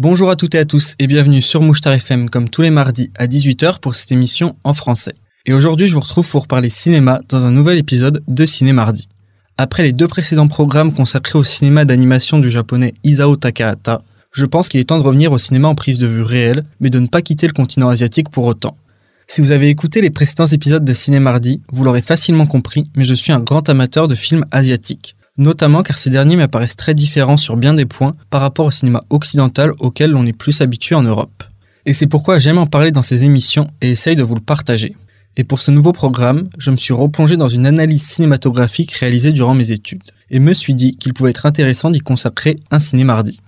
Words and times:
Bonjour 0.00 0.28
à 0.28 0.34
toutes 0.34 0.56
et 0.56 0.58
à 0.58 0.64
tous 0.64 0.96
et 0.98 1.06
bienvenue 1.06 1.40
sur 1.40 1.62
Mouchtar 1.62 1.92
FM 1.92 2.28
comme 2.28 2.48
tous 2.48 2.62
les 2.62 2.70
mardis 2.70 3.12
à 3.16 3.28
18h 3.28 3.78
pour 3.78 3.94
cette 3.94 4.10
émission 4.10 4.56
en 4.64 4.74
français. 4.74 5.14
Et 5.46 5.52
aujourd'hui 5.52 5.86
je 5.86 5.94
vous 5.94 6.00
retrouve 6.00 6.28
pour 6.28 6.48
parler 6.48 6.68
cinéma 6.68 7.20
dans 7.28 7.46
un 7.46 7.52
nouvel 7.52 7.78
épisode 7.78 8.20
de 8.26 8.44
Ciné 8.44 8.72
Mardi. 8.72 9.06
Après 9.56 9.84
les 9.84 9.92
deux 9.92 10.08
précédents 10.08 10.48
programmes 10.48 10.92
consacrés 10.92 11.38
au 11.38 11.44
cinéma 11.44 11.84
d'animation 11.84 12.40
du 12.40 12.50
japonais 12.50 12.94
Isao 13.04 13.36
Takahata, 13.36 14.02
je 14.32 14.44
pense 14.46 14.68
qu'il 14.68 14.80
est 14.80 14.88
temps 14.88 14.98
de 14.98 15.04
revenir 15.04 15.30
au 15.30 15.38
cinéma 15.38 15.68
en 15.68 15.76
prise 15.76 16.00
de 16.00 16.08
vue 16.08 16.22
réelle, 16.22 16.64
mais 16.80 16.90
de 16.90 16.98
ne 16.98 17.06
pas 17.06 17.22
quitter 17.22 17.46
le 17.46 17.52
continent 17.52 17.88
asiatique 17.88 18.30
pour 18.30 18.46
autant. 18.46 18.76
Si 19.28 19.42
vous 19.42 19.52
avez 19.52 19.68
écouté 19.68 20.00
les 20.00 20.10
précédents 20.10 20.46
épisodes 20.46 20.84
de 20.84 20.92
Ciné 20.92 21.20
Mardi, 21.20 21.62
vous 21.70 21.84
l'aurez 21.84 22.02
facilement 22.02 22.46
compris, 22.46 22.90
mais 22.96 23.04
je 23.04 23.14
suis 23.14 23.30
un 23.30 23.38
grand 23.38 23.68
amateur 23.68 24.08
de 24.08 24.16
films 24.16 24.44
asiatiques 24.50 25.14
notamment 25.36 25.82
car 25.82 25.98
ces 25.98 26.10
derniers 26.10 26.36
m'apparaissent 26.36 26.76
très 26.76 26.94
différents 26.94 27.36
sur 27.36 27.56
bien 27.56 27.74
des 27.74 27.86
points 27.86 28.14
par 28.30 28.40
rapport 28.40 28.66
au 28.66 28.70
cinéma 28.70 29.02
occidental 29.10 29.72
auquel 29.78 30.10
l'on 30.10 30.26
est 30.26 30.32
plus 30.32 30.60
habitué 30.60 30.94
en 30.94 31.02
Europe. 31.02 31.44
Et 31.86 31.92
c'est 31.92 32.06
pourquoi 32.06 32.38
j'aime 32.38 32.58
en 32.58 32.66
parler 32.66 32.92
dans 32.92 33.02
ces 33.02 33.24
émissions 33.24 33.68
et 33.82 33.90
essaye 33.90 34.16
de 34.16 34.22
vous 34.22 34.34
le 34.34 34.40
partager. 34.40 34.94
Et 35.36 35.44
pour 35.44 35.60
ce 35.60 35.70
nouveau 35.70 35.92
programme, 35.92 36.48
je 36.58 36.70
me 36.70 36.76
suis 36.76 36.94
replongé 36.94 37.36
dans 37.36 37.48
une 37.48 37.66
analyse 37.66 38.02
cinématographique 38.02 38.92
réalisée 38.92 39.32
durant 39.32 39.54
mes 39.54 39.72
études, 39.72 40.02
et 40.30 40.38
me 40.38 40.54
suis 40.54 40.74
dit 40.74 40.96
qu'il 40.96 41.12
pouvait 41.12 41.30
être 41.30 41.46
intéressant 41.46 41.90
d'y 41.90 41.98
consacrer 41.98 42.56
un 42.70 42.78
ciné 42.78 43.02
mardi. 43.02 43.40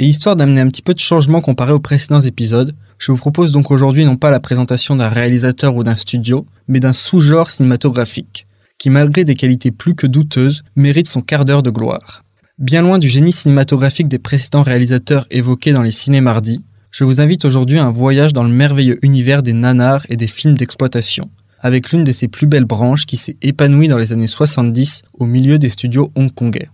Et 0.00 0.06
histoire 0.06 0.36
d'amener 0.36 0.60
un 0.60 0.68
petit 0.68 0.82
peu 0.82 0.94
de 0.94 1.00
changement 1.00 1.40
comparé 1.40 1.72
aux 1.72 1.80
précédents 1.80 2.20
épisodes, 2.20 2.74
je 2.98 3.12
vous 3.12 3.18
propose 3.18 3.52
donc 3.52 3.70
aujourd'hui 3.70 4.04
non 4.04 4.16
pas 4.16 4.30
la 4.30 4.40
présentation 4.40 4.96
d'un 4.96 5.08
réalisateur 5.08 5.76
ou 5.76 5.84
d'un 5.84 5.96
studio, 5.96 6.44
mais 6.66 6.80
d'un 6.80 6.92
sous-genre 6.92 7.50
cinématographique, 7.50 8.47
qui 8.78 8.90
malgré 8.90 9.24
des 9.24 9.34
qualités 9.34 9.72
plus 9.72 9.94
que 9.94 10.06
douteuses, 10.06 10.62
mérite 10.76 11.08
son 11.08 11.20
quart 11.20 11.44
d'heure 11.44 11.62
de 11.62 11.70
gloire. 11.70 12.22
Bien 12.58 12.82
loin 12.82 12.98
du 12.98 13.08
génie 13.08 13.32
cinématographique 13.32 14.08
des 14.08 14.18
précédents 14.18 14.62
réalisateurs 14.62 15.26
évoqués 15.30 15.72
dans 15.72 15.82
les 15.82 15.92
ciné-mardis, 15.92 16.60
je 16.90 17.04
vous 17.04 17.20
invite 17.20 17.44
aujourd'hui 17.44 17.78
à 17.78 17.84
un 17.84 17.90
voyage 17.90 18.32
dans 18.32 18.42
le 18.42 18.48
merveilleux 18.48 18.98
univers 19.02 19.42
des 19.42 19.52
nanars 19.52 20.06
et 20.08 20.16
des 20.16 20.26
films 20.26 20.54
d'exploitation, 20.56 21.30
avec 21.60 21.90
l'une 21.90 22.04
de 22.04 22.12
ses 22.12 22.28
plus 22.28 22.46
belles 22.46 22.64
branches 22.64 23.04
qui 23.04 23.16
s'est 23.16 23.36
épanouie 23.42 23.88
dans 23.88 23.98
les 23.98 24.12
années 24.12 24.26
70 24.26 25.02
au 25.18 25.26
milieu 25.26 25.58
des 25.58 25.68
studios 25.68 26.10
hongkongais. 26.14 26.70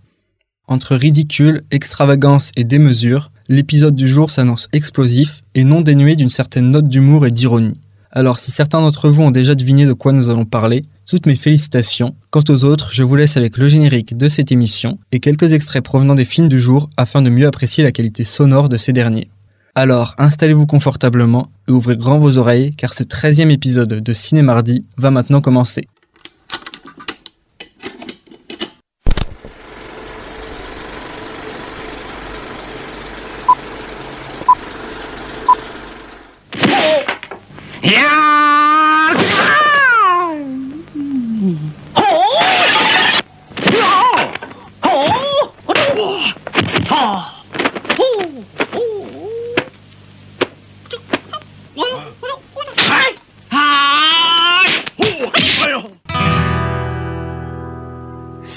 Entre 0.67 0.95
ridicule, 0.95 1.63
extravagance 1.69 2.51
et 2.55 2.63
démesure, 2.63 3.29
l'épisode 3.49 3.95
du 3.95 4.07
jour 4.07 4.31
s'annonce 4.31 4.69
explosif 4.73 5.43
et 5.53 5.63
non 5.63 5.81
dénué 5.81 6.15
d'une 6.15 6.29
certaine 6.29 6.71
note 6.71 6.87
d'humour 6.87 7.25
et 7.25 7.31
d'ironie. 7.31 7.79
Alors 8.11 8.39
si 8.39 8.51
certains 8.51 8.79
d'entre 8.79 9.09
vous 9.09 9.21
ont 9.21 9.31
déjà 9.31 9.53
deviné 9.53 9.85
de 9.85 9.93
quoi 9.93 10.13
nous 10.13 10.29
allons 10.29 10.45
parler, 10.45 10.85
toutes 11.05 11.25
mes 11.25 11.35
félicitations. 11.35 12.15
Quant 12.29 12.43
aux 12.49 12.65
autres, 12.65 12.91
je 12.91 13.03
vous 13.03 13.15
laisse 13.15 13.37
avec 13.37 13.57
le 13.57 13.67
générique 13.67 14.17
de 14.17 14.27
cette 14.27 14.51
émission 14.51 14.99
et 15.11 15.19
quelques 15.19 15.53
extraits 15.53 15.83
provenant 15.83 16.15
des 16.15 16.25
films 16.25 16.49
du 16.49 16.59
jour 16.59 16.89
afin 16.97 17.21
de 17.21 17.29
mieux 17.29 17.47
apprécier 17.47 17.83
la 17.83 17.91
qualité 17.91 18.23
sonore 18.23 18.69
de 18.69 18.77
ces 18.77 18.93
derniers. 18.93 19.29
Alors, 19.75 20.15
installez-vous 20.17 20.67
confortablement 20.67 21.49
et 21.67 21.71
ouvrez 21.71 21.97
grand 21.97 22.17
vos 22.17 22.37
oreilles 22.37 22.71
car 22.71 22.93
ce 22.93 23.03
13e 23.03 23.49
épisode 23.49 24.01
de 24.01 24.13
Ciné 24.13 24.41
Mardi 24.41 24.85
va 24.97 25.11
maintenant 25.11 25.41
commencer. 25.41 25.87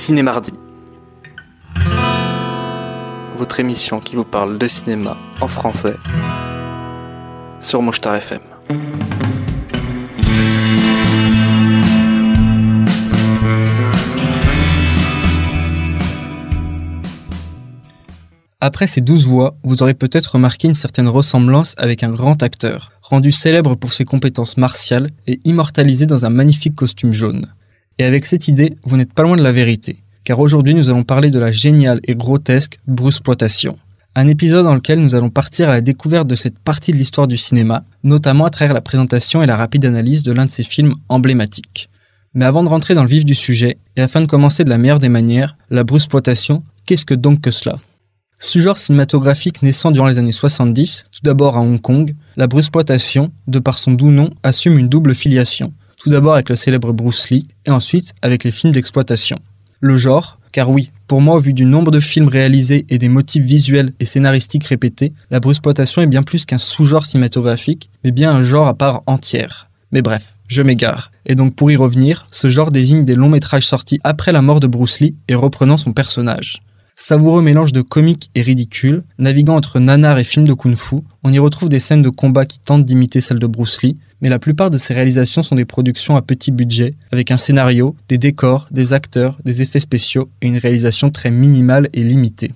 Ciné 0.08 0.22
Mardi. 0.22 0.54
Votre 3.36 3.60
émission 3.60 4.00
qui 4.00 4.16
vous 4.16 4.24
parle 4.24 4.56
de 4.56 4.66
cinéma 4.66 5.18
en 5.42 5.48
français 5.48 5.96
sur 7.60 7.82
Mouchtar 7.82 8.14
FM. 8.14 8.40
Après 18.62 18.86
ces 18.86 19.02
douze 19.02 19.26
voix, 19.26 19.58
vous 19.62 19.82
aurez 19.82 19.92
peut-être 19.92 20.28
remarqué 20.28 20.68
une 20.68 20.74
certaine 20.74 21.10
ressemblance 21.10 21.74
avec 21.76 22.02
un 22.02 22.08
grand 22.08 22.42
acteur, 22.42 22.92
rendu 23.02 23.30
célèbre 23.30 23.74
pour 23.74 23.92
ses 23.92 24.06
compétences 24.06 24.56
martiales 24.56 25.10
et 25.26 25.38
immortalisé 25.44 26.06
dans 26.06 26.24
un 26.24 26.30
magnifique 26.30 26.76
costume 26.76 27.12
jaune. 27.12 27.52
Et 28.00 28.04
avec 28.04 28.26
cette 28.26 28.46
idée, 28.46 28.76
vous 28.84 28.96
n'êtes 28.96 29.12
pas 29.12 29.24
loin 29.24 29.36
de 29.36 29.42
la 29.42 29.50
vérité, 29.50 29.96
car 30.22 30.38
aujourd'hui 30.38 30.72
nous 30.72 30.88
allons 30.88 31.02
parler 31.02 31.30
de 31.30 31.38
la 31.40 31.50
géniale 31.50 32.00
et 32.04 32.14
grotesque 32.14 32.78
Bruceploitation. 32.86 33.76
Un 34.14 34.28
épisode 34.28 34.64
dans 34.64 34.74
lequel 34.74 35.00
nous 35.00 35.16
allons 35.16 35.30
partir 35.30 35.68
à 35.68 35.72
la 35.72 35.80
découverte 35.80 36.28
de 36.28 36.36
cette 36.36 36.60
partie 36.60 36.92
de 36.92 36.96
l'histoire 36.96 37.26
du 37.26 37.36
cinéma, 37.36 37.84
notamment 38.04 38.44
à 38.44 38.50
travers 38.50 38.72
la 38.72 38.80
présentation 38.80 39.42
et 39.42 39.46
la 39.46 39.56
rapide 39.56 39.84
analyse 39.84 40.22
de 40.22 40.30
l'un 40.30 40.46
de 40.46 40.50
ses 40.50 40.62
films 40.62 40.94
emblématiques. 41.08 41.90
Mais 42.34 42.44
avant 42.44 42.62
de 42.62 42.68
rentrer 42.68 42.94
dans 42.94 43.02
le 43.02 43.08
vif 43.08 43.24
du 43.24 43.34
sujet, 43.34 43.78
et 43.96 44.00
afin 44.00 44.20
de 44.20 44.26
commencer 44.26 44.62
de 44.62 44.70
la 44.70 44.78
meilleure 44.78 45.00
des 45.00 45.08
manières, 45.08 45.56
la 45.68 45.82
Bruceploitation, 45.82 46.62
qu'est-ce 46.86 47.06
que 47.06 47.14
donc 47.14 47.40
que 47.40 47.50
cela? 47.50 47.78
Ce 48.38 48.60
genre 48.60 48.78
cinématographique 48.78 49.62
naissant 49.62 49.90
durant 49.90 50.06
les 50.06 50.20
années 50.20 50.30
70, 50.30 51.06
tout 51.10 51.20
d'abord 51.24 51.56
à 51.56 51.60
Hong 51.60 51.80
Kong, 51.80 52.14
la 52.36 52.46
Bruceploitation, 52.46 53.32
de 53.48 53.58
par 53.58 53.76
son 53.76 53.92
doux 53.92 54.12
nom, 54.12 54.30
assume 54.44 54.78
une 54.78 54.88
double 54.88 55.16
filiation 55.16 55.72
tout 55.98 56.10
d'abord 56.10 56.34
avec 56.34 56.48
le 56.48 56.56
célèbre 56.56 56.92
Bruce 56.92 57.30
Lee, 57.30 57.46
et 57.66 57.70
ensuite 57.70 58.14
avec 58.22 58.44
les 58.44 58.50
films 58.50 58.72
d'exploitation. 58.72 59.38
Le 59.80 59.96
genre, 59.96 60.38
car 60.52 60.70
oui, 60.70 60.90
pour 61.06 61.20
moi, 61.20 61.36
au 61.36 61.40
vu 61.40 61.52
du 61.52 61.64
nombre 61.64 61.90
de 61.90 62.00
films 62.00 62.28
réalisés 62.28 62.86
et 62.88 62.98
des 62.98 63.08
motifs 63.08 63.44
visuels 63.44 63.92
et 64.00 64.04
scénaristiques 64.04 64.66
répétés, 64.66 65.12
la 65.30 65.40
bruceploitation 65.40 66.02
est 66.02 66.06
bien 66.06 66.22
plus 66.22 66.44
qu'un 66.44 66.58
sous-genre 66.58 67.06
cinématographique, 67.06 67.90
mais 68.04 68.10
bien 68.10 68.32
un 68.32 68.42
genre 68.42 68.68
à 68.68 68.74
part 68.74 69.02
entière. 69.06 69.68
Mais 69.92 70.02
bref, 70.02 70.34
je 70.48 70.62
m'égare. 70.62 71.12
Et 71.26 71.34
donc 71.34 71.54
pour 71.54 71.70
y 71.70 71.76
revenir, 71.76 72.26
ce 72.30 72.48
genre 72.48 72.70
désigne 72.70 73.04
des 73.04 73.14
longs 73.14 73.28
métrages 73.28 73.66
sortis 73.66 74.00
après 74.04 74.32
la 74.32 74.42
mort 74.42 74.60
de 74.60 74.66
Bruce 74.66 75.00
Lee 75.00 75.16
et 75.28 75.34
reprenant 75.34 75.76
son 75.76 75.92
personnage. 75.92 76.62
Savoureux 76.96 77.42
mélange 77.42 77.72
de 77.72 77.80
comique 77.80 78.28
et 78.34 78.42
ridicule, 78.42 79.04
naviguant 79.18 79.54
entre 79.54 79.78
nanar 79.78 80.18
et 80.18 80.24
films 80.24 80.48
de 80.48 80.52
kung-fu, 80.52 80.96
on 81.22 81.32
y 81.32 81.38
retrouve 81.38 81.68
des 81.68 81.78
scènes 81.78 82.02
de 82.02 82.08
combat 82.08 82.44
qui 82.44 82.58
tentent 82.58 82.84
d'imiter 82.84 83.20
celles 83.20 83.38
de 83.38 83.46
Bruce 83.46 83.82
Lee, 83.82 83.96
mais 84.20 84.28
la 84.28 84.38
plupart 84.38 84.70
de 84.70 84.78
ces 84.78 84.94
réalisations 84.94 85.42
sont 85.42 85.54
des 85.54 85.64
productions 85.64 86.16
à 86.16 86.22
petit 86.22 86.50
budget, 86.50 86.94
avec 87.12 87.30
un 87.30 87.36
scénario, 87.36 87.96
des 88.08 88.18
décors, 88.18 88.68
des 88.70 88.92
acteurs, 88.92 89.38
des 89.44 89.62
effets 89.62 89.80
spéciaux 89.80 90.28
et 90.42 90.48
une 90.48 90.58
réalisation 90.58 91.10
très 91.10 91.30
minimale 91.30 91.88
et 91.92 92.02
limitée. 92.02 92.52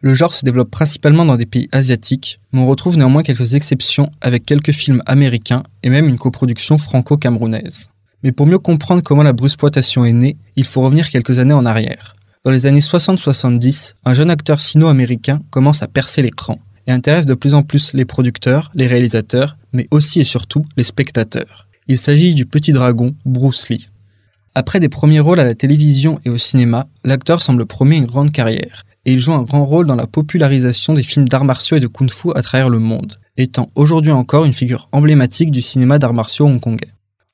Le 0.00 0.14
genre 0.14 0.34
se 0.34 0.44
développe 0.44 0.70
principalement 0.70 1.24
dans 1.24 1.36
des 1.36 1.46
pays 1.46 1.68
asiatiques, 1.72 2.38
mais 2.52 2.60
on 2.60 2.66
retrouve 2.66 2.98
néanmoins 2.98 3.22
quelques 3.22 3.54
exceptions 3.54 4.10
avec 4.20 4.44
quelques 4.44 4.72
films 4.72 5.02
américains 5.06 5.62
et 5.82 5.88
même 5.88 6.08
une 6.08 6.18
coproduction 6.18 6.76
franco-camerounaise. 6.76 7.88
Mais 8.22 8.32
pour 8.32 8.46
mieux 8.46 8.58
comprendre 8.58 9.02
comment 9.02 9.22
la 9.22 9.32
bruceploitation 9.32 10.04
est 10.04 10.12
née, 10.12 10.36
il 10.56 10.64
faut 10.64 10.82
revenir 10.82 11.08
quelques 11.08 11.38
années 11.38 11.54
en 11.54 11.64
arrière. 11.64 12.16
Dans 12.44 12.50
les 12.50 12.66
années 12.66 12.80
60-70, 12.80 13.94
un 14.04 14.12
jeune 14.12 14.30
acteur 14.30 14.60
sino-américain 14.60 15.40
commence 15.50 15.82
à 15.82 15.88
percer 15.88 16.20
l'écran 16.20 16.58
et 16.86 16.92
intéresse 16.92 17.26
de 17.26 17.34
plus 17.34 17.54
en 17.54 17.62
plus 17.62 17.92
les 17.92 18.04
producteurs, 18.04 18.70
les 18.74 18.86
réalisateurs, 18.86 19.56
mais 19.72 19.86
aussi 19.90 20.20
et 20.20 20.24
surtout 20.24 20.64
les 20.76 20.84
spectateurs. 20.84 21.68
Il 21.88 21.98
s'agit 21.98 22.34
du 22.34 22.46
petit 22.46 22.72
dragon 22.72 23.14
Bruce 23.24 23.68
Lee. 23.68 23.88
Après 24.54 24.80
des 24.80 24.88
premiers 24.88 25.20
rôles 25.20 25.40
à 25.40 25.44
la 25.44 25.54
télévision 25.54 26.20
et 26.24 26.30
au 26.30 26.38
cinéma, 26.38 26.86
l'acteur 27.02 27.42
semble 27.42 27.66
promettre 27.66 28.02
une 28.02 28.06
grande 28.06 28.32
carrière, 28.32 28.84
et 29.04 29.12
il 29.12 29.20
joue 29.20 29.32
un 29.32 29.42
grand 29.42 29.64
rôle 29.64 29.86
dans 29.86 29.96
la 29.96 30.06
popularisation 30.06 30.94
des 30.94 31.02
films 31.02 31.28
d'arts 31.28 31.44
martiaux 31.44 31.76
et 31.76 31.80
de 31.80 31.86
kung-fu 31.86 32.30
à 32.34 32.42
travers 32.42 32.70
le 32.70 32.78
monde, 32.78 33.14
étant 33.36 33.70
aujourd'hui 33.74 34.12
encore 34.12 34.44
une 34.44 34.52
figure 34.52 34.88
emblématique 34.92 35.50
du 35.50 35.60
cinéma 35.60 35.98
d'arts 35.98 36.14
martiaux 36.14 36.46
hongkongais. 36.46 36.92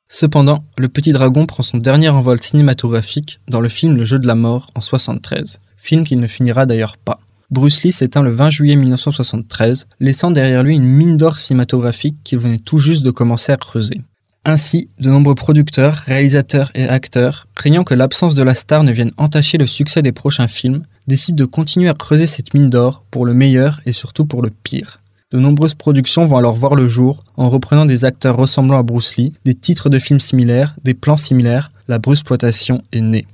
Cependant, 0.08 0.64
le 0.76 0.88
petit 0.88 1.12
dragon 1.12 1.46
prend 1.46 1.62
son 1.62 1.78
dernier 1.78 2.08
envol 2.08 2.40
cinématographique 2.40 3.38
dans 3.48 3.60
le 3.60 3.68
film 3.68 3.96
Le 3.96 4.04
jeu 4.04 4.18
de 4.18 4.26
la 4.26 4.34
mort 4.34 4.72
en 4.74 4.80
73, 4.80 5.60
film 5.76 6.04
qui 6.04 6.16
ne 6.16 6.26
finira 6.26 6.66
d'ailleurs 6.66 6.96
pas. 6.96 7.20
Bruce 7.50 7.82
Lee 7.82 7.90
s'éteint 7.90 8.22
le 8.22 8.30
20 8.30 8.50
juillet 8.50 8.76
1973, 8.76 9.88
laissant 9.98 10.30
derrière 10.30 10.62
lui 10.62 10.76
une 10.76 10.84
mine 10.84 11.16
d'or 11.16 11.40
cinématographique 11.40 12.16
qu'il 12.22 12.38
venait 12.38 12.58
tout 12.58 12.78
juste 12.78 13.02
de 13.02 13.10
commencer 13.10 13.50
à 13.50 13.56
creuser. 13.56 14.02
Ainsi, 14.44 14.88
de 15.00 15.10
nombreux 15.10 15.34
producteurs, 15.34 16.02
réalisateurs 16.06 16.70
et 16.74 16.88
acteurs, 16.88 17.48
craignant 17.56 17.82
que 17.82 17.94
l'absence 17.94 18.36
de 18.36 18.44
la 18.44 18.54
star 18.54 18.84
ne 18.84 18.92
vienne 18.92 19.10
entacher 19.16 19.58
le 19.58 19.66
succès 19.66 20.00
des 20.00 20.12
prochains 20.12 20.46
films, 20.46 20.84
décident 21.08 21.36
de 21.36 21.44
continuer 21.44 21.88
à 21.88 21.94
creuser 21.94 22.26
cette 22.26 22.54
mine 22.54 22.70
d'or 22.70 23.04
pour 23.10 23.26
le 23.26 23.34
meilleur 23.34 23.80
et 23.84 23.92
surtout 23.92 24.24
pour 24.24 24.42
le 24.42 24.50
pire. 24.50 25.00
De 25.32 25.38
nombreuses 25.38 25.74
productions 25.74 26.26
vont 26.26 26.38
alors 26.38 26.54
voir 26.54 26.76
le 26.76 26.88
jour 26.88 27.24
en 27.36 27.50
reprenant 27.50 27.84
des 27.84 28.04
acteurs 28.04 28.36
ressemblant 28.36 28.78
à 28.78 28.82
Bruce 28.82 29.16
Lee, 29.16 29.32
des 29.44 29.54
titres 29.54 29.90
de 29.90 29.98
films 29.98 30.20
similaires, 30.20 30.74
des 30.84 30.94
plans 30.94 31.16
similaires, 31.16 31.70
la 31.88 31.98
bruceploitation 31.98 32.82
est 32.92 33.00
née. 33.00 33.26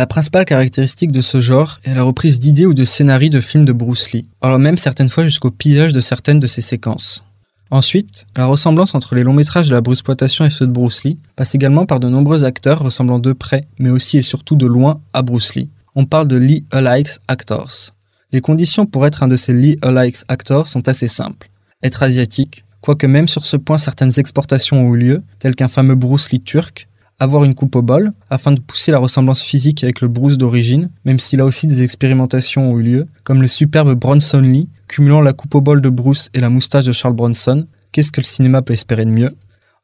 La 0.00 0.06
principale 0.06 0.46
caractéristique 0.46 1.12
de 1.12 1.20
ce 1.20 1.42
genre 1.42 1.78
est 1.84 1.94
la 1.94 2.04
reprise 2.04 2.40
d'idées 2.40 2.64
ou 2.64 2.72
de 2.72 2.84
scénarios 2.84 3.28
de 3.28 3.38
films 3.38 3.66
de 3.66 3.72
Bruce 3.74 4.12
Lee, 4.12 4.24
alors 4.40 4.58
même 4.58 4.78
certaines 4.78 5.10
fois 5.10 5.24
jusqu'au 5.24 5.50
pillage 5.50 5.92
de 5.92 6.00
certaines 6.00 6.40
de 6.40 6.46
ses 6.46 6.62
séquences. 6.62 7.22
Ensuite, 7.70 8.24
la 8.34 8.46
ressemblance 8.46 8.94
entre 8.94 9.14
les 9.14 9.24
longs 9.24 9.34
métrages 9.34 9.68
de 9.68 9.74
la 9.74 9.82
bruxploitation 9.82 10.46
et 10.46 10.48
ceux 10.48 10.66
de 10.66 10.72
Bruce 10.72 11.04
Lee 11.04 11.18
passe 11.36 11.54
également 11.54 11.84
par 11.84 12.00
de 12.00 12.08
nombreux 12.08 12.44
acteurs 12.44 12.78
ressemblant 12.78 13.18
de 13.18 13.34
près, 13.34 13.66
mais 13.78 13.90
aussi 13.90 14.16
et 14.16 14.22
surtout 14.22 14.56
de 14.56 14.64
loin 14.64 15.02
à 15.12 15.20
Bruce 15.20 15.54
Lee. 15.54 15.68
On 15.94 16.06
parle 16.06 16.28
de 16.28 16.36
Lee 16.36 16.64
Alikes 16.70 17.18
Actors. 17.28 17.90
Les 18.32 18.40
conditions 18.40 18.86
pour 18.86 19.06
être 19.06 19.22
un 19.22 19.28
de 19.28 19.36
ces 19.36 19.52
Lee 19.52 19.76
Alikes 19.82 20.24
Actors 20.28 20.68
sont 20.68 20.88
assez 20.88 21.08
simples. 21.08 21.50
Être 21.82 22.02
asiatique, 22.02 22.64
quoique 22.80 23.06
même 23.06 23.28
sur 23.28 23.44
ce 23.44 23.58
point 23.58 23.76
certaines 23.76 24.18
exportations 24.18 24.80
ont 24.80 24.94
eu 24.94 24.96
lieu, 24.96 25.22
telles 25.40 25.56
qu'un 25.56 25.68
fameux 25.68 25.94
Bruce 25.94 26.32
Lee 26.32 26.40
turc, 26.40 26.88
avoir 27.20 27.44
une 27.44 27.54
coupe 27.54 27.76
au 27.76 27.82
bol, 27.82 28.12
afin 28.30 28.50
de 28.50 28.60
pousser 28.60 28.90
la 28.90 28.98
ressemblance 28.98 29.42
physique 29.42 29.84
avec 29.84 30.00
le 30.00 30.08
Bruce 30.08 30.38
d'origine, 30.38 30.90
même 31.04 31.18
si 31.18 31.36
là 31.36 31.44
aussi 31.44 31.66
des 31.66 31.82
expérimentations 31.82 32.72
ont 32.72 32.78
eu 32.78 32.82
lieu, 32.82 33.06
comme 33.22 33.42
le 33.42 33.48
superbe 33.48 33.94
Bronson 33.94 34.40
Lee, 34.40 34.68
cumulant 34.88 35.20
la 35.20 35.34
coupe 35.34 35.54
au 35.54 35.60
bol 35.60 35.82
de 35.82 35.90
Bruce 35.90 36.30
et 36.34 36.40
la 36.40 36.48
moustache 36.48 36.86
de 36.86 36.92
Charles 36.92 37.14
Bronson. 37.14 37.66
Qu'est-ce 37.92 38.10
que 38.10 38.22
le 38.22 38.26
cinéma 38.26 38.62
peut 38.62 38.72
espérer 38.72 39.04
de 39.04 39.10
mieux? 39.10 39.30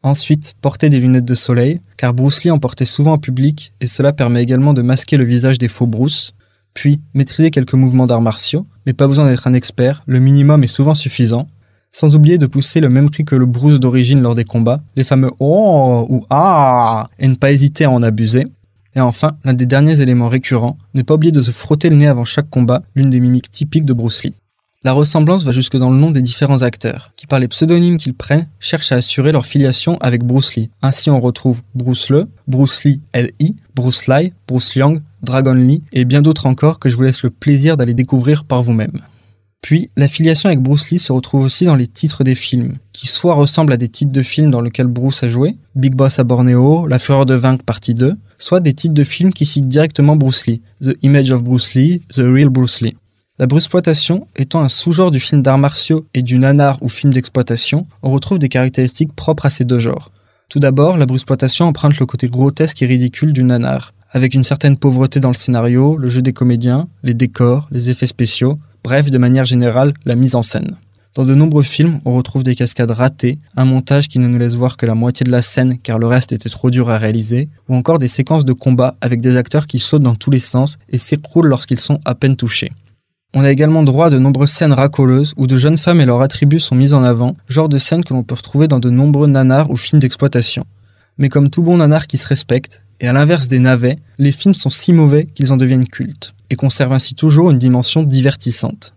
Ensuite, 0.02 0.54
porter 0.60 0.88
des 0.88 0.98
lunettes 0.98 1.24
de 1.24 1.34
soleil, 1.34 1.80
car 1.96 2.14
Bruce 2.14 2.42
Lee 2.44 2.50
en 2.50 2.58
portait 2.58 2.84
souvent 2.84 3.12
en 3.12 3.18
public, 3.18 3.72
et 3.80 3.86
cela 3.86 4.12
permet 4.12 4.42
également 4.42 4.72
de 4.72 4.82
masquer 4.82 5.16
le 5.16 5.24
visage 5.24 5.58
des 5.58 5.68
faux 5.68 5.86
Bruce. 5.86 6.34
Puis, 6.72 7.00
maîtriser 7.14 7.50
quelques 7.50 7.74
mouvements 7.74 8.06
d'arts 8.06 8.20
martiaux, 8.20 8.66
mais 8.86 8.92
pas 8.92 9.08
besoin 9.08 9.28
d'être 9.28 9.46
un 9.46 9.54
expert, 9.54 10.02
le 10.06 10.20
minimum 10.20 10.62
est 10.62 10.68
souvent 10.68 10.94
suffisant, 10.94 11.48
sans 11.96 12.14
oublier 12.14 12.36
de 12.36 12.44
pousser 12.44 12.80
le 12.80 12.90
même 12.90 13.08
cri 13.08 13.24
que 13.24 13.34
le 13.34 13.46
Bruce 13.46 13.80
d'origine 13.80 14.20
lors 14.20 14.34
des 14.34 14.44
combats, 14.44 14.82
les 14.96 15.04
fameux 15.04 15.30
Oh 15.40 16.06
ou 16.10 16.26
Ah, 16.28 17.08
et 17.18 17.26
ne 17.26 17.36
pas 17.36 17.52
hésiter 17.52 17.86
à 17.86 17.90
en 17.90 18.02
abuser. 18.02 18.46
Et 18.94 19.00
enfin, 19.00 19.38
l'un 19.44 19.54
des 19.54 19.64
derniers 19.64 20.02
éléments 20.02 20.28
récurrents, 20.28 20.76
ne 20.92 21.00
pas 21.00 21.14
oublier 21.14 21.32
de 21.32 21.40
se 21.40 21.52
frotter 21.52 21.88
le 21.88 21.96
nez 21.96 22.06
avant 22.06 22.26
chaque 22.26 22.50
combat, 22.50 22.82
l'une 22.94 23.08
des 23.08 23.18
mimiques 23.18 23.50
typiques 23.50 23.86
de 23.86 23.94
Bruce 23.94 24.24
Lee. 24.24 24.34
La 24.84 24.92
ressemblance 24.92 25.44
va 25.44 25.52
jusque 25.52 25.78
dans 25.78 25.88
le 25.88 25.96
nom 25.96 26.10
des 26.10 26.20
différents 26.20 26.60
acteurs, 26.60 27.12
qui 27.16 27.26
par 27.26 27.38
les 27.38 27.48
pseudonymes 27.48 27.96
qu'ils 27.96 28.12
prennent 28.12 28.46
cherchent 28.60 28.92
à 28.92 28.96
assurer 28.96 29.32
leur 29.32 29.46
filiation 29.46 29.96
avec 30.02 30.22
Bruce 30.22 30.54
Lee. 30.54 30.68
Ainsi 30.82 31.08
on 31.08 31.18
retrouve 31.18 31.62
Bruce 31.74 32.10
Le, 32.10 32.28
Bruce 32.46 32.84
Lee 32.84 33.00
L.I., 33.14 33.56
Bruce 33.74 34.06
Lai, 34.06 34.34
Bruce 34.46 34.74
Liang, 34.74 34.98
Dragon 35.22 35.54
Lee 35.54 35.82
et 35.94 36.04
bien 36.04 36.20
d'autres 36.20 36.44
encore 36.44 36.78
que 36.78 36.90
je 36.90 36.96
vous 36.96 37.04
laisse 37.04 37.22
le 37.22 37.30
plaisir 37.30 37.78
d'aller 37.78 37.94
découvrir 37.94 38.44
par 38.44 38.62
vous-même. 38.62 39.00
Puis, 39.62 39.90
l'affiliation 39.96 40.48
avec 40.48 40.60
Bruce 40.60 40.90
Lee 40.90 40.98
se 40.98 41.12
retrouve 41.12 41.44
aussi 41.44 41.64
dans 41.64 41.74
les 41.74 41.88
titres 41.88 42.22
des 42.22 42.34
films, 42.34 42.76
qui 42.92 43.08
soit 43.08 43.34
ressemblent 43.34 43.72
à 43.72 43.76
des 43.76 43.88
titres 43.88 44.12
de 44.12 44.22
films 44.22 44.50
dans 44.50 44.60
lesquels 44.60 44.86
Bruce 44.86 45.22
a 45.22 45.28
joué, 45.28 45.56
Big 45.74 45.94
Boss 45.94 46.18
à 46.18 46.24
Bornéo, 46.24 46.86
La 46.86 46.98
Fureur 46.98 47.26
de 47.26 47.34
Vaincre 47.34 47.64
partie 47.64 47.94
2, 47.94 48.14
soit 48.38 48.60
des 48.60 48.74
titres 48.74 48.94
de 48.94 49.04
films 49.04 49.32
qui 49.32 49.44
citent 49.44 49.68
directement 49.68 50.14
Bruce 50.14 50.46
Lee, 50.46 50.62
The 50.82 50.92
Image 51.02 51.32
of 51.32 51.42
Bruce 51.42 51.74
Lee, 51.74 52.02
The 52.10 52.22
Real 52.26 52.48
Bruce 52.48 52.80
Lee. 52.80 52.96
La 53.38 53.46
bruxploitation 53.46 54.28
étant 54.36 54.60
un 54.60 54.68
sous-genre 54.68 55.10
du 55.10 55.20
film 55.20 55.42
d'arts 55.42 55.58
martiaux 55.58 56.06
et 56.14 56.22
du 56.22 56.38
nanar 56.38 56.82
ou 56.82 56.88
film 56.88 57.12
d'exploitation, 57.12 57.86
on 58.02 58.10
retrouve 58.10 58.38
des 58.38 58.48
caractéristiques 58.48 59.12
propres 59.14 59.46
à 59.46 59.50
ces 59.50 59.64
deux 59.64 59.78
genres. 59.78 60.10
Tout 60.48 60.58
d'abord, 60.60 60.96
la 60.96 61.06
bruxploitation 61.06 61.66
emprunte 61.66 61.98
le 61.98 62.06
côté 62.06 62.28
grotesque 62.28 62.80
et 62.80 62.86
ridicule 62.86 63.32
du 63.32 63.42
nanar, 63.42 63.92
avec 64.12 64.32
une 64.32 64.44
certaine 64.44 64.76
pauvreté 64.78 65.20
dans 65.20 65.28
le 65.28 65.34
scénario, 65.34 65.98
le 65.98 66.08
jeu 66.08 66.22
des 66.22 66.32
comédiens, 66.32 66.88
les 67.02 67.12
décors, 67.14 67.68
les 67.70 67.90
effets 67.90 68.06
spéciaux, 68.06 68.58
bref, 68.86 69.10
de 69.10 69.18
manière 69.18 69.44
générale, 69.44 69.92
la 70.04 70.14
mise 70.14 70.36
en 70.36 70.42
scène. 70.42 70.76
Dans 71.16 71.24
de 71.24 71.34
nombreux 71.34 71.64
films, 71.64 71.98
on 72.04 72.14
retrouve 72.14 72.44
des 72.44 72.54
cascades 72.54 72.92
ratées, 72.92 73.40
un 73.56 73.64
montage 73.64 74.06
qui 74.06 74.20
ne 74.20 74.28
nous 74.28 74.38
laisse 74.38 74.54
voir 74.54 74.76
que 74.76 74.86
la 74.86 74.94
moitié 74.94 75.24
de 75.24 75.32
la 75.32 75.42
scène 75.42 75.76
car 75.82 75.98
le 75.98 76.06
reste 76.06 76.30
était 76.30 76.48
trop 76.48 76.70
dur 76.70 76.88
à 76.88 76.96
réaliser, 76.96 77.48
ou 77.68 77.74
encore 77.74 77.98
des 77.98 78.06
séquences 78.06 78.44
de 78.44 78.52
combat 78.52 78.94
avec 79.00 79.20
des 79.20 79.36
acteurs 79.36 79.66
qui 79.66 79.80
sautent 79.80 80.04
dans 80.04 80.14
tous 80.14 80.30
les 80.30 80.38
sens 80.38 80.78
et 80.88 80.98
s'écroulent 80.98 81.48
lorsqu'ils 81.48 81.80
sont 81.80 81.98
à 82.04 82.14
peine 82.14 82.36
touchés. 82.36 82.70
On 83.34 83.42
a 83.42 83.50
également 83.50 83.82
droit 83.82 84.06
à 84.06 84.10
de 84.10 84.20
nombreuses 84.20 84.52
scènes 84.52 84.72
racoleuses 84.72 85.34
où 85.36 85.48
de 85.48 85.56
jeunes 85.56 85.78
femmes 85.78 86.00
et 86.00 86.06
leurs 86.06 86.22
attributs 86.22 86.60
sont 86.60 86.76
mis 86.76 86.94
en 86.94 87.02
avant, 87.02 87.34
genre 87.48 87.68
de 87.68 87.78
scènes 87.78 88.04
que 88.04 88.14
l'on 88.14 88.22
peut 88.22 88.36
retrouver 88.36 88.68
dans 88.68 88.78
de 88.78 88.90
nombreux 88.90 89.26
nanars 89.26 89.68
ou 89.72 89.76
films 89.76 89.98
d'exploitation. 89.98 90.64
Mais 91.18 91.28
comme 91.28 91.50
tout 91.50 91.64
bon 91.64 91.78
nanar 91.78 92.06
qui 92.06 92.18
se 92.18 92.28
respecte, 92.28 92.84
et 93.00 93.08
à 93.08 93.12
l'inverse 93.12 93.48
des 93.48 93.58
navets, 93.58 93.98
les 94.18 94.32
films 94.32 94.54
sont 94.54 94.70
si 94.70 94.92
mauvais 94.92 95.26
qu'ils 95.26 95.52
en 95.52 95.56
deviennent 95.56 95.88
cultes, 95.88 96.34
et 96.50 96.56
conservent 96.56 96.92
ainsi 96.92 97.14
toujours 97.14 97.50
une 97.50 97.58
dimension 97.58 98.02
divertissante. 98.02 98.94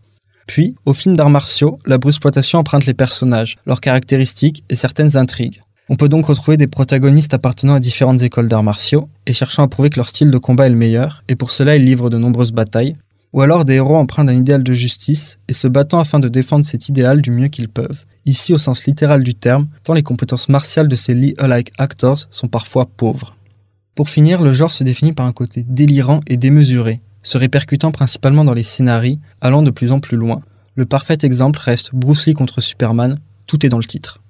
Puis, 0.47 0.75
au 0.85 0.93
film 0.93 1.15
d'arts 1.15 1.29
martiaux, 1.29 1.77
la 1.85 1.97
bruxploitation 1.97 2.59
emprunte 2.59 2.85
les 2.85 2.93
personnages, 2.93 3.57
leurs 3.65 3.81
caractéristiques 3.81 4.63
et 4.69 4.75
certaines 4.75 5.15
intrigues. 5.15 5.61
On 5.89 5.95
peut 5.95 6.09
donc 6.09 6.25
retrouver 6.25 6.57
des 6.57 6.67
protagonistes 6.67 7.33
appartenant 7.33 7.75
à 7.75 7.79
différentes 7.79 8.21
écoles 8.21 8.47
d'arts 8.47 8.63
martiaux 8.63 9.09
et 9.25 9.33
cherchant 9.33 9.63
à 9.63 9.67
prouver 9.67 9.89
que 9.89 9.99
leur 9.99 10.09
style 10.09 10.31
de 10.31 10.37
combat 10.37 10.67
est 10.67 10.71
le 10.71 10.75
meilleur, 10.75 11.23
et 11.27 11.35
pour 11.35 11.51
cela 11.51 11.75
ils 11.75 11.83
livrent 11.83 12.09
de 12.09 12.17
nombreuses 12.17 12.51
batailles, 12.51 12.95
ou 13.33 13.41
alors 13.41 13.65
des 13.65 13.75
héros 13.75 13.95
empreints 13.95 14.23
d'un 14.23 14.37
idéal 14.37 14.63
de 14.63 14.73
justice 14.73 15.39
et 15.47 15.53
se 15.53 15.67
battant 15.67 15.99
afin 15.99 16.19
de 16.19 16.27
défendre 16.27 16.65
cet 16.65 16.89
idéal 16.89 17.21
du 17.21 17.31
mieux 17.31 17.47
qu'ils 17.47 17.69
peuvent, 17.69 18.05
ici 18.25 18.53
au 18.53 18.57
sens 18.57 18.85
littéral 18.85 19.23
du 19.23 19.33
terme, 19.35 19.67
tant 19.83 19.93
les 19.93 20.03
compétences 20.03 20.49
martiales 20.49 20.87
de 20.87 20.95
ces 20.95 21.13
Lee-alike 21.13 21.73
actors 21.77 22.19
sont 22.31 22.47
parfois 22.47 22.85
pauvres. 22.85 23.35
Pour 23.95 24.09
finir, 24.09 24.41
le 24.41 24.53
genre 24.53 24.71
se 24.71 24.83
définit 24.83 25.13
par 25.13 25.25
un 25.25 25.33
côté 25.33 25.65
délirant 25.67 26.21
et 26.27 26.37
démesuré, 26.37 27.01
se 27.23 27.37
répercutant 27.37 27.91
principalement 27.91 28.45
dans 28.45 28.53
les 28.53 28.63
scénarios, 28.63 29.17
allant 29.41 29.61
de 29.61 29.71
plus 29.71 29.91
en 29.91 29.99
plus 29.99 30.17
loin. 30.17 30.41
Le 30.75 30.85
parfait 30.85 31.17
exemple 31.23 31.59
reste 31.61 31.93
Bruce 31.93 32.25
Lee 32.27 32.33
contre 32.33 32.61
Superman, 32.61 33.19
tout 33.47 33.65
est 33.65 33.69
dans 33.69 33.77
le 33.77 33.83
titre. 33.83 34.21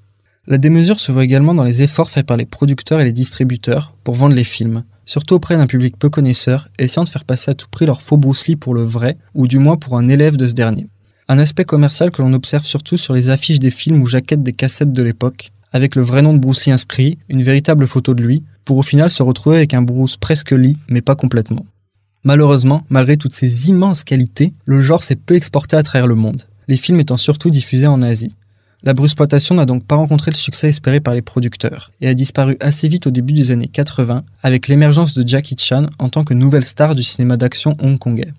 La 0.47 0.57
démesure 0.57 0.99
se 0.99 1.11
voit 1.11 1.23
également 1.23 1.53
dans 1.53 1.63
les 1.63 1.83
efforts 1.83 2.09
faits 2.09 2.25
par 2.25 2.37
les 2.37 2.47
producteurs 2.47 3.01
et 3.01 3.05
les 3.05 3.11
distributeurs 3.11 3.93
pour 4.03 4.15
vendre 4.15 4.33
les 4.33 4.43
films, 4.43 4.83
surtout 5.05 5.35
auprès 5.35 5.57
d'un 5.57 5.67
public 5.67 5.97
peu 5.97 6.09
connaisseur, 6.09 6.69
essayant 6.79 7.03
de 7.03 7.09
faire 7.09 7.25
passer 7.25 7.51
à 7.51 7.53
tout 7.53 7.67
prix 7.69 7.85
leur 7.85 8.01
faux 8.01 8.17
Bruce 8.17 8.47
Lee 8.47 8.55
pour 8.55 8.73
le 8.73 8.83
vrai, 8.83 9.17
ou 9.35 9.47
du 9.47 9.59
moins 9.59 9.77
pour 9.77 9.97
un 9.97 10.07
élève 10.07 10.37
de 10.37 10.47
ce 10.47 10.53
dernier. 10.53 10.87
Un 11.27 11.37
aspect 11.37 11.65
commercial 11.65 12.09
que 12.09 12.23
l'on 12.23 12.33
observe 12.33 12.65
surtout 12.65 12.97
sur 12.97 13.13
les 13.13 13.29
affiches 13.29 13.59
des 13.59 13.69
films 13.69 14.01
ou 14.01 14.07
jaquettes 14.07 14.41
des 14.41 14.53
cassettes 14.53 14.93
de 14.93 15.03
l'époque, 15.03 15.51
avec 15.71 15.95
le 15.95 16.01
vrai 16.01 16.21
nom 16.21 16.33
de 16.33 16.39
Bruce 16.39 16.65
Lee 16.65 16.71
inscrit, 16.71 17.17
une 17.29 17.43
véritable 17.43 17.87
photo 17.87 18.13
de 18.13 18.23
lui, 18.23 18.43
pour 18.65 18.77
au 18.77 18.81
final 18.81 19.09
se 19.09 19.23
retrouver 19.23 19.57
avec 19.57 19.73
un 19.73 19.81
Bruce 19.81 20.17
presque 20.17 20.51
Lee, 20.51 20.77
mais 20.89 21.01
pas 21.01 21.15
complètement. 21.15 21.65
Malheureusement, 22.23 22.83
malgré 22.89 23.17
toutes 23.17 23.33
ces 23.33 23.69
immenses 23.69 24.03
qualités, 24.03 24.53
le 24.65 24.81
genre 24.81 25.03
s'est 25.03 25.15
peu 25.15 25.35
exporté 25.35 25.75
à 25.75 25.83
travers 25.83 26.07
le 26.07 26.15
monde, 26.15 26.43
les 26.67 26.77
films 26.77 26.99
étant 26.99 27.17
surtout 27.17 27.49
diffusés 27.49 27.87
en 27.87 28.01
Asie. 28.01 28.35
La 28.81 28.93
bruxploitation 28.93 29.55
n'a 29.55 29.65
donc 29.65 29.85
pas 29.85 29.95
rencontré 29.95 30.31
le 30.31 30.37
succès 30.37 30.69
espéré 30.69 31.01
par 31.01 31.13
les 31.13 31.21
producteurs 31.21 31.91
et 31.99 32.07
a 32.07 32.13
disparu 32.13 32.55
assez 32.61 32.87
vite 32.87 33.07
au 33.07 33.11
début 33.11 33.33
des 33.33 33.51
années 33.51 33.67
80 33.67 34.23
avec 34.41 34.69
l'émergence 34.69 35.13
de 35.13 35.27
Jackie 35.27 35.57
Chan 35.57 35.87
en 35.99 36.07
tant 36.07 36.23
que 36.23 36.33
nouvelle 36.33 36.63
star 36.63 36.95
du 36.95 37.03
cinéma 37.03 37.35
d'action 37.35 37.75
hongkongais. 37.81 38.31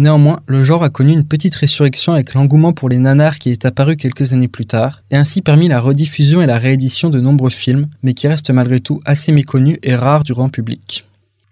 Néanmoins, 0.00 0.40
le 0.46 0.64
genre 0.64 0.82
a 0.82 0.88
connu 0.88 1.12
une 1.12 1.26
petite 1.26 1.54
résurrection 1.54 2.14
avec 2.14 2.32
l'engouement 2.32 2.72
pour 2.72 2.88
les 2.88 2.96
nanars 2.96 3.38
qui 3.38 3.50
est 3.50 3.66
apparu 3.66 3.98
quelques 3.98 4.32
années 4.32 4.48
plus 4.48 4.64
tard, 4.64 5.02
et 5.10 5.16
ainsi 5.16 5.42
permis 5.42 5.68
la 5.68 5.78
rediffusion 5.78 6.40
et 6.40 6.46
la 6.46 6.56
réédition 6.56 7.10
de 7.10 7.20
nombreux 7.20 7.50
films, 7.50 7.86
mais 8.02 8.14
qui 8.14 8.26
restent 8.26 8.50
malgré 8.50 8.80
tout 8.80 9.02
assez 9.04 9.30
méconnus 9.30 9.76
et 9.82 9.94
rares 9.94 10.22
du 10.22 10.32
grand 10.32 10.48
public. 10.48 11.04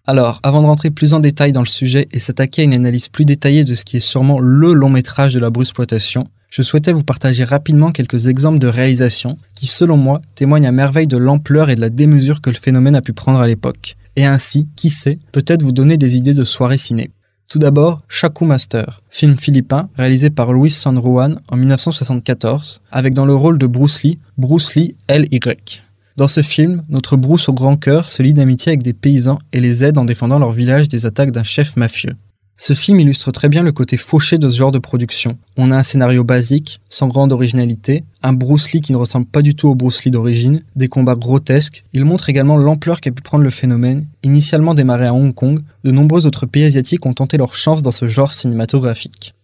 Alors, 0.06 0.40
avant 0.42 0.62
de 0.62 0.66
rentrer 0.66 0.90
plus 0.90 1.12
en 1.12 1.20
détail 1.20 1.52
dans 1.52 1.60
le 1.60 1.66
sujet 1.66 2.08
et 2.10 2.18
s'attaquer 2.18 2.62
à 2.62 2.64
une 2.64 2.72
analyse 2.72 3.10
plus 3.10 3.26
détaillée 3.26 3.64
de 3.64 3.74
ce 3.74 3.84
qui 3.84 3.98
est 3.98 4.00
sûrement 4.00 4.40
le 4.40 4.72
long 4.72 4.88
métrage 4.88 5.34
de 5.34 5.40
la 5.40 5.50
bruxploitation, 5.50 6.26
je 6.48 6.62
souhaitais 6.62 6.92
vous 6.92 7.04
partager 7.04 7.44
rapidement 7.44 7.92
quelques 7.92 8.28
exemples 8.28 8.60
de 8.60 8.68
réalisations 8.68 9.36
qui, 9.54 9.66
selon 9.66 9.98
moi, 9.98 10.22
témoignent 10.36 10.68
à 10.68 10.72
merveille 10.72 11.06
de 11.06 11.18
l'ampleur 11.18 11.68
et 11.68 11.74
de 11.74 11.82
la 11.82 11.90
démesure 11.90 12.40
que 12.40 12.48
le 12.48 12.56
phénomène 12.56 12.96
a 12.96 13.02
pu 13.02 13.12
prendre 13.12 13.40
à 13.40 13.46
l'époque. 13.46 13.98
Et 14.16 14.24
ainsi, 14.24 14.68
qui 14.74 14.88
sait, 14.88 15.18
peut-être 15.32 15.62
vous 15.62 15.72
donner 15.72 15.98
des 15.98 16.16
idées 16.16 16.32
de 16.32 16.44
soirée 16.44 16.78
ciné. 16.78 17.10
Tout 17.48 17.58
d'abord, 17.58 18.02
Shaku 18.10 18.44
Master, 18.44 19.00
film 19.08 19.38
philippin 19.38 19.88
réalisé 19.96 20.28
par 20.28 20.52
Luis 20.52 20.70
San 20.70 21.00
Juan 21.00 21.40
en 21.48 21.56
1974, 21.56 22.82
avec 22.92 23.14
dans 23.14 23.24
le 23.24 23.34
rôle 23.34 23.56
de 23.56 23.66
Bruce 23.66 24.02
Lee, 24.02 24.18
Bruce 24.36 24.74
Lee 24.74 24.96
L.Y. 25.06 25.82
Dans 26.18 26.28
ce 26.28 26.42
film, 26.42 26.82
notre 26.90 27.16
Bruce 27.16 27.48
au 27.48 27.54
grand 27.54 27.76
cœur 27.76 28.10
se 28.10 28.22
lie 28.22 28.34
d'amitié 28.34 28.72
avec 28.72 28.82
des 28.82 28.92
paysans 28.92 29.38
et 29.54 29.60
les 29.60 29.82
aide 29.82 29.96
en 29.96 30.04
défendant 30.04 30.38
leur 30.38 30.52
village 30.52 30.88
des 30.88 31.06
attaques 31.06 31.30
d'un 31.30 31.42
chef 31.42 31.74
mafieux. 31.78 32.12
Ce 32.60 32.74
film 32.74 32.98
illustre 32.98 33.30
très 33.30 33.48
bien 33.48 33.62
le 33.62 33.70
côté 33.70 33.96
fauché 33.96 34.36
de 34.36 34.48
ce 34.48 34.56
genre 34.56 34.72
de 34.72 34.80
production. 34.80 35.38
On 35.56 35.70
a 35.70 35.76
un 35.76 35.84
scénario 35.84 36.24
basique, 36.24 36.80
sans 36.90 37.06
grande 37.06 37.30
originalité, 37.30 38.02
un 38.24 38.32
Bruce 38.32 38.72
Lee 38.72 38.80
qui 38.80 38.90
ne 38.90 38.96
ressemble 38.96 39.26
pas 39.26 39.42
du 39.42 39.54
tout 39.54 39.68
au 39.68 39.76
Bruce 39.76 40.04
Lee 40.04 40.10
d'origine, 40.10 40.64
des 40.74 40.88
combats 40.88 41.14
grotesques. 41.14 41.84
Il 41.92 42.04
montre 42.04 42.30
également 42.30 42.56
l'ampleur 42.56 43.00
qu'a 43.00 43.12
pu 43.12 43.22
prendre 43.22 43.44
le 43.44 43.50
phénomène. 43.50 44.08
Initialement 44.24 44.74
démarré 44.74 45.06
à 45.06 45.14
Hong 45.14 45.32
Kong, 45.32 45.62
de 45.84 45.92
nombreux 45.92 46.26
autres 46.26 46.46
pays 46.46 46.64
asiatiques 46.64 47.06
ont 47.06 47.14
tenté 47.14 47.36
leur 47.36 47.54
chance 47.54 47.80
dans 47.80 47.92
ce 47.92 48.08
genre 48.08 48.32
cinématographique. 48.32 49.34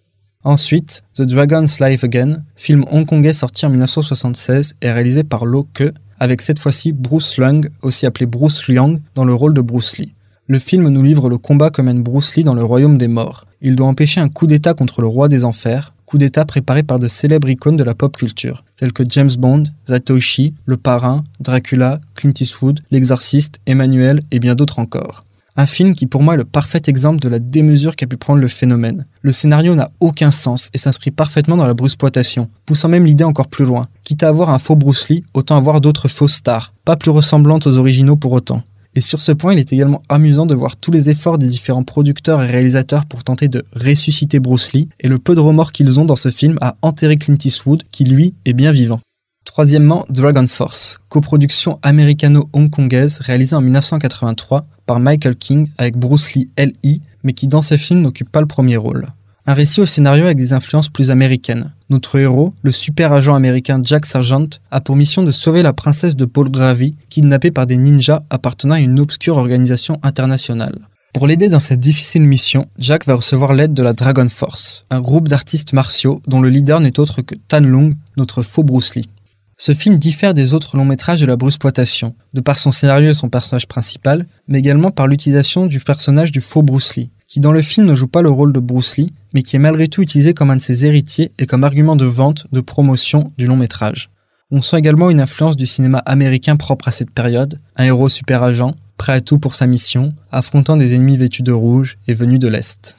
Ensuite, 0.43 1.05
The 1.15 1.23
Dragon's 1.23 1.79
Life 1.79 2.03
Again, 2.03 2.43
film 2.57 2.85
hongkongais 2.91 3.33
sorti 3.33 3.65
en 3.65 3.71
1976 3.71 4.75
et 4.83 4.91
réalisé 4.91 5.23
par 5.23 5.45
Lo 5.45 5.69
Ke, 5.73 5.95
avec 6.19 6.43
cette 6.43 6.59
fois-ci 6.59 6.91
Bruce 6.91 7.39
Lung, 7.39 7.71
aussi 7.81 8.07
appelé 8.07 8.27
Bruce 8.27 8.67
Liang, 8.67 8.99
dans 9.15 9.25
le 9.25 9.35
rôle 9.35 9.55
de 9.55 9.61
Bruce 9.61 9.99
Lee. 9.99 10.14
Le 10.47 10.59
film 10.59 10.91
nous 10.91 11.03
livre 11.03 11.31
le 11.31 11.39
combat 11.39 11.71
que 11.71 11.81
mène 11.81 12.03
Bruce 12.03 12.37
Lee 12.37 12.45
dans 12.45 12.53
le 12.53 12.63
royaume 12.63 12.99
des 12.99 13.09
morts. 13.09 13.47
Il 13.63 13.77
doit 13.77 13.87
empêcher 13.87 14.21
un 14.21 14.29
coup 14.29 14.47
d'État 14.47 14.75
contre 14.75 15.01
le 15.01 15.07
roi 15.07 15.29
des 15.29 15.43
enfers, 15.43 15.95
coup 16.05 16.19
d'État 16.19 16.45
préparé 16.45 16.83
par 16.83 16.99
de 16.99 17.09
célèbres 17.09 17.49
icônes 17.49 17.79
de 17.79 17.83
la 17.83 17.95
pop 17.95 18.15
culture, 18.15 18.63
tels 18.77 18.93
que 18.93 19.05
James 19.09 19.31
Bond, 19.39 19.65
Zatoichi, 19.89 20.53
Le 20.67 20.77
Parrain, 20.77 21.25
Dracula, 21.41 21.99
Clint 22.15 22.35
Eastwood, 22.39 22.81
L'Exorciste, 22.91 23.59
Emmanuel 23.65 24.21
et 24.33 24.39
bien 24.39 24.55
d'autres 24.55 24.81
encore. 24.81 25.25
Un 25.57 25.65
film 25.65 25.95
qui 25.95 26.07
pour 26.07 26.23
moi 26.23 26.35
est 26.35 26.39
le 26.39 26.45
parfait 26.45 26.83
exemple 26.89 27.21
de 27.21 27.31
la 27.31 27.39
démesure 27.39 27.97
qu'a 27.97 28.07
pu 28.07 28.19
prendre 28.19 28.41
le 28.41 28.49
phénomène. 28.49 29.07
Le 29.23 29.33
scénario 29.33 29.75
n'a 29.75 29.93
aucun 30.01 30.31
sens 30.31 30.69
et 30.75 30.79
s'inscrit 30.79 31.11
parfaitement 31.11 31.57
dans 31.57 31.67
la 31.67 31.73
bruceploitation, 31.73 32.51
poussant 32.67 32.91
même 32.91 33.07
l'idée 33.07 33.25
encore 33.25 33.49
plus 33.49 33.65
loin. 33.65 33.89
Quitte 34.03 34.23
à 34.23 34.29
avoir 34.29 34.51
un 34.51 34.59
faux 34.59 34.77
Bruce 34.77 35.09
Lee, 35.09 35.25
autant 35.33 35.57
avoir 35.57 35.81
d'autres 35.81 36.09
fausses 36.09 36.35
stars, 36.35 36.75
pas 36.85 36.97
plus 36.97 37.13
ressemblantes 37.13 37.67
aux 37.67 37.79
originaux 37.79 38.17
pour 38.17 38.33
autant. 38.33 38.63
Et 38.97 39.01
sur 39.01 39.21
ce 39.21 39.33
point, 39.33 39.53
il 39.53 39.59
est 39.59 39.73
également 39.73 40.03
amusant 40.09 40.47
de 40.47 40.55
voir 40.55 40.77
tous 40.77 40.93
les 40.93 41.11
efforts 41.11 41.39
des 41.39 41.49
différents 41.49 41.83
producteurs 41.83 42.43
et 42.43 42.47
réalisateurs 42.47 43.07
pour 43.07 43.25
tenter 43.25 43.49
de 43.49 43.65
ressusciter 43.75 44.39
Bruce 44.39 44.73
Lee 44.73 44.89
et 45.01 45.09
le 45.09 45.19
peu 45.19 45.35
de 45.35 45.41
remords 45.41 45.73
qu'ils 45.73 45.99
ont 45.99 46.05
dans 46.05 46.17
ce 46.17 46.31
film 46.31 46.57
à 46.61 46.77
enterrer 46.83 47.17
Clint 47.17 47.39
Eastwood 47.45 47.83
qui 47.91 48.05
lui 48.05 48.35
est 48.45 48.53
bien 48.53 48.71
vivant. 48.71 49.01
Troisièmement, 49.45 50.07
Dragon 50.09 50.47
Force, 50.47 51.01
coproduction 51.09 51.79
américano-hongkongaise 51.83 53.19
réalisée 53.21 53.57
en 53.57 53.61
1983 53.61 54.67
par 54.87 55.01
Michael 55.01 55.37
King 55.37 55.69
avec 55.77 55.97
Bruce 55.97 56.35
Lee 56.35 56.49
L.I., 56.57 57.01
mais 57.25 57.33
qui 57.33 57.49
dans 57.49 57.63
ce 57.63 57.77
film 57.77 58.01
n'occupe 58.01 58.31
pas 58.31 58.41
le 58.41 58.47
premier 58.47 58.77
rôle. 58.77 59.07
Un 59.47 59.53
récit 59.53 59.83
au 59.83 59.87
scénario 59.87 60.25
avec 60.25 60.39
des 60.39 60.55
influences 60.55 60.89
plus 60.89 61.11
américaines. 61.11 61.75
Notre 61.91 62.19
héros, 62.19 62.55
le 62.63 62.73
super 62.73 63.13
agent 63.13 63.35
américain 63.35 63.79
Jack 63.83 64.07
Sargent, 64.07 64.49
a 64.71 64.81
pour 64.81 64.97
mission 64.97 65.23
de 65.23 65.33
sauver 65.33 65.61
la 65.61 65.75
princesse 65.75 66.17
de 66.17 66.25
Paul 66.25 66.51
Gravy, 66.51 66.97
kidnappée 67.11 67.51
par 67.51 67.67
des 67.67 67.77
ninjas 67.77 68.23
appartenant 68.31 68.77
à 68.77 68.81
une 68.81 68.99
obscure 68.99 69.37
organisation 69.37 69.99
internationale. 70.03 70.89
Pour 71.13 71.27
l'aider 71.27 71.51
dans 71.51 71.61
cette 71.61 71.79
difficile 71.79 72.23
mission, 72.23 72.69
Jack 72.79 73.05
va 73.07 73.17
recevoir 73.17 73.53
l'aide 73.53 73.75
de 73.75 73.83
la 73.83 73.93
Dragon 73.93 74.29
Force, 74.31 74.87
un 74.89 75.03
groupe 75.03 75.29
d'artistes 75.29 75.75
martiaux 75.75 76.23
dont 76.27 76.41
le 76.41 76.49
leader 76.49 76.81
n'est 76.81 76.99
autre 76.99 77.21
que 77.21 77.35
Tan 77.35 77.61
Lung, 77.61 77.95
notre 78.17 78.43
faux 78.43 78.63
Bruce 78.63 78.95
Lee. 78.95 79.11
Ce 79.59 79.75
film 79.75 79.99
diffère 79.99 80.33
des 80.33 80.55
autres 80.55 80.77
longs 80.79 80.87
métrages 80.87 81.21
de 81.21 81.27
la 81.27 81.37
bruceploitation, 81.37 82.15
de 82.33 82.41
par 82.41 82.59
son 82.59 82.73
scénario 82.73 83.11
et 83.11 83.15
son 83.15 83.29
personnage 83.29 83.69
principal, 83.69 84.27
mais 84.49 84.59
également 84.59 84.91
par 84.91 85.07
l'utilisation 85.07 85.67
du 85.67 85.81
personnage 85.81 86.33
du 86.33 86.41
faux 86.41 86.63
Bruce 86.63 86.97
Lee, 86.97 87.11
qui 87.27 87.41
dans 87.41 87.53
le 87.53 87.63
film 87.63 87.87
ne 87.87 87.95
joue 87.95 88.07
pas 88.07 88.23
le 88.23 88.31
rôle 88.31 88.53
de 88.53 88.61
Bruce 88.61 88.97
Lee, 88.97 89.13
mais 89.33 89.43
qui 89.43 89.57
est 89.57 89.61
malgré 89.61 89.89
tout 89.89 90.03
utilisé 90.03 90.35
comme 90.35 90.51
un 90.51 90.57
de 90.57 90.61
ses 90.61 90.87
héritiers 90.87 91.33
et 91.39 91.47
comme 91.47 91.65
argument 91.65 91.97
de 91.97 92.05
vente, 92.05 92.47
de 92.53 92.61
promotion 92.61 93.31
du 93.39 93.47
long 93.47 93.57
métrage. 93.57 94.11
On 94.51 94.63
sent 94.63 94.79
également 94.79 95.11
une 95.11 95.21
influence 95.21 95.57
du 95.57 95.67
cinéma 95.67 95.99
américain 95.99 96.57
propre 96.57 96.89
à 96.89 96.91
cette 96.91 97.11
période, 97.11 97.59
un 97.77 97.85
héros 97.85 98.09
super 98.09 98.43
agent, 98.43 98.75
prêt 98.97 99.15
à 99.15 99.21
tout 99.21 99.39
pour 99.39 99.55
sa 99.55 99.67
mission, 99.67 100.13
affrontant 100.31 100.77
des 100.77 100.95
ennemis 100.95 101.17
vêtus 101.17 101.43
de 101.43 101.53
rouge 101.53 101.99
et 102.07 102.15
venus 102.15 102.39
de 102.39 102.49
l'Est. 102.49 102.97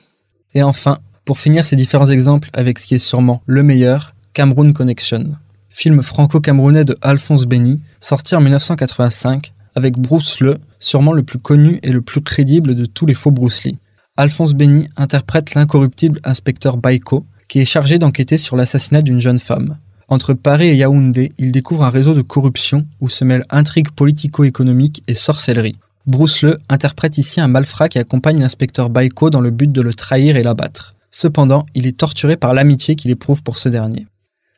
Et 0.53 0.63
enfin, 0.63 0.97
pour 1.23 1.39
finir 1.39 1.65
ces 1.65 1.75
différents 1.75 2.07
exemples 2.07 2.49
avec 2.53 2.79
ce 2.79 2.87
qui 2.87 2.95
est 2.95 2.99
sûrement 2.99 3.41
le 3.45 3.63
meilleur, 3.63 4.15
Cameroon 4.33 4.73
Connection 4.73 5.35
film 5.75 6.01
franco-camerounais 6.01 6.85
de 6.85 6.97
Alphonse 7.01 7.45
Benny, 7.45 7.81
sorti 7.99 8.33
en 8.33 8.39
1985, 8.39 9.51
avec 9.75 9.99
Bruce 9.99 10.39
Le, 10.39 10.57
sûrement 10.79 11.11
le 11.11 11.21
plus 11.21 11.37
connu 11.37 11.81
et 11.83 11.91
le 11.91 12.01
plus 12.01 12.21
crédible 12.21 12.75
de 12.75 12.85
tous 12.85 13.05
les 13.05 13.13
faux 13.13 13.29
Bruce 13.29 13.65
Lee. 13.65 13.77
Alphonse 14.17 14.53
Benny 14.53 14.87
interprète 14.95 15.55
l'incorruptible 15.55 16.21
inspecteur 16.23 16.77
Baiko, 16.77 17.25
qui 17.49 17.59
est 17.59 17.65
chargé 17.65 17.99
d'enquêter 17.99 18.37
sur 18.37 18.55
l'assassinat 18.55 19.01
d'une 19.01 19.19
jeune 19.19 19.39
femme. 19.39 19.77
Entre 20.07 20.33
Paris 20.33 20.69
et 20.69 20.75
Yaoundé, 20.75 21.33
il 21.37 21.51
découvre 21.51 21.83
un 21.83 21.89
réseau 21.89 22.13
de 22.13 22.21
corruption 22.21 22.85
où 23.01 23.09
se 23.09 23.25
mêlent 23.25 23.43
intrigues 23.49 23.91
politico-économiques 23.91 25.03
et 25.09 25.15
sorcellerie. 25.15 25.75
Bruce 26.07 26.43
Le 26.43 26.59
interprète 26.69 27.17
ici 27.17 27.41
un 27.41 27.49
malfrat 27.49 27.89
qui 27.89 27.99
accompagne 27.99 28.39
l'inspecteur 28.39 28.89
Baiko 28.89 29.29
dans 29.29 29.41
le 29.41 29.51
but 29.51 29.69
de 29.69 29.81
le 29.81 29.93
trahir 29.93 30.37
et 30.37 30.43
l'abattre. 30.43 30.95
Cependant, 31.11 31.65
il 31.75 31.85
est 31.85 31.97
torturé 31.97 32.37
par 32.37 32.53
l'amitié 32.53 32.95
qu'il 32.95 33.11
éprouve 33.11 33.43
pour 33.43 33.57
ce 33.57 33.67
dernier. 33.67 34.07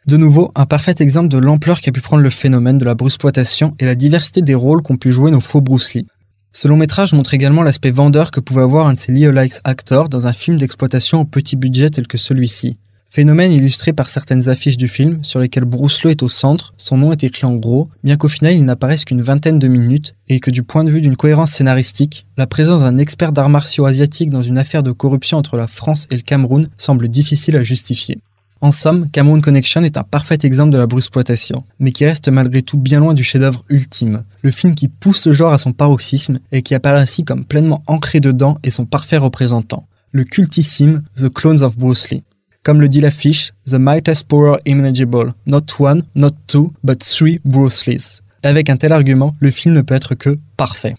De 0.06 0.18
nouveau, 0.18 0.52
un 0.54 0.68
parfait 0.68 0.96
exemple 1.00 1.30
de 1.30 1.38
l'ampleur 1.40 1.82
qu'a 1.82 1.92
pu 1.92 2.02
prendre 2.02 2.22
le 2.22 2.30
phénomène 2.30 2.78
de 2.78 2.86
la 2.86 2.94
bruceploitation 2.94 3.74
et 3.80 3.86
la 3.86 3.96
diversité 3.96 4.44
des 4.44 4.56
rôles 4.56 4.84
qu'ont 4.84 4.98
pu 4.98 5.12
jouer 5.12 5.32
nos 5.32 5.40
faux 5.40 5.62
Bruce 5.62 5.96
Lee. 5.96 6.08
Ce 6.54 6.68
long 6.68 6.78
métrage 6.78 7.14
montre 7.14 7.34
également 7.34 7.62
l'aspect 7.62 7.92
vendeur 7.92 8.32
que 8.32 8.40
pouvait 8.40 8.64
avoir 8.64 8.88
un 8.88 8.94
de 8.94 9.00
ses 9.00 9.12
Leo-likes 9.12 9.60
actors 9.64 10.10
dans 10.10 10.28
un 10.28 10.34
film 10.34 10.58
d'exploitation 10.58 11.22
au 11.22 11.26
petit 11.26 11.56
budget 11.56 11.90
tel 11.90 12.08
que 12.08 12.18
celui-ci. 12.18 12.78
Phénomène 13.10 13.52
illustré 13.52 13.94
par 13.94 14.10
certaines 14.10 14.50
affiches 14.50 14.76
du 14.78 14.88
film 14.88 15.24
sur 15.24 15.40
lesquelles 15.40 15.66
Bruce 15.66 16.04
est 16.06 16.24
au 16.24 16.28
centre, 16.28 16.74
son 16.78 16.98
nom 16.98 17.12
est 17.12 17.24
écrit 17.24 17.46
en 17.46 17.56
gros, 17.56 17.88
bien 18.04 18.18
qu'au 18.18 18.28
final 18.28 18.54
il 18.54 18.66
n'apparaisse 18.66 19.06
qu'une 19.06 19.22
vingtaine 19.22 19.60
de 19.60 19.68
minutes 19.68 20.14
et 20.28 20.40
que 20.40 20.52
du 20.52 20.62
point 20.62 20.84
de 20.84 20.90
vue 20.90 21.02
d'une 21.02 21.16
cohérence 21.16 21.52
scénaristique, 21.52 22.26
la 22.38 22.48
présence 22.48 22.82
d'un 22.82 22.98
expert 22.98 23.32
d'arts 23.32 23.50
martiaux 23.50 23.86
asiatiques 23.86 24.30
dans 24.30 24.42
une 24.42 24.58
affaire 24.58 24.84
de 24.84 24.92
corruption 24.92 25.38
entre 25.38 25.58
la 25.58 25.68
France 25.68 26.06
et 26.12 26.16
le 26.16 26.22
Cameroun 26.22 26.68
semble 26.78 27.08
difficile 27.08 27.56
à 27.56 27.64
justifier. 27.64 28.18
En 28.60 28.72
somme, 28.72 29.10
Cameroon 29.12 29.42
Connection 29.42 29.84
est 29.84 29.98
un 29.98 30.04
parfait 30.04 30.40
exemple 30.42 30.72
de 30.72 30.78
la 30.78 30.88
bruceploitation, 30.88 31.64
mais 31.80 31.92
qui 31.92 32.06
reste 32.06 32.30
malgré 32.30 32.64
tout 32.64 32.78
bien 32.78 33.00
loin 33.00 33.14
du 33.14 33.24
chef-d'œuvre 33.24 33.64
ultime. 33.70 34.24
Le 34.42 34.50
film 34.50 34.74
qui 34.74 34.88
pousse 34.88 35.28
le 35.28 35.34
genre 35.34 35.54
à 35.54 35.60
son 35.60 35.74
paroxysme 35.74 36.40
et 36.52 36.64
qui 36.64 36.74
apparaît 36.74 37.00
ainsi 37.00 37.24
comme 37.24 37.46
pleinement 37.46 37.84
ancré 37.86 38.20
dedans 38.20 38.58
et 38.64 38.72
son 38.72 38.86
parfait 38.86 39.18
représentant. 39.18 39.88
Le 40.12 40.24
cultissime 40.24 41.04
The 41.16 41.30
Clones 41.30 41.62
of 41.62 41.78
Bruce 41.78 42.10
Lee. 42.10 42.24
Comme 42.64 42.82
le 42.82 42.90
dit 42.90 43.00
l'affiche, 43.00 43.54
The 43.68 43.76
Mightiest 43.76 44.28
Power 44.28 44.58
Imaginable, 44.66 45.34
not 45.46 45.62
one, 45.80 46.04
not 46.16 46.32
two, 46.48 46.74
but 46.84 47.00
three 47.00 47.40
Bruce 47.46 47.86
Lees. 47.86 48.22
Avec 48.42 48.70
un 48.70 48.78
tel 48.78 48.92
argument, 48.92 49.36
le 49.40 49.52
film 49.52 49.76
ne 49.76 49.82
peut 49.82 49.96
être 49.96 50.16
que 50.16 50.36
parfait. 50.58 50.96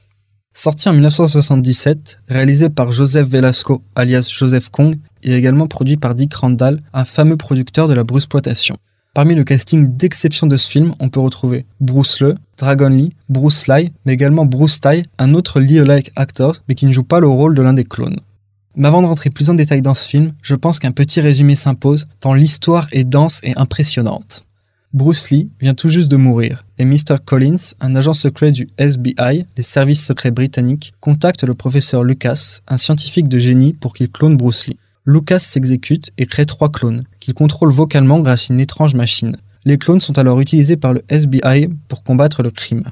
Sorti 0.55 0.89
en 0.89 0.93
1977, 0.93 2.21
réalisé 2.29 2.69
par 2.69 2.91
Joseph 2.91 3.29
Velasco 3.29 3.83
alias 3.95 4.29
Joseph 4.29 4.71
Kong 4.71 4.97
et 5.23 5.35
également 5.35 5.67
produit 5.67 5.97
par 5.97 6.15
Dick 6.15 6.35
Randall, 6.35 6.81
un 6.93 7.05
fameux 7.05 7.37
producteur 7.37 7.89
de 7.89 7.95
la 7.95 8.05
bruceploitation. 8.05 8.77
Parmi 9.15 9.35
le 9.35 9.45
casting 9.45 9.97
d'exception 9.97 10.47
de 10.47 10.57
ce 10.57 10.71
film, 10.71 10.95
on 11.01 11.09
peut 11.09 11.21
retrouver 11.21 11.65
Bruce 11.81 12.21
Le, 12.21 12.37
Dragon 12.57 12.89
Lee, 12.89 13.15
Bruce 13.29 13.67
Lee, 13.67 13.93
mais 14.05 14.13
également 14.13 14.45
Bruce 14.45 14.81
Tai, 14.81 15.05
un 15.19 15.35
autre 15.35 15.61
Lee-alike 15.61 16.13
actor, 16.15 16.57
mais 16.69 16.75
qui 16.75 16.87
ne 16.87 16.93
joue 16.93 17.03
pas 17.03 17.21
le 17.21 17.27
rôle 17.27 17.55
de 17.55 17.63
l'un 17.63 17.73
des 17.73 17.85
clones. 17.85 18.21
Mais 18.77 18.87
avant 18.87 19.03
de 19.03 19.09
rentrer 19.09 19.31
plus 19.31 19.51
en 19.51 19.55
détail 19.55 19.83
dans 19.83 19.95
ce 19.95 20.09
film, 20.09 20.35
je 20.41 20.55
pense 20.55 20.79
qu'un 20.79 20.93
petit 20.93 21.21
résumé 21.21 21.57
s'impose, 21.57 22.07
tant 22.21 22.33
l'histoire 22.35 22.87
est 22.93 23.03
dense 23.03 23.41
et 23.43 23.55
impressionnante. 23.57 24.45
Bruce 24.95 25.31
Lee 25.31 25.51
vient 25.61 25.75
tout 25.75 25.89
juste 25.89 26.11
de 26.11 26.17
mourir 26.17 26.65
et 26.79 26.85
Mr. 26.85 27.17
Collins, 27.25 27.75
un 27.81 27.95
agent 27.97 28.15
secret 28.15 28.53
du 28.53 28.69
SBI, 28.79 29.45
les 29.57 29.63
services 29.63 30.05
secrets 30.05 30.31
britanniques, 30.31 30.95
contacte 31.01 31.43
le 31.43 31.55
professeur 31.55 32.05
Lucas, 32.05 32.61
un 32.69 32.77
scientifique 32.77 33.29
de 33.29 33.39
génie, 33.39 33.73
pour 33.73 33.93
qu'il 33.93 34.11
clone 34.11 34.37
Bruce 34.37 34.69
Lee. 34.69 34.79
Lucas 35.09 35.39
s'exécute 35.39 36.11
et 36.19 36.27
crée 36.27 36.45
trois 36.45 36.69
clones, 36.69 37.03
qu'il 37.19 37.33
contrôle 37.33 37.73
vocalement 37.73 38.21
grâce 38.21 38.51
à 38.51 38.53
une 38.53 38.61
étrange 38.61 38.95
machine. 38.95 39.39
Les 39.65 39.79
clones 39.79 40.03
sont 40.03 40.19
alors 40.19 40.39
utilisés 40.39 40.77
par 40.77 40.93
le 40.93 41.03
SBI 41.09 41.71
pour 41.89 42.03
combattre 42.03 42.43
le 42.43 42.51
crime. 42.51 42.85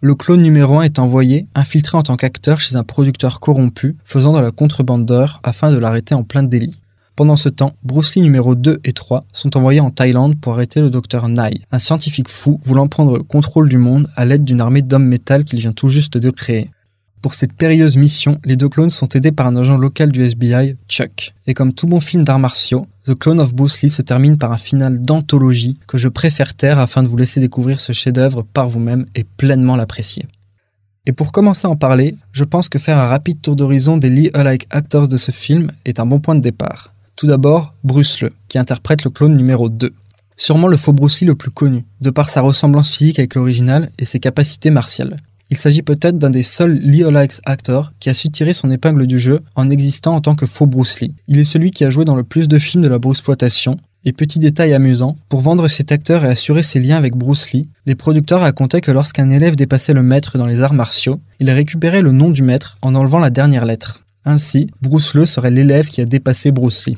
Le 0.00 0.16
clone 0.16 0.42
numéro 0.42 0.80
1 0.80 0.82
est 0.82 0.98
envoyé, 0.98 1.46
infiltré 1.54 1.96
en 1.96 2.02
tant 2.02 2.16
qu'acteur 2.16 2.58
chez 2.58 2.74
un 2.74 2.82
producteur 2.82 3.38
corrompu, 3.38 3.96
faisant 4.04 4.32
de 4.32 4.40
la 4.40 4.50
contrebande 4.50 5.06
d'heures 5.06 5.38
afin 5.44 5.70
de 5.70 5.78
l'arrêter 5.78 6.12
en 6.16 6.24
plein 6.24 6.42
délit. 6.42 6.76
Pendant 7.14 7.36
ce 7.36 7.48
temps, 7.48 7.74
Bruce 7.84 8.16
Lee 8.16 8.22
numéro 8.22 8.56
2 8.56 8.80
et 8.82 8.92
3 8.92 9.24
sont 9.32 9.56
envoyés 9.56 9.78
en 9.78 9.92
Thaïlande 9.92 10.40
pour 10.40 10.54
arrêter 10.54 10.80
le 10.80 10.90
docteur 10.90 11.28
Nai, 11.28 11.60
un 11.70 11.78
scientifique 11.78 12.28
fou 12.28 12.58
voulant 12.64 12.88
prendre 12.88 13.16
le 13.16 13.22
contrôle 13.22 13.68
du 13.68 13.78
monde 13.78 14.08
à 14.16 14.24
l'aide 14.24 14.42
d'une 14.42 14.60
armée 14.60 14.82
d'hommes 14.82 15.06
métal 15.06 15.44
qu'il 15.44 15.60
vient 15.60 15.72
tout 15.72 15.88
juste 15.88 16.18
de 16.18 16.30
créer. 16.30 16.72
Pour 17.22 17.34
cette 17.34 17.52
périlleuse 17.52 17.98
mission, 17.98 18.40
les 18.46 18.56
deux 18.56 18.70
clones 18.70 18.88
sont 18.88 19.08
aidés 19.08 19.30
par 19.30 19.46
un 19.46 19.56
agent 19.56 19.76
local 19.76 20.10
du 20.10 20.26
SBI, 20.26 20.76
Chuck. 20.88 21.34
Et 21.46 21.52
comme 21.52 21.74
tout 21.74 21.86
bon 21.86 22.00
film 22.00 22.24
d'arts 22.24 22.38
martiaux, 22.38 22.86
The 23.04 23.14
Clone 23.14 23.40
of 23.40 23.52
Bruce 23.52 23.82
Lee 23.82 23.90
se 23.90 24.00
termine 24.00 24.38
par 24.38 24.52
un 24.52 24.56
final 24.56 25.00
d'anthologie 25.00 25.78
que 25.86 25.98
je 25.98 26.08
préfère 26.08 26.54
taire 26.54 26.78
afin 26.78 27.02
de 27.02 27.08
vous 27.08 27.18
laisser 27.18 27.38
découvrir 27.38 27.80
ce 27.80 27.92
chef-d'œuvre 27.92 28.42
par 28.42 28.70
vous-même 28.70 29.04
et 29.14 29.24
pleinement 29.24 29.76
l'apprécier. 29.76 30.24
Et 31.04 31.12
pour 31.12 31.30
commencer 31.30 31.66
à 31.66 31.70
en 31.70 31.76
parler, 31.76 32.16
je 32.32 32.44
pense 32.44 32.70
que 32.70 32.78
faire 32.78 32.98
un 32.98 33.08
rapide 33.08 33.42
tour 33.42 33.54
d'horizon 33.54 33.98
des 33.98 34.08
Lee-alike 34.08 34.66
actors 34.70 35.06
de 35.06 35.18
ce 35.18 35.30
film 35.30 35.72
est 35.84 36.00
un 36.00 36.06
bon 36.06 36.20
point 36.20 36.36
de 36.36 36.40
départ. 36.40 36.94
Tout 37.16 37.26
d'abord, 37.26 37.74
Bruce 37.84 38.22
Le, 38.22 38.32
qui 38.48 38.58
interprète 38.58 39.04
le 39.04 39.10
clone 39.10 39.36
numéro 39.36 39.68
2. 39.68 39.92
Sûrement 40.38 40.68
le 40.68 40.78
faux 40.78 40.94
Bruce 40.94 41.20
Lee 41.20 41.26
le 41.26 41.34
plus 41.34 41.50
connu, 41.50 41.84
de 42.00 42.08
par 42.08 42.30
sa 42.30 42.40
ressemblance 42.40 42.90
physique 42.90 43.18
avec 43.18 43.34
l'original 43.34 43.90
et 43.98 44.06
ses 44.06 44.20
capacités 44.20 44.70
martiales. 44.70 45.18
Il 45.50 45.58
s'agit 45.58 45.82
peut-être 45.82 46.16
d'un 46.16 46.30
des 46.30 46.44
seuls 46.44 46.78
Leo-likes 46.80 47.40
actors 47.44 47.90
qui 47.98 48.08
a 48.08 48.14
su 48.14 48.30
tirer 48.30 48.54
son 48.54 48.70
épingle 48.70 49.06
du 49.06 49.18
jeu 49.18 49.40
en 49.56 49.68
existant 49.68 50.14
en 50.14 50.20
tant 50.20 50.36
que 50.36 50.46
faux 50.46 50.66
Bruce 50.66 51.00
Lee. 51.00 51.14
Il 51.26 51.38
est 51.38 51.44
celui 51.44 51.72
qui 51.72 51.84
a 51.84 51.90
joué 51.90 52.04
dans 52.04 52.14
le 52.14 52.22
plus 52.22 52.46
de 52.46 52.58
films 52.58 52.84
de 52.84 52.88
la 52.88 52.98
bruceploitation, 52.98 53.76
et 54.04 54.12
petit 54.12 54.38
détail 54.38 54.72
amusant, 54.72 55.16
pour 55.28 55.40
vendre 55.40 55.68
cet 55.68 55.92
acteur 55.92 56.24
et 56.24 56.28
assurer 56.28 56.62
ses 56.62 56.80
liens 56.80 56.96
avec 56.96 57.16
Bruce 57.16 57.52
Lee, 57.52 57.68
les 57.84 57.94
producteurs 57.94 58.40
racontaient 58.40 58.80
que 58.80 58.92
lorsqu'un 58.92 59.28
élève 59.28 59.56
dépassait 59.56 59.92
le 59.92 60.02
maître 60.02 60.38
dans 60.38 60.46
les 60.46 60.62
arts 60.62 60.72
martiaux, 60.72 61.20
il 61.38 61.50
récupérait 61.50 62.00
le 62.00 62.12
nom 62.12 62.30
du 62.30 62.42
maître 62.42 62.78
en 62.80 62.94
enlevant 62.94 63.18
la 63.18 63.30
dernière 63.30 63.66
lettre. 63.66 64.04
Ainsi, 64.24 64.70
Bruce 64.80 65.14
Le 65.14 65.26
serait 65.26 65.50
l'élève 65.50 65.88
qui 65.88 66.00
a 66.00 66.06
dépassé 66.06 66.50
Bruce 66.50 66.86
Lee. 66.86 66.96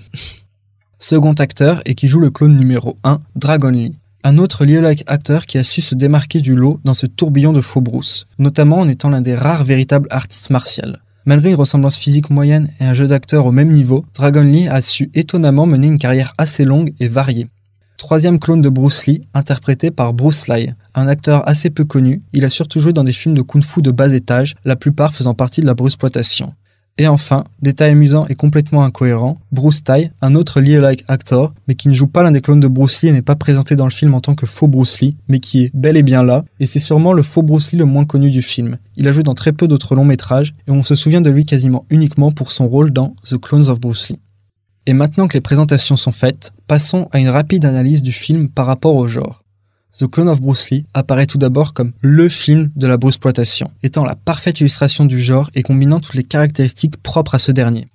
Second 0.99 1.33
acteur 1.33 1.83
et 1.87 1.95
qui 1.95 2.07
joue 2.07 2.21
le 2.21 2.31
clone 2.31 2.57
numéro 2.57 2.97
1, 3.03 3.21
Dragon 3.35 3.71
Lee. 3.71 3.97
Un 4.25 4.39
autre 4.39 4.65
Lee-like 4.65 5.03
acteur 5.09 5.47
qui 5.47 5.59
a 5.59 5.65
su 5.65 5.81
se 5.81 5.97
démarquer 5.97 6.41
du 6.41 6.55
lot 6.55 6.79
dans 6.85 6.95
ce 6.95 7.07
tourbillon 7.07 7.53
de 7.53 7.61
faux 7.61 7.81
Bruce, 7.81 8.29
notamment 8.39 8.79
en 8.79 8.89
étant 8.89 9.11
l'un 9.11 9.21
des 9.21 9.35
rares 9.35 9.65
véritables 9.65 10.07
artistes 10.11 10.51
martiaux. 10.51 10.93
Malgré 11.25 11.51
une 11.51 11.57
ressemblance 11.57 11.97
physique 11.97 12.31
moyenne 12.31 12.69
et 12.79 12.85
un 12.85 12.95
jeu 12.95 13.09
d'acteur 13.09 13.47
au 13.47 13.53
même 13.53 13.73
niveau, 13.73 14.05
Dragon 14.15 14.43
Lee 14.43 14.69
a 14.69 14.81
su 14.81 15.11
étonnamment 15.15 15.67
mener 15.67 15.89
une 15.89 15.99
carrière 15.99 16.35
assez 16.39 16.65
longue 16.65 16.93
et 17.01 17.09
variée. 17.09 17.49
Troisième 17.97 18.39
clone 18.39 18.63
de 18.63 18.69
Bruce 18.69 19.07
Lee, 19.07 19.27
interprété 19.35 19.91
par 19.91 20.15
Bruce 20.15 20.47
Lee, 20.47 20.73
un 20.95 21.09
acteur 21.09 21.49
assez 21.49 21.71
peu 21.71 21.85
connu, 21.85 22.23
il 22.33 22.45
a 22.45 22.51
surtout 22.51 22.79
joué 22.79 22.93
dans 22.93 23.05
des 23.05 23.13
films 23.13 23.35
de 23.35 23.43
kung-fu 23.43 23.83
de 23.83 23.91
bas 23.91 24.13
étage, 24.13 24.55
la 24.65 24.77
plupart 24.77 25.15
faisant 25.15 25.35
partie 25.35 25.61
de 25.63 25.67
la 25.67 25.75
bruce-exploitation. 25.75 26.55
Et 26.99 27.09
enfin, 27.09 27.45
détail 27.63 27.93
amusant 27.93 28.27
et 28.29 28.35
complètement 28.35 28.85
incohérent, 28.85 29.39
Bruce 29.51 29.83
Tai, 29.83 30.11
un 30.21 30.35
autre 30.35 30.61
Lee-alike 30.61 31.05
actor, 31.09 31.55
mais 31.67 31.75
qui 31.75 31.89
ne 31.89 31.95
joue 31.95 32.07
pas 32.07 32.23
l'un 32.23 32.33
des 32.33 32.43
clones 32.43 32.61
de 32.61 32.69
Bruce 32.69 33.03
Lee 33.03 33.09
et 33.09 33.13
n'est 33.13 33.23
pas 33.23 33.35
présenté 33.35 33.77
dans 33.77 33.87
le 33.87 33.91
film 33.91 34.13
en 34.15 34.21
tant 34.21 34.35
que 34.35 34.45
faux 34.45 34.69
Bruce 34.69 35.01
Lee, 35.01 35.17
mais 35.27 35.41
qui 35.41 35.65
est 35.65 35.71
bel 35.73 35.97
et 35.97 36.03
bien 36.03 36.23
là, 36.23 36.45
et 36.61 36.67
c'est 36.67 36.79
sûrement 36.79 37.15
le 37.15 37.23
faux 37.23 37.43
Bruce 37.43 37.73
Lee 37.73 37.79
le 37.79 37.87
moins 37.87 38.05
connu 38.05 38.31
du 38.31 38.43
film. 38.43 38.77
Il 38.97 39.09
a 39.09 39.13
joué 39.13 39.23
dans 39.23 39.35
très 39.35 39.53
peu 39.53 39.69
d'autres 39.69 39.95
longs 39.95 40.05
métrages, 40.05 40.53
et 40.69 40.71
on 40.71 40.85
se 40.85 40.95
souvient 40.95 41.23
de 41.23 41.31
lui 41.31 41.47
quasiment 41.47 41.87
uniquement 41.89 42.31
pour 42.31 42.53
son 42.53 42.69
rôle 42.69 42.93
dans 42.93 43.15
The 43.25 43.39
Clones 43.39 43.71
of 43.71 43.81
Bruce 43.81 44.11
Lee. 44.11 44.19
Et 44.85 44.93
maintenant 44.93 45.29
que 45.29 45.35
les 45.35 45.41
présentations 45.41 45.97
sont 45.97 46.13
faites, 46.13 46.53
passons 46.67 47.09
à 47.13 47.21
une 47.21 47.29
rapide 47.29 47.65
analyse 47.65 48.03
du 48.03 48.13
film 48.13 48.51
par 48.51 48.67
rapport 48.67 48.97
au 48.97 49.07
genre. 49.07 49.42
The 49.99 50.07
Clone 50.07 50.31
of 50.31 50.41
Bruce 50.41 50.71
Lee 50.71 50.87
apparaît 50.95 51.27
tout 51.27 51.37
d'abord 51.37 51.75
comme 51.75 51.93
LE 52.01 52.31
film 52.31 52.71
de 52.77 52.87
la 52.87 52.97
Bruce-exploitation, 52.97 53.71
étant 53.83 54.07
la 54.07 54.15
parfaite 54.15 54.61
illustration 54.61 55.05
du 55.05 55.21
genre 55.21 55.51
et 55.55 55.63
combinant 55.63 56.01
toutes 56.01 56.15
les 56.15 56.25
caractéristiques 56.25 56.97
propres 56.97 57.35
à 57.35 57.39
ce 57.39 57.53
dernier. 57.53 57.89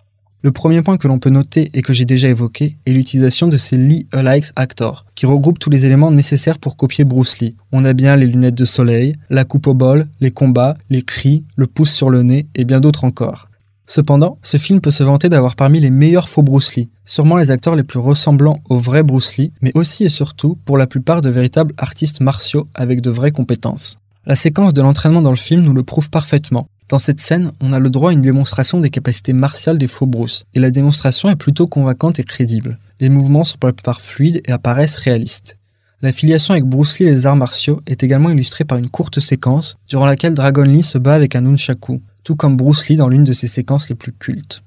Le 0.44 0.52
premier 0.52 0.84
point 0.84 0.98
que 0.98 1.08
l'on 1.08 1.18
peut 1.18 1.32
noter 1.32 1.72
et 1.74 1.82
que 1.82 1.94
j'ai 1.94 2.06
déjà 2.06 2.28
évoqué 2.28 2.78
est 2.86 2.92
l'utilisation 2.92 3.48
de 3.48 3.58
ces 3.58 3.78
Lee 3.78 4.06
Alikes 4.12 4.52
Actors, 4.56 5.08
qui 5.16 5.26
regroupent 5.26 5.58
tous 5.58 5.72
les 5.72 5.88
éléments 5.88 6.12
nécessaires 6.12 6.60
pour 6.60 6.78
copier 6.78 7.04
Bruce 7.04 7.40
Lee. 7.40 7.56
On 7.72 7.84
a 7.84 7.94
bien 7.94 8.16
les 8.16 8.28
lunettes 8.28 8.54
de 8.54 8.64
soleil, 8.64 9.16
la 9.32 9.44
coupe 9.44 9.66
au 9.66 9.74
bol, 9.74 10.08
les 10.20 10.30
combats, 10.30 10.78
les 10.92 11.02
cris, 11.02 11.44
le 11.56 11.66
pouce 11.66 11.92
sur 11.92 12.12
le 12.12 12.22
nez 12.22 12.46
et 12.54 12.64
bien 12.64 12.80
d'autres 12.80 13.06
encore. 13.06 13.47
Cependant, 13.90 14.38
ce 14.42 14.58
film 14.58 14.82
peut 14.82 14.92
se 14.92 15.04
vanter 15.06 15.30
d'avoir 15.30 15.56
parmi 15.56 15.80
les 15.80 15.90
meilleurs 15.90 16.28
faux 16.28 16.44
Bruce 16.44 16.76
Lee, 16.76 16.90
sûrement 17.06 17.38
les 17.38 17.52
acteurs 17.52 17.78
les 17.78 17.84
plus 17.86 18.00
ressemblants 18.00 18.60
au 18.70 18.78
vrai 18.78 19.02
Bruce 19.02 19.38
Lee, 19.38 19.54
mais 19.62 19.72
aussi 19.76 20.04
et 20.04 20.10
surtout 20.10 20.58
pour 20.66 20.78
la 20.78 20.88
plupart 20.88 21.22
de 21.22 21.30
véritables 21.30 21.74
artistes 21.78 22.20
martiaux 22.20 22.68
avec 22.76 23.00
de 23.00 23.10
vraies 23.10 23.32
compétences. 23.32 23.96
La 24.26 24.36
séquence 24.36 24.74
de 24.74 24.82
l'entraînement 24.82 25.22
dans 25.22 25.32
le 25.32 25.38
film 25.38 25.62
nous 25.62 25.74
le 25.74 25.84
prouve 25.84 26.10
parfaitement. 26.10 26.68
Dans 26.90 27.00
cette 27.00 27.22
scène, 27.22 27.54
on 27.62 27.72
a 27.72 27.80
le 27.80 27.90
droit 27.90 28.10
à 28.10 28.14
une 28.14 28.20
démonstration 28.20 28.82
des 28.82 28.90
capacités 28.90 29.32
martiales 29.32 29.78
des 29.78 29.88
faux 29.88 30.06
Bruce, 30.06 30.44
et 30.54 30.60
la 30.60 30.70
démonstration 30.70 31.30
est 31.30 31.38
plutôt 31.38 31.68
convaincante 31.68 32.20
et 32.20 32.26
crédible. 32.26 32.80
Les 33.00 33.08
mouvements 33.08 33.46
sont 33.46 33.58
pour 33.58 33.68
la 33.68 33.74
plupart 33.74 34.02
fluides 34.02 34.42
et 34.46 34.52
apparaissent 34.52 34.98
réalistes. 34.98 35.58
La 36.02 36.12
filiation 36.12 36.54
avec 36.54 36.66
Bruce 36.66 37.00
Lee 37.00 37.08
et 37.08 37.12
les 37.12 37.26
arts 37.26 37.38
martiaux 37.38 37.82
est 37.88 38.04
également 38.04 38.30
illustrée 38.30 38.66
par 38.66 38.78
une 38.78 38.90
courte 38.90 39.22
séquence 39.22 39.78
durant 39.88 40.06
laquelle 40.06 40.34
Dragon 40.34 40.64
Lee 40.64 40.84
se 40.84 40.98
bat 40.98 41.16
avec 41.16 41.36
un 41.36 41.42
nunchaku, 41.42 42.02
tout 42.24 42.36
comme 42.36 42.58
Bruce 42.58 42.88
Lee 42.88 42.96
dans 42.96 43.08
l'une 43.08 43.24
de 43.24 43.34
ses 43.34 43.48
séquences 43.48 43.90
les 43.90 43.96
plus 43.96 44.12
cultes. 44.12 44.64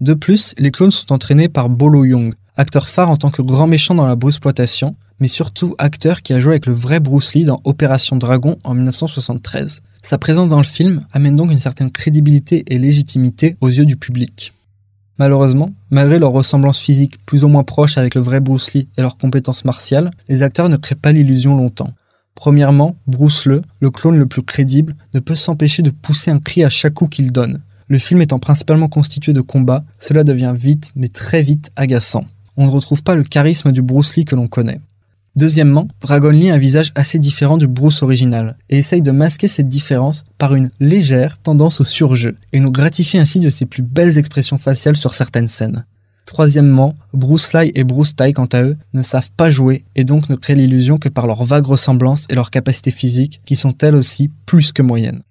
De 0.00 0.14
plus, 0.14 0.54
les 0.58 0.70
clones 0.70 0.90
sont 0.90 1.12
entraînés 1.12 1.48
par 1.48 1.68
Bolo 1.68 2.04
Young, 2.04 2.34
acteur 2.56 2.88
phare 2.88 3.10
en 3.10 3.16
tant 3.16 3.30
que 3.30 3.42
grand 3.42 3.66
méchant 3.66 3.94
dans 3.94 4.06
la 4.06 4.16
Bruce-exploitation, 4.16 4.96
mais 5.20 5.28
surtout 5.28 5.74
acteur 5.78 6.22
qui 6.22 6.32
a 6.32 6.40
joué 6.40 6.54
avec 6.54 6.66
le 6.66 6.72
vrai 6.72 6.98
Bruce 6.98 7.34
Lee 7.34 7.44
dans 7.44 7.60
Opération 7.64 8.16
Dragon 8.16 8.56
en 8.64 8.74
1973. 8.74 9.82
Sa 10.02 10.18
présence 10.18 10.48
dans 10.48 10.58
le 10.58 10.64
film 10.64 11.02
amène 11.12 11.36
donc 11.36 11.52
une 11.52 11.58
certaine 11.58 11.92
crédibilité 11.92 12.64
et 12.66 12.78
légitimité 12.78 13.56
aux 13.60 13.68
yeux 13.68 13.86
du 13.86 13.96
public. 13.96 14.52
Malheureusement, 15.18 15.70
malgré 15.90 16.18
leur 16.18 16.32
ressemblance 16.32 16.80
physique 16.80 17.24
plus 17.24 17.44
ou 17.44 17.48
moins 17.48 17.62
proche 17.62 17.98
avec 17.98 18.16
le 18.16 18.20
vrai 18.20 18.40
Bruce 18.40 18.72
Lee 18.72 18.88
et 18.96 19.02
leurs 19.02 19.16
compétences 19.16 19.64
martiales, 19.64 20.10
les 20.28 20.42
acteurs 20.42 20.68
ne 20.68 20.76
créent 20.76 20.96
pas 20.96 21.12
l'illusion 21.12 21.56
longtemps. 21.56 21.92
Premièrement, 22.34 22.96
Bruce 23.06 23.46
Lee, 23.46 23.60
le 23.80 23.90
clone 23.90 24.16
le 24.16 24.26
plus 24.26 24.42
crédible, 24.42 24.96
ne 25.14 25.20
peut 25.20 25.34
s'empêcher 25.34 25.82
de 25.82 25.90
pousser 25.90 26.30
un 26.30 26.38
cri 26.38 26.64
à 26.64 26.68
chaque 26.68 26.94
coup 26.94 27.06
qu'il 27.06 27.32
donne. 27.32 27.60
Le 27.88 27.98
film 27.98 28.22
étant 28.22 28.38
principalement 28.38 28.88
constitué 28.88 29.32
de 29.32 29.40
combats, 29.40 29.84
cela 29.98 30.24
devient 30.24 30.54
vite, 30.56 30.92
mais 30.96 31.08
très 31.08 31.42
vite, 31.42 31.70
agaçant. 31.76 32.24
On 32.56 32.66
ne 32.66 32.70
retrouve 32.70 33.02
pas 33.02 33.14
le 33.14 33.22
charisme 33.22 33.72
du 33.72 33.82
Bruce 33.82 34.16
Lee 34.16 34.24
que 34.24 34.34
l'on 34.34 34.48
connaît. 34.48 34.80
Deuxièmement, 35.34 35.88
Dragon 36.02 36.30
Lee 36.30 36.50
a 36.50 36.54
un 36.54 36.58
visage 36.58 36.92
assez 36.94 37.18
différent 37.18 37.56
du 37.56 37.66
Bruce 37.66 38.02
original, 38.02 38.56
et 38.68 38.78
essaye 38.78 39.00
de 39.00 39.10
masquer 39.10 39.48
cette 39.48 39.68
différence 39.68 40.24
par 40.36 40.54
une 40.54 40.70
légère 40.78 41.38
tendance 41.38 41.80
au 41.80 41.84
surjeu, 41.84 42.36
et 42.52 42.60
nous 42.60 42.70
gratifie 42.70 43.18
ainsi 43.18 43.40
de 43.40 43.48
ses 43.48 43.64
plus 43.64 43.82
belles 43.82 44.18
expressions 44.18 44.58
faciales 44.58 44.96
sur 44.96 45.14
certaines 45.14 45.46
scènes. 45.46 45.86
Troisièmement, 46.26 46.94
Bruce 47.12 47.52
Lee 47.52 47.72
et 47.74 47.84
Bruce 47.84 48.16
Tai, 48.16 48.32
quant 48.32 48.46
à 48.46 48.62
eux, 48.62 48.76
ne 48.94 49.02
savent 49.02 49.30
pas 49.36 49.50
jouer 49.50 49.84
et 49.96 50.04
donc 50.04 50.28
ne 50.28 50.36
créent 50.36 50.54
l'illusion 50.54 50.96
que 50.96 51.08
par 51.08 51.26
leur 51.26 51.44
vague 51.44 51.66
ressemblance 51.66 52.26
et 52.30 52.34
leurs 52.34 52.50
capacités 52.50 52.90
physiques, 52.90 53.40
qui 53.44 53.56
sont 53.56 53.76
elles 53.82 53.96
aussi 53.96 54.30
plus 54.46 54.72
que 54.72 54.82
moyennes. 54.82 55.22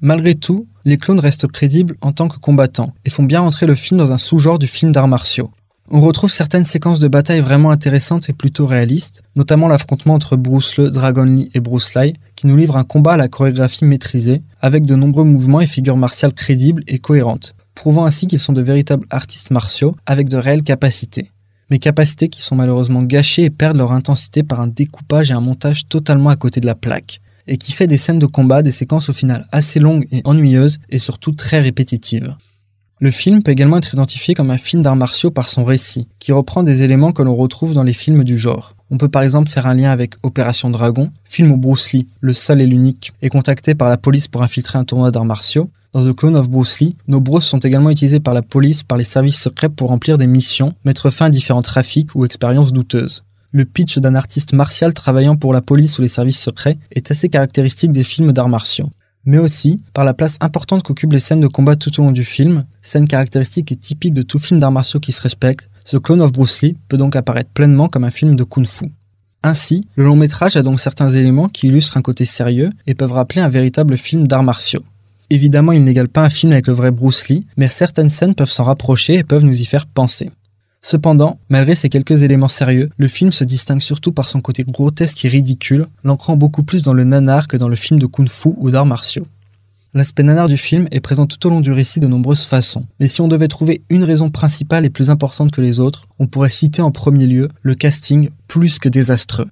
Malgré 0.00 0.34
tout, 0.34 0.66
les 0.84 0.98
clones 0.98 1.20
restent 1.20 1.46
crédibles 1.46 1.96
en 2.00 2.12
tant 2.12 2.28
que 2.28 2.38
combattants 2.38 2.94
et 3.04 3.10
font 3.10 3.24
bien 3.24 3.42
entrer 3.42 3.66
le 3.66 3.74
film 3.74 3.98
dans 3.98 4.12
un 4.12 4.18
sous-genre 4.18 4.58
du 4.58 4.66
film 4.66 4.92
d'arts 4.92 5.08
martiaux. 5.08 5.50
On 5.90 6.00
retrouve 6.00 6.30
certaines 6.30 6.64
séquences 6.64 7.00
de 7.00 7.08
bataille 7.08 7.40
vraiment 7.40 7.70
intéressantes 7.70 8.28
et 8.28 8.32
plutôt 8.32 8.66
réalistes, 8.66 9.22
notamment 9.36 9.68
l'affrontement 9.68 10.14
entre 10.14 10.36
Bruce 10.36 10.76
Lee, 10.76 10.90
Dragon 10.90 11.24
Lee 11.24 11.50
et 11.54 11.60
Bruce 11.60 11.94
Lee, 11.94 12.14
qui 12.34 12.46
nous 12.46 12.56
livre 12.56 12.76
un 12.76 12.84
combat 12.84 13.14
à 13.14 13.16
la 13.16 13.28
chorégraphie 13.28 13.84
maîtrisée, 13.84 14.42
avec 14.60 14.84
de 14.84 14.96
nombreux 14.96 15.24
mouvements 15.24 15.60
et 15.60 15.66
figures 15.66 15.96
martiales 15.96 16.34
crédibles 16.34 16.82
et 16.86 16.98
cohérentes 16.98 17.55
prouvant 17.76 18.06
ainsi 18.06 18.26
qu'ils 18.26 18.40
sont 18.40 18.52
de 18.52 18.60
véritables 18.60 19.06
artistes 19.10 19.52
martiaux 19.52 19.94
avec 20.06 20.28
de 20.28 20.36
réelles 20.36 20.64
capacités. 20.64 21.30
Mais 21.70 21.78
capacités 21.78 22.28
qui 22.28 22.42
sont 22.42 22.56
malheureusement 22.56 23.02
gâchées 23.02 23.44
et 23.44 23.50
perdent 23.50 23.76
leur 23.76 23.92
intensité 23.92 24.42
par 24.42 24.60
un 24.60 24.66
découpage 24.66 25.30
et 25.30 25.34
un 25.34 25.40
montage 25.40 25.88
totalement 25.88 26.30
à 26.30 26.36
côté 26.36 26.60
de 26.60 26.66
la 26.66 26.74
plaque, 26.74 27.20
et 27.46 27.58
qui 27.58 27.70
fait 27.70 27.86
des 27.86 27.96
scènes 27.96 28.18
de 28.18 28.26
combat 28.26 28.62
des 28.62 28.72
séquences 28.72 29.08
au 29.08 29.12
final 29.12 29.46
assez 29.52 29.78
longues 29.78 30.06
et 30.10 30.22
ennuyeuses 30.24 30.78
et 30.90 30.98
surtout 30.98 31.32
très 31.32 31.60
répétitives. 31.60 32.34
Le 32.98 33.10
film 33.10 33.42
peut 33.42 33.50
également 33.50 33.76
être 33.76 33.92
identifié 33.92 34.32
comme 34.32 34.50
un 34.50 34.56
film 34.56 34.80
d'arts 34.80 34.96
martiaux 34.96 35.30
par 35.30 35.48
son 35.48 35.64
récit, 35.64 36.08
qui 36.18 36.32
reprend 36.32 36.62
des 36.62 36.82
éléments 36.82 37.12
que 37.12 37.22
l'on 37.22 37.34
retrouve 37.34 37.74
dans 37.74 37.82
les 37.82 37.92
films 37.92 38.24
du 38.24 38.38
genre. 38.38 38.74
On 38.90 38.96
peut 38.96 39.10
par 39.10 39.22
exemple 39.22 39.50
faire 39.50 39.66
un 39.66 39.74
lien 39.74 39.90
avec 39.90 40.14
Opération 40.22 40.70
Dragon, 40.70 41.10
film 41.24 41.52
où 41.52 41.58
Bruce 41.58 41.92
Lee, 41.92 42.08
le 42.20 42.32
seul 42.32 42.62
et 42.62 42.66
l'unique, 42.66 43.12
est 43.20 43.28
contacté 43.28 43.74
par 43.74 43.90
la 43.90 43.98
police 43.98 44.28
pour 44.28 44.42
infiltrer 44.42 44.78
un 44.78 44.84
tournoi 44.84 45.10
d'arts 45.10 45.26
martiaux, 45.26 45.68
dans 45.92 46.04
The 46.04 46.14
Clone 46.14 46.36
of 46.36 46.48
Bruce 46.48 46.80
Lee, 46.80 46.96
nos 47.08 47.20
bros 47.20 47.40
sont 47.40 47.58
également 47.58 47.90
utilisés 47.90 48.20
par 48.20 48.34
la 48.34 48.42
police, 48.42 48.82
par 48.82 48.98
les 48.98 49.04
services 49.04 49.40
secrets 49.40 49.68
pour 49.68 49.88
remplir 49.88 50.18
des 50.18 50.26
missions, 50.26 50.72
mettre 50.84 51.10
fin 51.10 51.26
à 51.26 51.30
différents 51.30 51.62
trafics 51.62 52.14
ou 52.14 52.24
expériences 52.24 52.72
douteuses. 52.72 53.22
Le 53.52 53.64
pitch 53.64 53.98
d'un 53.98 54.14
artiste 54.14 54.52
martial 54.52 54.92
travaillant 54.92 55.36
pour 55.36 55.52
la 55.52 55.62
police 55.62 55.98
ou 55.98 56.02
les 56.02 56.08
services 56.08 56.40
secrets 56.40 56.78
est 56.90 57.10
assez 57.10 57.28
caractéristique 57.28 57.92
des 57.92 58.04
films 58.04 58.32
d'arts 58.32 58.48
martiaux. 58.48 58.90
Mais 59.24 59.38
aussi 59.38 59.80
par 59.94 60.04
la 60.04 60.14
place 60.14 60.36
importante 60.40 60.82
qu'occupent 60.82 61.12
les 61.12 61.20
scènes 61.20 61.40
de 61.40 61.48
combat 61.48 61.76
tout 61.76 62.00
au 62.00 62.04
long 62.04 62.12
du 62.12 62.24
film, 62.24 62.64
scène 62.82 63.08
caractéristique 63.08 63.72
et 63.72 63.76
typique 63.76 64.14
de 64.14 64.22
tout 64.22 64.38
film 64.38 64.60
d'arts 64.60 64.72
martiaux 64.72 65.00
qui 65.00 65.12
se 65.12 65.22
respecte, 65.22 65.68
The 65.84 65.98
Clone 65.98 66.22
of 66.22 66.32
Bruce 66.32 66.62
Lee 66.62 66.76
peut 66.88 66.96
donc 66.96 67.16
apparaître 67.16 67.50
pleinement 67.50 67.88
comme 67.88 68.04
un 68.04 68.10
film 68.10 68.36
de 68.36 68.44
kung-fu. 68.44 68.86
Ainsi, 69.42 69.86
le 69.94 70.04
long 70.04 70.16
métrage 70.16 70.56
a 70.56 70.62
donc 70.62 70.80
certains 70.80 71.08
éléments 71.08 71.48
qui 71.48 71.68
illustrent 71.68 71.96
un 71.96 72.02
côté 72.02 72.24
sérieux 72.24 72.70
et 72.86 72.94
peuvent 72.94 73.12
rappeler 73.12 73.40
un 73.40 73.48
véritable 73.48 73.96
film 73.96 74.26
d'arts 74.26 74.42
martiaux. 74.42 74.82
Évidemment, 75.30 75.72
il 75.72 75.82
n'égale 75.82 76.08
pas 76.08 76.24
un 76.24 76.28
film 76.28 76.52
avec 76.52 76.68
le 76.68 76.72
vrai 76.72 76.90
Bruce 76.90 77.28
Lee, 77.28 77.46
mais 77.56 77.68
certaines 77.68 78.08
scènes 78.08 78.34
peuvent 78.34 78.50
s'en 78.50 78.64
rapprocher 78.64 79.14
et 79.14 79.24
peuvent 79.24 79.44
nous 79.44 79.60
y 79.60 79.64
faire 79.64 79.86
penser. 79.86 80.30
Cependant, 80.82 81.40
malgré 81.48 81.74
ces 81.74 81.88
quelques 81.88 82.22
éléments 82.22 82.46
sérieux, 82.46 82.90
le 82.96 83.08
film 83.08 83.32
se 83.32 83.42
distingue 83.42 83.80
surtout 83.80 84.12
par 84.12 84.28
son 84.28 84.40
côté 84.40 84.62
grotesque 84.62 85.24
et 85.24 85.28
ridicule, 85.28 85.88
l'ancrant 86.04 86.36
beaucoup 86.36 86.62
plus 86.62 86.84
dans 86.84 86.94
le 86.94 87.02
nanar 87.02 87.48
que 87.48 87.56
dans 87.56 87.68
le 87.68 87.74
film 87.74 87.98
de 87.98 88.06
kung-fu 88.06 88.50
ou 88.56 88.70
d'arts 88.70 88.86
martiaux. 88.86 89.26
L'aspect 89.94 90.22
nanar 90.22 90.46
du 90.46 90.56
film 90.56 90.86
est 90.92 91.00
présent 91.00 91.26
tout 91.26 91.44
au 91.46 91.50
long 91.50 91.60
du 91.60 91.72
récit 91.72 91.98
de 91.98 92.06
nombreuses 92.06 92.44
façons, 92.44 92.86
mais 93.00 93.08
si 93.08 93.20
on 93.20 93.26
devait 93.26 93.48
trouver 93.48 93.82
une 93.88 94.04
raison 94.04 94.30
principale 94.30 94.84
et 94.84 94.90
plus 94.90 95.10
importante 95.10 95.50
que 95.50 95.60
les 95.60 95.80
autres, 95.80 96.06
on 96.20 96.28
pourrait 96.28 96.50
citer 96.50 96.82
en 96.82 96.92
premier 96.92 97.26
lieu 97.26 97.48
le 97.62 97.74
casting 97.74 98.28
plus 98.46 98.78
que 98.78 98.88
désastreux. 98.88 99.46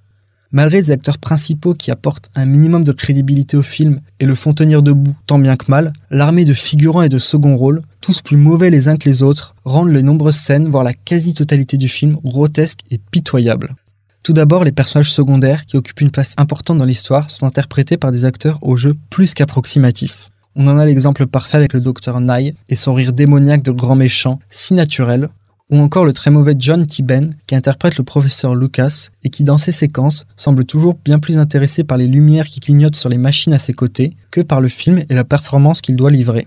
Malgré 0.55 0.77
les 0.77 0.93
acteurs 0.93 1.19
principaux 1.19 1.75
qui 1.75 1.91
apportent 1.91 2.31
un 2.37 2.47
minimum 2.47 2.85
de 2.85 2.93
crédibilité 2.93 3.57
au 3.57 3.63
film 3.63 4.01
et 4.21 4.25
le 4.25 4.37
font 4.37 4.55
tenir 4.55 4.85
debout 4.85 5.17
tant 5.27 5.41
bien 5.41 5.57
que 5.57 5.69
mal, 5.69 5.93
l'armée 6.13 6.45
de 6.45 6.55
figurants 6.55 7.03
et 7.03 7.09
de 7.09 7.19
second 7.19 7.57
rôle, 7.57 7.83
tous 8.01 8.23
plus 8.23 8.37
mauvais 8.37 8.71
les 8.71 8.89
uns 8.89 8.97
que 8.97 9.09
les 9.09 9.25
autres, 9.25 9.57
rendent 9.65 9.91
les 9.91 10.05
nombreuses 10.05 10.37
scènes, 10.37 10.69
voire 10.69 10.85
la 10.85 10.95
quasi-totalité 10.95 11.77
du 11.77 11.89
film, 11.89 12.19
grotesques 12.23 12.83
et 12.93 12.99
pitoyables. 12.99 13.75
Tout 14.23 14.33
d'abord, 14.33 14.63
les 14.63 14.71
personnages 14.71 15.11
secondaires, 15.11 15.67
qui 15.67 15.77
occupent 15.77 16.03
une 16.03 16.13
place 16.13 16.35
importante 16.37 16.79
dans 16.79 16.85
l'histoire, 16.85 17.33
sont 17.33 17.47
interprétés 17.47 17.97
par 17.97 18.13
des 18.13 18.25
acteurs 18.25 18.61
au 18.63 18.77
jeu 18.77 18.95
plus 19.11 19.35
qu'approximatifs. 19.35 20.29
On 20.55 20.69
en 20.69 20.79
a 20.79 20.87
l'exemple 20.87 21.27
parfait 21.27 21.57
avec 21.57 21.73
le 21.73 21.81
docteur 21.81 22.21
Nye 22.21 22.55
et 22.69 22.77
son 22.77 22.95
rire 22.95 23.13
démoniaque 23.13 23.65
de 23.65 23.73
grand 23.73 23.97
méchant, 23.97 24.39
si 24.51 24.75
naturel, 24.75 25.31
ou 25.71 25.79
encore 25.79 26.05
le 26.05 26.13
très 26.13 26.31
mauvais 26.31 26.55
John 26.59 26.87
Tiben 26.87 27.35
qui 27.47 27.55
interprète 27.55 27.97
le 27.97 28.05
professeur 28.05 28.55
Lucas 28.55 29.09
et 29.23 29.31
qui 29.31 29.45
dans 29.45 29.59
ses 29.59 29.73
séquences 29.73 30.27
semble 30.37 30.65
toujours 30.65 30.99
bien 31.05 31.19
plus 31.19 31.39
intéressé 31.39 31.85
par 31.85 31.99
les 31.99 32.07
lumières 32.07 32.47
qui 32.47 32.61
clignotent 32.61 32.97
sur 32.97 33.09
les 33.09 33.19
machines 33.19 33.53
à 33.53 33.59
ses 33.59 33.73
côtés 33.73 34.17
que 34.31 34.41
par 34.41 34.61
le 34.61 34.69
film 34.69 35.03
et 35.09 35.15
la 35.15 35.25
performance 35.25 35.81
qu'il 35.81 35.97
doit 35.97 36.11
livrer. 36.11 36.47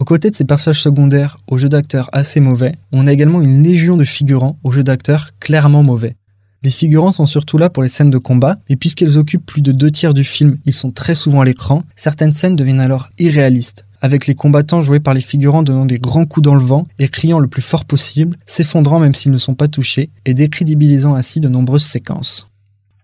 Aux 0.00 0.04
côtés 0.04 0.30
de 0.30 0.34
ces 0.34 0.44
personnages 0.44 0.82
secondaires 0.82 1.38
au 1.46 1.58
jeu 1.58 1.68
d'acteurs 1.68 2.08
assez 2.12 2.40
mauvais, 2.40 2.74
on 2.90 3.06
a 3.06 3.12
également 3.12 3.40
une 3.40 3.62
légion 3.62 3.96
de 3.96 4.04
figurants 4.04 4.58
au 4.64 4.72
jeu 4.72 4.82
d'acteurs 4.82 5.30
clairement 5.38 5.84
mauvais. 5.84 6.16
Les 6.64 6.70
figurants 6.70 7.12
sont 7.12 7.26
surtout 7.26 7.58
là 7.58 7.68
pour 7.68 7.82
les 7.82 7.90
scènes 7.90 8.10
de 8.10 8.18
combat, 8.18 8.56
et 8.70 8.76
puisqu'elles 8.76 9.18
occupent 9.18 9.44
plus 9.44 9.60
de 9.60 9.70
deux 9.70 9.90
tiers 9.90 10.14
du 10.14 10.24
film, 10.24 10.56
ils 10.64 10.72
sont 10.72 10.90
très 10.90 11.14
souvent 11.14 11.42
à 11.42 11.44
l'écran, 11.44 11.82
certaines 11.94 12.32
scènes 12.32 12.56
deviennent 12.56 12.80
alors 12.80 13.10
irréalistes, 13.18 13.84
avec 14.04 14.26
les 14.26 14.34
combattants 14.34 14.82
joués 14.82 15.00
par 15.00 15.14
les 15.14 15.22
figurants 15.22 15.62
donnant 15.62 15.86
des 15.86 15.98
grands 15.98 16.26
coups 16.26 16.44
dans 16.44 16.54
le 16.54 16.60
vent 16.60 16.86
et 16.98 17.08
criant 17.08 17.38
le 17.38 17.48
plus 17.48 17.62
fort 17.62 17.86
possible, 17.86 18.36
s'effondrant 18.44 19.00
même 19.00 19.14
s'ils 19.14 19.32
ne 19.32 19.38
sont 19.38 19.54
pas 19.54 19.66
touchés, 19.66 20.10
et 20.26 20.34
décrédibilisant 20.34 21.14
ainsi 21.14 21.40
de 21.40 21.48
nombreuses 21.48 21.86
séquences. 21.86 22.48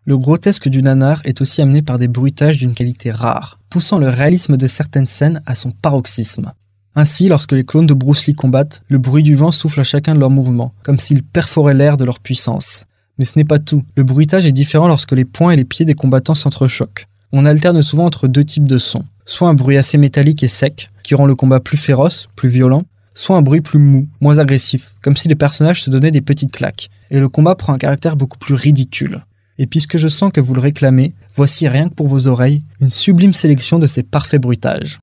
Le 0.04 0.18
grotesque 0.18 0.68
du 0.68 0.82
nanar 0.82 1.22
est 1.24 1.40
aussi 1.40 1.62
amené 1.62 1.80
par 1.80 1.98
des 1.98 2.06
bruitages 2.06 2.58
d'une 2.58 2.74
qualité 2.74 3.10
rare, 3.10 3.58
poussant 3.70 3.96
le 3.96 4.10
réalisme 4.10 4.58
de 4.58 4.66
certaines 4.66 5.06
scènes 5.06 5.40
à 5.46 5.54
son 5.54 5.70
paroxysme. 5.70 6.52
Ainsi, 6.94 7.28
lorsque 7.28 7.52
les 7.52 7.64
clones 7.64 7.86
de 7.86 7.94
Bruce 7.94 8.26
Lee 8.26 8.34
combattent, 8.34 8.82
le 8.90 8.98
bruit 8.98 9.22
du 9.22 9.34
vent 9.34 9.52
souffle 9.52 9.80
à 9.80 9.84
chacun 9.84 10.14
de 10.14 10.20
leurs 10.20 10.28
mouvements, 10.28 10.74
comme 10.82 10.98
s'ils 10.98 11.22
perforaient 11.22 11.72
l'air 11.72 11.96
de 11.96 12.04
leur 12.04 12.20
puissance. 12.20 12.84
Mais 13.16 13.24
ce 13.24 13.38
n'est 13.38 13.46
pas 13.46 13.58
tout. 13.58 13.84
Le 13.96 14.04
bruitage 14.04 14.44
est 14.44 14.52
différent 14.52 14.88
lorsque 14.88 15.12
les 15.12 15.24
poings 15.24 15.52
et 15.52 15.56
les 15.56 15.64
pieds 15.64 15.86
des 15.86 15.94
combattants 15.94 16.34
s'entrechoquent. 16.34 17.06
On 17.32 17.46
alterne 17.46 17.80
souvent 17.80 18.04
entre 18.04 18.28
deux 18.28 18.44
types 18.44 18.68
de 18.68 18.76
sons. 18.76 19.06
Soit 19.24 19.48
un 19.48 19.54
bruit 19.54 19.76
assez 19.76 19.96
métallique 19.96 20.42
et 20.42 20.48
sec, 20.48 20.89
qui 21.10 21.16
rend 21.16 21.26
le 21.26 21.34
combat 21.34 21.58
plus 21.58 21.76
féroce, 21.76 22.28
plus 22.36 22.48
violent, 22.48 22.84
soit 23.14 23.34
un 23.34 23.42
bruit 23.42 23.62
plus 23.62 23.80
mou, 23.80 24.06
moins 24.20 24.38
agressif, 24.38 24.94
comme 25.02 25.16
si 25.16 25.26
les 25.26 25.34
personnages 25.34 25.82
se 25.82 25.90
donnaient 25.90 26.12
des 26.12 26.20
petites 26.20 26.52
claques, 26.52 26.88
et 27.10 27.18
le 27.18 27.28
combat 27.28 27.56
prend 27.56 27.72
un 27.72 27.78
caractère 27.78 28.14
beaucoup 28.14 28.38
plus 28.38 28.54
ridicule. 28.54 29.24
Et 29.58 29.66
puisque 29.66 29.98
je 29.98 30.06
sens 30.06 30.30
que 30.32 30.40
vous 30.40 30.54
le 30.54 30.60
réclamez, 30.60 31.12
voici 31.34 31.66
rien 31.66 31.88
que 31.88 31.94
pour 31.94 32.06
vos 32.06 32.28
oreilles, 32.28 32.62
une 32.80 32.90
sublime 32.90 33.32
sélection 33.32 33.80
de 33.80 33.88
ces 33.88 34.04
parfaits 34.04 34.40
bruitages. 34.40 35.00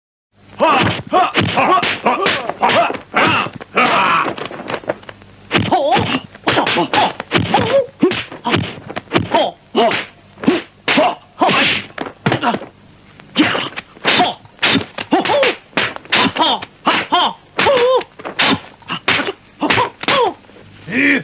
Et 20.98 21.22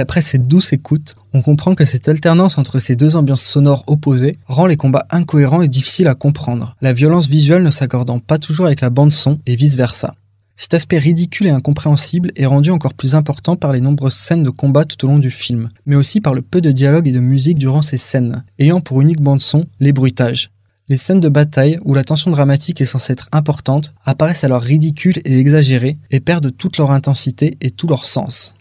après 0.00 0.20
cette 0.20 0.48
douce 0.48 0.72
écoute, 0.72 1.14
on 1.32 1.42
comprend 1.42 1.76
que 1.76 1.84
cette 1.84 2.08
alternance 2.08 2.58
entre 2.58 2.80
ces 2.80 2.96
deux 2.96 3.14
ambiances 3.14 3.42
sonores 3.42 3.84
opposées 3.86 4.38
rend 4.46 4.66
les 4.66 4.76
combats 4.76 5.06
incohérents 5.10 5.62
et 5.62 5.68
difficiles 5.68 6.08
à 6.08 6.16
comprendre, 6.16 6.74
la 6.80 6.92
violence 6.92 7.28
visuelle 7.28 7.62
ne 7.62 7.70
s'accordant 7.70 8.18
pas 8.18 8.38
toujours 8.38 8.66
avec 8.66 8.80
la 8.80 8.90
bande 8.90 9.12
son 9.12 9.38
et 9.46 9.54
vice-versa. 9.54 10.16
Cet 10.60 10.74
aspect 10.74 10.98
ridicule 10.98 11.46
et 11.46 11.50
incompréhensible 11.50 12.32
est 12.34 12.44
rendu 12.44 12.72
encore 12.72 12.94
plus 12.94 13.14
important 13.14 13.54
par 13.54 13.72
les 13.72 13.80
nombreuses 13.80 14.16
scènes 14.16 14.42
de 14.42 14.50
combat 14.50 14.84
tout 14.84 15.04
au 15.04 15.08
long 15.08 15.20
du 15.20 15.30
film, 15.30 15.68
mais 15.86 15.94
aussi 15.94 16.20
par 16.20 16.34
le 16.34 16.42
peu 16.42 16.60
de 16.60 16.72
dialogue 16.72 17.06
et 17.06 17.12
de 17.12 17.20
musique 17.20 17.58
durant 17.58 17.80
ces 17.80 17.96
scènes, 17.96 18.44
ayant 18.58 18.80
pour 18.80 19.00
unique 19.00 19.20
bande 19.20 19.38
son 19.38 19.66
les 19.78 19.92
bruitages. 19.92 20.50
Les 20.88 20.96
scènes 20.96 21.20
de 21.20 21.28
bataille, 21.28 21.78
où 21.84 21.94
la 21.94 22.02
tension 22.02 22.32
dramatique 22.32 22.80
est 22.80 22.86
censée 22.86 23.12
être 23.12 23.28
importante, 23.30 23.94
apparaissent 24.04 24.42
alors 24.42 24.60
ridicules 24.60 25.20
et 25.24 25.38
exagérées 25.38 25.96
et 26.10 26.18
perdent 26.18 26.56
toute 26.56 26.76
leur 26.78 26.90
intensité 26.90 27.56
et 27.60 27.70
tout 27.70 27.86
leur 27.86 28.04
sens. 28.04 28.56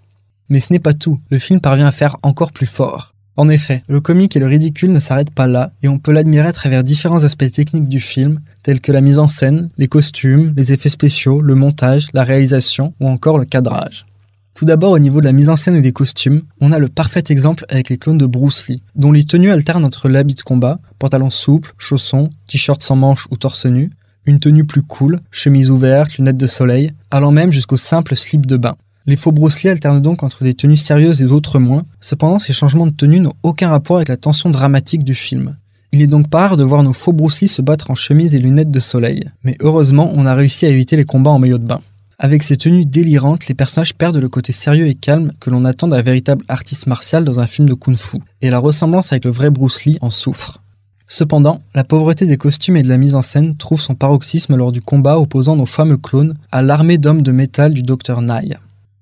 Mais 0.49 0.59
ce 0.59 0.71
n'est 0.71 0.79
pas 0.79 0.93
tout, 0.93 1.19
le 1.31 1.39
film 1.39 1.61
parvient 1.61 1.87
à 1.87 1.91
faire 1.91 2.17
encore 2.21 2.51
plus 2.51 2.67
fort. 2.67 3.15
En 3.37 3.49
effet, 3.49 3.83
le 3.87 4.01
comique 4.01 4.35
et 4.35 4.39
le 4.39 4.47
ridicule 4.47 4.91
ne 4.91 4.99
s'arrêtent 4.99 5.33
pas 5.33 5.47
là, 5.47 5.71
et 5.81 5.87
on 5.87 5.97
peut 5.97 6.11
l'admirer 6.11 6.47
à 6.47 6.53
travers 6.53 6.83
différents 6.83 7.23
aspects 7.23 7.51
techniques 7.51 7.89
du 7.89 7.99
film, 7.99 8.41
tels 8.67 8.81
que 8.81 8.91
la 8.91 8.99
mise 8.99 9.17
en 9.17 9.29
scène, 9.29 9.69
les 9.77 9.87
costumes, 9.87 10.53
les 10.57 10.73
effets 10.73 10.89
spéciaux, 10.89 11.39
le 11.39 11.55
montage, 11.55 12.09
la 12.11 12.25
réalisation 12.25 12.93
ou 12.99 13.07
encore 13.07 13.37
le 13.37 13.45
cadrage. 13.45 14.05
Tout 14.53 14.65
d'abord 14.65 14.91
au 14.91 14.99
niveau 14.99 15.21
de 15.21 15.25
la 15.25 15.31
mise 15.31 15.47
en 15.47 15.55
scène 15.55 15.77
et 15.77 15.81
des 15.81 15.93
costumes, 15.93 16.41
on 16.59 16.73
a 16.73 16.77
le 16.77 16.89
parfait 16.89 17.23
exemple 17.29 17.65
avec 17.69 17.87
les 17.87 17.97
clones 17.97 18.17
de 18.17 18.25
Bruce 18.25 18.67
Lee, 18.67 18.83
dont 18.93 19.13
les 19.13 19.23
tenues 19.23 19.51
alternent 19.51 19.85
entre 19.85 20.09
l'habit 20.09 20.35
de 20.35 20.41
combat, 20.41 20.81
pantalon 20.99 21.29
souple, 21.29 21.71
chaussons, 21.77 22.29
t-shirt 22.45 22.83
sans 22.83 22.97
manches 22.97 23.29
ou 23.31 23.37
torse 23.37 23.67
nu, 23.67 23.91
une 24.25 24.41
tenue 24.41 24.65
plus 24.65 24.81
cool, 24.81 25.21
chemise 25.31 25.71
ouverte, 25.71 26.17
lunettes 26.17 26.35
de 26.35 26.47
soleil, 26.47 26.91
allant 27.09 27.31
même 27.31 27.53
jusqu'au 27.53 27.77
simple 27.77 28.17
slip 28.17 28.45
de 28.45 28.57
bain. 28.57 28.75
Les 29.05 29.15
faux 29.15 29.31
Bruce 29.31 29.63
Lee 29.63 29.69
alternent 29.69 30.01
donc 30.01 30.23
entre 30.23 30.43
des 30.43 30.55
tenues 30.55 30.75
sérieuses 30.75 31.21
et 31.21 31.27
d'autres 31.27 31.57
moins. 31.57 31.85
Cependant, 32.01 32.37
ces 32.37 32.51
changements 32.51 32.87
de 32.87 32.91
tenue 32.91 33.21
n'ont 33.21 33.35
aucun 33.43 33.69
rapport 33.69 33.95
avec 33.95 34.09
la 34.09 34.17
tension 34.17 34.49
dramatique 34.49 35.05
du 35.05 35.15
film. 35.15 35.55
Il 35.91 36.01
est 36.01 36.07
donc 36.07 36.29
pas 36.29 36.47
rare 36.47 36.57
de 36.57 36.63
voir 36.63 36.83
nos 36.83 36.93
faux 36.93 37.13
Bruce 37.13 37.41
Lee 37.41 37.47
se 37.47 37.61
battre 37.61 37.91
en 37.91 37.95
chemise 37.95 38.35
et 38.35 38.39
lunettes 38.39 38.71
de 38.71 38.79
soleil. 38.79 39.29
Mais 39.43 39.57
heureusement, 39.61 40.11
on 40.15 40.25
a 40.25 40.35
réussi 40.35 40.65
à 40.65 40.69
éviter 40.69 40.97
les 40.97 41.05
combats 41.05 41.31
en 41.31 41.39
maillot 41.39 41.57
de 41.57 41.65
bain. 41.65 41.81
Avec 42.19 42.41
ces 42.41 42.57
tenues 42.57 42.85
délirantes, 42.85 43.47
les 43.47 43.53
personnages 43.53 43.93
perdent 43.93 44.17
le 44.17 44.27
côté 44.27 44.51
sérieux 44.51 44.87
et 44.87 44.95
calme 44.95 45.33
que 45.39 45.51
l'on 45.51 45.65
attend 45.65 45.87
d'un 45.87 46.01
véritable 46.01 46.43
artiste 46.47 46.87
martial 46.87 47.23
dans 47.23 47.39
un 47.39 47.45
film 47.45 47.69
de 47.69 47.75
kung-fu, 47.75 48.17
et 48.41 48.49
la 48.49 48.57
ressemblance 48.57 49.11
avec 49.11 49.23
le 49.23 49.31
vrai 49.31 49.51
Bruce 49.51 49.85
Lee 49.85 49.99
en 50.01 50.09
souffre. 50.09 50.61
Cependant, 51.07 51.61
la 51.73 51.85
pauvreté 51.85 52.25
des 52.25 52.35
costumes 52.35 52.75
et 52.75 52.83
de 52.83 52.89
la 52.89 52.97
mise 52.97 53.15
en 53.15 53.21
scène 53.21 53.55
trouve 53.55 53.79
son 53.79 53.95
paroxysme 53.95 54.55
lors 54.57 54.73
du 54.73 54.81
combat 54.81 55.19
opposant 55.19 55.55
nos 55.55 55.65
fameux 55.65 55.97
clones 55.97 56.35
à 56.51 56.61
l'armée 56.61 56.97
d'hommes 56.97 57.21
de 57.21 57.31
métal 57.31 57.73
du 57.73 57.81
Dr 57.81 58.21
Nye. 58.21 58.55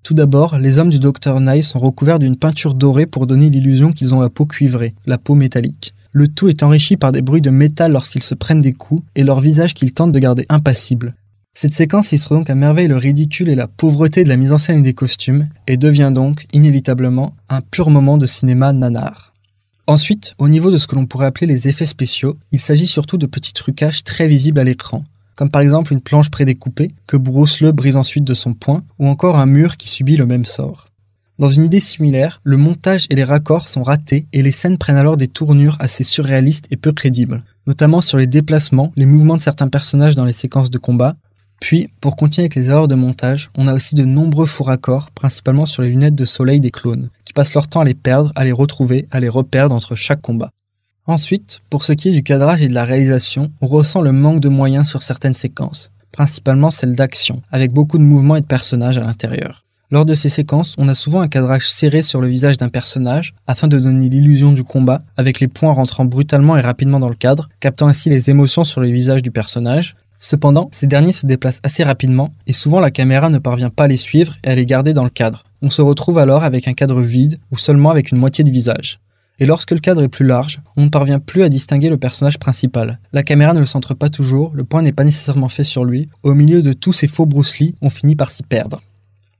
Tout 0.03 0.13
d'abord, 0.13 0.59
les 0.59 0.77
hommes 0.77 0.91
du 0.91 0.99
Dr 0.99 1.39
Nye 1.39 1.63
sont 1.63 1.79
recouverts 1.79 2.19
d'une 2.19 2.35
peinture 2.35 2.75
dorée 2.75 3.07
pour 3.07 3.25
donner 3.25 3.49
l'illusion 3.49 3.91
qu'ils 3.91 4.13
ont 4.13 4.21
la 4.21 4.29
peau 4.29 4.45
cuivrée, 4.45 4.93
la 5.07 5.17
peau 5.17 5.33
métallique. 5.33 5.94
Le 6.17 6.29
tout 6.29 6.47
est 6.47 6.63
enrichi 6.63 6.95
par 6.95 7.11
des 7.11 7.21
bruits 7.21 7.41
de 7.41 7.49
métal 7.49 7.91
lorsqu'ils 7.91 8.23
se 8.23 8.35
prennent 8.35 8.61
des 8.61 8.71
coups 8.71 9.03
et 9.15 9.25
leur 9.25 9.41
visage 9.41 9.73
qu'ils 9.73 9.93
tentent 9.93 10.13
de 10.13 10.19
garder 10.19 10.45
impassible. 10.47 11.13
Cette 11.53 11.73
séquence 11.73 12.13
illustre 12.13 12.33
donc 12.33 12.49
à 12.49 12.55
merveille 12.55 12.87
le 12.87 12.95
ridicule 12.95 13.49
et 13.49 13.55
la 13.55 13.67
pauvreté 13.67 14.23
de 14.23 14.29
la 14.29 14.37
mise 14.37 14.53
en 14.53 14.57
scène 14.57 14.77
et 14.77 14.81
des 14.81 14.93
costumes, 14.93 15.49
et 15.67 15.75
devient 15.75 16.13
donc, 16.15 16.47
inévitablement, 16.53 17.35
un 17.49 17.59
pur 17.59 17.89
moment 17.89 18.17
de 18.17 18.25
cinéma 18.25 18.71
nanar. 18.71 19.33
Ensuite, 19.87 20.35
au 20.37 20.47
niveau 20.47 20.71
de 20.71 20.77
ce 20.77 20.87
que 20.87 20.95
l'on 20.95 21.05
pourrait 21.05 21.25
appeler 21.25 21.47
les 21.47 21.67
effets 21.67 21.85
spéciaux, 21.85 22.37
il 22.53 22.61
s'agit 22.61 22.87
surtout 22.87 23.17
de 23.17 23.25
petits 23.25 23.51
trucages 23.51 24.05
très 24.05 24.29
visibles 24.29 24.61
à 24.61 24.63
l'écran, 24.63 25.03
comme 25.35 25.49
par 25.49 25.63
exemple 25.63 25.91
une 25.91 25.99
planche 25.99 26.31
prédécoupée 26.31 26.93
que 27.07 27.17
Bruce 27.17 27.59
le 27.59 27.73
brise 27.73 27.97
ensuite 27.97 28.23
de 28.23 28.33
son 28.33 28.53
poing, 28.53 28.85
ou 28.99 29.09
encore 29.09 29.35
un 29.35 29.47
mur 29.47 29.75
qui 29.75 29.89
subit 29.89 30.15
le 30.15 30.25
même 30.25 30.45
sort. 30.45 30.87
Dans 31.37 31.51
une 31.51 31.65
idée 31.65 31.81
similaire, 31.81 32.39
le 32.45 32.55
montage 32.55 33.07
et 33.09 33.15
les 33.15 33.25
raccords 33.25 33.67
sont 33.67 33.83
ratés 33.83 34.25
et 34.31 34.41
les 34.41 34.53
scènes 34.53 34.77
prennent 34.77 34.95
alors 34.95 35.17
des 35.17 35.27
tournures 35.27 35.75
assez 35.79 36.05
surréalistes 36.05 36.67
et 36.71 36.77
peu 36.77 36.93
crédibles, 36.93 37.43
notamment 37.67 37.99
sur 37.99 38.17
les 38.17 38.25
déplacements, 38.25 38.93
les 38.95 39.05
mouvements 39.05 39.35
de 39.35 39.41
certains 39.41 39.67
personnages 39.67 40.15
dans 40.15 40.23
les 40.23 40.31
séquences 40.31 40.71
de 40.71 40.77
combat. 40.77 41.17
Puis, 41.59 41.89
pour 41.99 42.15
continuer 42.15 42.45
avec 42.45 42.55
les 42.55 42.69
erreurs 42.69 42.87
de 42.87 42.95
montage, 42.95 43.49
on 43.57 43.67
a 43.67 43.73
aussi 43.73 43.95
de 43.95 44.05
nombreux 44.05 44.45
faux 44.45 44.63
raccords, 44.63 45.11
principalement 45.11 45.65
sur 45.65 45.81
les 45.81 45.89
lunettes 45.89 46.15
de 46.15 46.23
soleil 46.23 46.61
des 46.61 46.71
clones, 46.71 47.09
qui 47.25 47.33
passent 47.33 47.53
leur 47.53 47.67
temps 47.67 47.81
à 47.81 47.85
les 47.85 47.95
perdre, 47.95 48.31
à 48.35 48.45
les 48.45 48.53
retrouver, 48.53 49.05
à 49.11 49.19
les 49.19 49.29
reperdre 49.29 49.75
entre 49.75 49.95
chaque 49.95 50.21
combat. 50.21 50.51
Ensuite, 51.05 51.59
pour 51.69 51.83
ce 51.83 51.91
qui 51.91 52.09
est 52.09 52.13
du 52.13 52.23
cadrage 52.23 52.61
et 52.61 52.69
de 52.69 52.73
la 52.73 52.85
réalisation, 52.85 53.51
on 53.59 53.67
ressent 53.67 54.01
le 54.01 54.13
manque 54.13 54.39
de 54.39 54.49
moyens 54.49 54.87
sur 54.87 55.03
certaines 55.03 55.33
séquences, 55.33 55.91
principalement 56.13 56.71
celles 56.71 56.95
d'action, 56.95 57.41
avec 57.51 57.73
beaucoup 57.73 57.97
de 57.97 58.03
mouvements 58.03 58.37
et 58.37 58.41
de 58.41 58.45
personnages 58.45 58.97
à 58.97 59.01
l'intérieur. 59.01 59.64
Lors 59.91 60.05
de 60.05 60.13
ces 60.13 60.29
séquences, 60.29 60.75
on 60.77 60.87
a 60.87 60.95
souvent 60.95 61.21
un 61.21 61.27
cadrage 61.27 61.69
serré 61.69 62.01
sur 62.01 62.19
le 62.21 62.27
visage 62.27 62.57
d'un 62.57 62.69
personnage 62.69 63.35
afin 63.45 63.67
de 63.67 63.77
donner 63.77 64.09
l'illusion 64.09 64.51
du 64.51 64.63
combat, 64.63 65.03
avec 65.15 65.39
les 65.39 65.47
points 65.47 65.73
rentrant 65.73 66.05
brutalement 66.05 66.57
et 66.57 66.61
rapidement 66.61 66.99
dans 66.99 67.09
le 67.09 67.15
cadre, 67.15 67.49
captant 67.59 67.87
ainsi 67.87 68.09
les 68.09 68.29
émotions 68.29 68.63
sur 68.63 68.81
le 68.81 68.89
visage 68.89 69.21
du 69.21 69.31
personnage. 69.31 69.95
Cependant, 70.19 70.69
ces 70.71 70.87
derniers 70.87 71.11
se 71.11 71.27
déplacent 71.27 71.59
assez 71.63 71.83
rapidement 71.83 72.31
et 72.47 72.53
souvent 72.53 72.79
la 72.79 72.89
caméra 72.89 73.29
ne 73.29 73.37
parvient 73.37 73.69
pas 73.69 73.83
à 73.83 73.87
les 73.87 73.97
suivre 73.97 74.35
et 74.43 74.49
à 74.49 74.55
les 74.55 74.65
garder 74.65 74.93
dans 74.93 75.03
le 75.03 75.09
cadre. 75.09 75.43
On 75.61 75.69
se 75.69 75.81
retrouve 75.81 76.17
alors 76.17 76.43
avec 76.43 76.67
un 76.67 76.73
cadre 76.73 77.01
vide 77.01 77.37
ou 77.51 77.57
seulement 77.57 77.91
avec 77.91 78.11
une 78.11 78.17
moitié 78.17 78.43
de 78.43 78.49
visage 78.49 78.99
et 79.39 79.45
lorsque 79.45 79.71
le 79.71 79.79
cadre 79.79 80.03
est 80.03 80.09
plus 80.09 80.25
large, 80.25 80.61
on 80.77 80.85
ne 80.85 80.89
parvient 80.89 81.19
plus 81.19 81.43
à 81.43 81.49
distinguer 81.49 81.89
le 81.89 81.97
personnage 81.97 82.39
principal. 82.39 82.99
La 83.11 83.23
caméra 83.23 83.53
ne 83.53 83.59
le 83.59 83.65
centre 83.65 83.93
pas 83.93 84.09
toujours, 84.09 84.51
le 84.53 84.63
point 84.63 84.81
n'est 84.81 84.93
pas 84.93 85.03
nécessairement 85.03 85.49
fait 85.49 85.63
sur 85.63 85.85
lui, 85.85 86.07
au 86.23 86.33
milieu 86.33 86.61
de 86.61 86.73
tous 86.73 86.93
ces 86.93 87.07
faux 87.07 87.25
Bruce 87.25 87.59
Lee, 87.59 87.75
on 87.81 87.89
finit 87.89 88.15
par 88.15 88.31
s'y 88.31 88.43
perdre. 88.43 88.81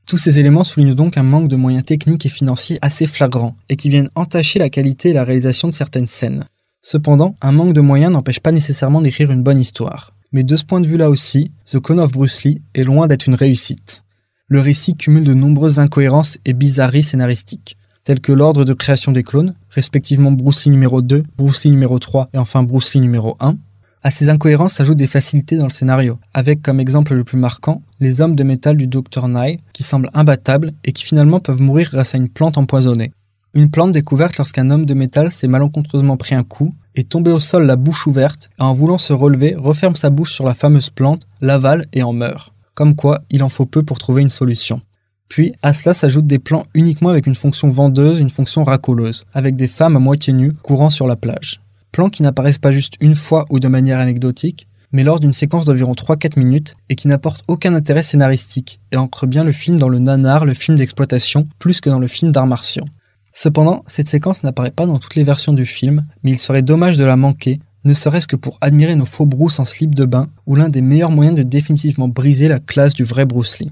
Tous 0.05 0.17
ces 0.17 0.39
éléments 0.39 0.63
soulignent 0.63 0.93
donc 0.93 1.17
un 1.17 1.23
manque 1.23 1.47
de 1.47 1.55
moyens 1.55 1.83
techniques 1.83 2.25
et 2.25 2.29
financiers 2.29 2.77
assez 2.81 3.07
flagrant, 3.07 3.55
et 3.69 3.75
qui 3.75 3.89
viennent 3.89 4.09
entacher 4.15 4.59
la 4.59 4.69
qualité 4.69 5.09
et 5.09 5.13
la 5.13 5.23
réalisation 5.23 5.67
de 5.67 5.73
certaines 5.73 6.07
scènes. 6.07 6.45
Cependant, 6.81 7.35
un 7.41 7.51
manque 7.51 7.73
de 7.73 7.81
moyens 7.81 8.13
n'empêche 8.13 8.39
pas 8.39 8.51
nécessairement 8.51 9.01
d'écrire 9.01 9.31
une 9.31 9.41
bonne 9.41 9.59
histoire. 9.59 10.13
Mais 10.31 10.43
de 10.43 10.55
ce 10.55 10.63
point 10.63 10.81
de 10.81 10.87
vue-là 10.87 11.09
aussi, 11.09 11.51
The 11.65 11.79
Clone 11.79 11.99
of 11.99 12.11
Bruce 12.11 12.43
Lee 12.43 12.61
est 12.75 12.83
loin 12.83 13.07
d'être 13.07 13.27
une 13.27 13.35
réussite. 13.35 14.03
Le 14.47 14.59
récit 14.59 14.95
cumule 14.95 15.23
de 15.23 15.33
nombreuses 15.33 15.79
incohérences 15.79 16.37
et 16.45 16.53
bizarreries 16.53 17.03
scénaristiques 17.03 17.75
tels 18.05 18.21
que 18.21 18.31
l'ordre 18.31 18.63
de 18.63 18.73
création 18.73 19.11
des 19.11 19.23
clones, 19.23 19.55
respectivement 19.71 20.31
Bruce 20.31 20.65
Lee 20.65 20.71
numéro 20.71 21.01
2, 21.01 21.23
Bruce 21.37 21.65
Lee 21.65 21.71
numéro 21.71 21.99
3 21.99 22.29
et 22.33 22.37
enfin 22.37 22.63
Bruce 22.63 22.93
Lee 22.93 23.01
numéro 23.01 23.35
1. 23.39 23.57
À 24.05 24.11
ces 24.11 24.29
incohérences 24.29 24.73
s'ajoutent 24.73 24.99
des 24.99 25.07
facilités 25.07 25.57
dans 25.57 25.65
le 25.65 25.71
scénario, 25.71 26.19
avec 26.35 26.61
comme 26.61 26.79
exemple 26.79 27.15
le 27.15 27.23
plus 27.23 27.39
marquant 27.39 27.81
les 27.99 28.21
hommes 28.21 28.35
de 28.35 28.43
métal 28.43 28.77
du 28.77 28.85
Dr 28.85 29.27
Nye, 29.27 29.57
qui 29.73 29.81
semblent 29.81 30.11
imbattables 30.13 30.73
et 30.83 30.91
qui 30.91 31.03
finalement 31.03 31.39
peuvent 31.39 31.59
mourir 31.59 31.89
grâce 31.91 32.13
à 32.13 32.19
une 32.19 32.29
plante 32.29 32.59
empoisonnée. 32.59 33.13
Une 33.55 33.71
plante 33.71 33.93
découverte 33.93 34.37
lorsqu'un 34.37 34.69
homme 34.69 34.85
de 34.85 34.93
métal 34.93 35.31
s'est 35.31 35.47
malencontreusement 35.47 36.17
pris 36.17 36.35
un 36.35 36.43
coup, 36.43 36.75
est 36.93 37.09
tombé 37.09 37.31
au 37.31 37.39
sol 37.39 37.65
la 37.65 37.77
bouche 37.77 38.05
ouverte, 38.05 38.51
et 38.59 38.61
en 38.61 38.73
voulant 38.73 38.99
se 38.99 39.11
relever, 39.11 39.55
referme 39.57 39.95
sa 39.95 40.11
bouche 40.11 40.33
sur 40.33 40.45
la 40.45 40.53
fameuse 40.53 40.91
plante, 40.91 41.25
l'avale 41.41 41.87
et 41.91 42.03
en 42.03 42.13
meurt. 42.13 42.53
Comme 42.75 42.95
quoi, 42.95 43.23
il 43.31 43.41
en 43.41 43.49
faut 43.49 43.65
peu 43.65 43.81
pour 43.81 43.97
trouver 43.97 44.21
une 44.21 44.29
solution. 44.29 44.81
Puis, 45.29 45.53
à 45.63 45.73
cela 45.73 45.95
s'ajoutent 45.95 46.27
des 46.27 46.37
plans 46.37 46.67
uniquement 46.75 47.09
avec 47.09 47.25
une 47.25 47.33
fonction 47.33 47.69
vendeuse, 47.69 48.19
une 48.19 48.29
fonction 48.29 48.63
racoleuse, 48.65 49.25
avec 49.33 49.55
des 49.55 49.67
femmes 49.67 49.95
à 49.95 49.99
moitié 49.99 50.31
nues 50.31 50.53
courant 50.61 50.91
sur 50.91 51.07
la 51.07 51.15
plage. 51.15 51.59
Plans 51.95 52.10
qui 52.10 52.23
n'apparaissent 52.23 52.58
pas 52.58 52.73
juste 52.73 52.95
une 52.99 53.15
fois 53.15 53.45
ou 53.49 53.62
de 53.62 53.69
manière 53.69 53.99
anecdotique, 53.99 54.67
mais 54.91 55.05
lors 55.05 55.21
d'une 55.21 55.31
séquence 55.31 55.63
d'environ 55.63 55.93
3-4 55.93 56.38
minutes 56.38 56.75
et 56.89 56.95
qui 56.97 57.08
n'apporte 57.08 57.45
aucun 57.47 57.73
intérêt 57.73 58.03
scénaristique 58.03 58.81
et 58.91 58.97
ancre 58.97 59.27
bien 59.27 59.45
le 59.45 59.53
film 59.53 59.77
dans 59.77 59.88
le 59.88 59.99
nanar, 59.99 60.43
le 60.43 60.53
film 60.53 60.77
d'exploitation, 60.77 61.47
plus 61.58 61.79
que 61.79 61.89
dans 61.89 61.99
le 61.99 62.08
film 62.08 62.34
d'art 62.34 62.47
martiaux. 62.47 62.84
Cependant, 63.31 63.86
cette 63.88 64.10
séquence 64.10 64.43
n'apparaît 64.43 64.71
pas 64.71 64.86
dans 64.86 64.99
toutes 64.99 65.15
les 65.15 65.23
versions 65.23 65.53
du 65.53 65.65
film, 65.65 66.05
mais 66.21 66.31
il 66.31 66.38
serait 66.38 66.63
dommage 66.63 66.97
de 66.97 67.05
la 67.05 67.15
manquer, 67.15 67.62
ne 67.86 67.93
serait-ce 67.93 68.27
que 68.27 68.36
pour 68.36 68.58
admirer 68.60 68.95
nos 68.95 69.05
faux 69.05 69.25
Bruce 69.25 69.62
en 69.62 69.63
slip 69.63 69.95
de 69.95 70.03
bain, 70.03 70.27
ou 70.47 70.55
l'un 70.55 70.67
des 70.67 70.81
meilleurs 70.81 71.12
moyens 71.12 71.38
de 71.38 71.43
définitivement 71.43 72.10
briser 72.10 72.49
la 72.49 72.60
classe 72.60 72.93
du 72.93 73.05
vrai 73.05 73.23
Bruce 73.23 73.60
Lee. 73.60 73.71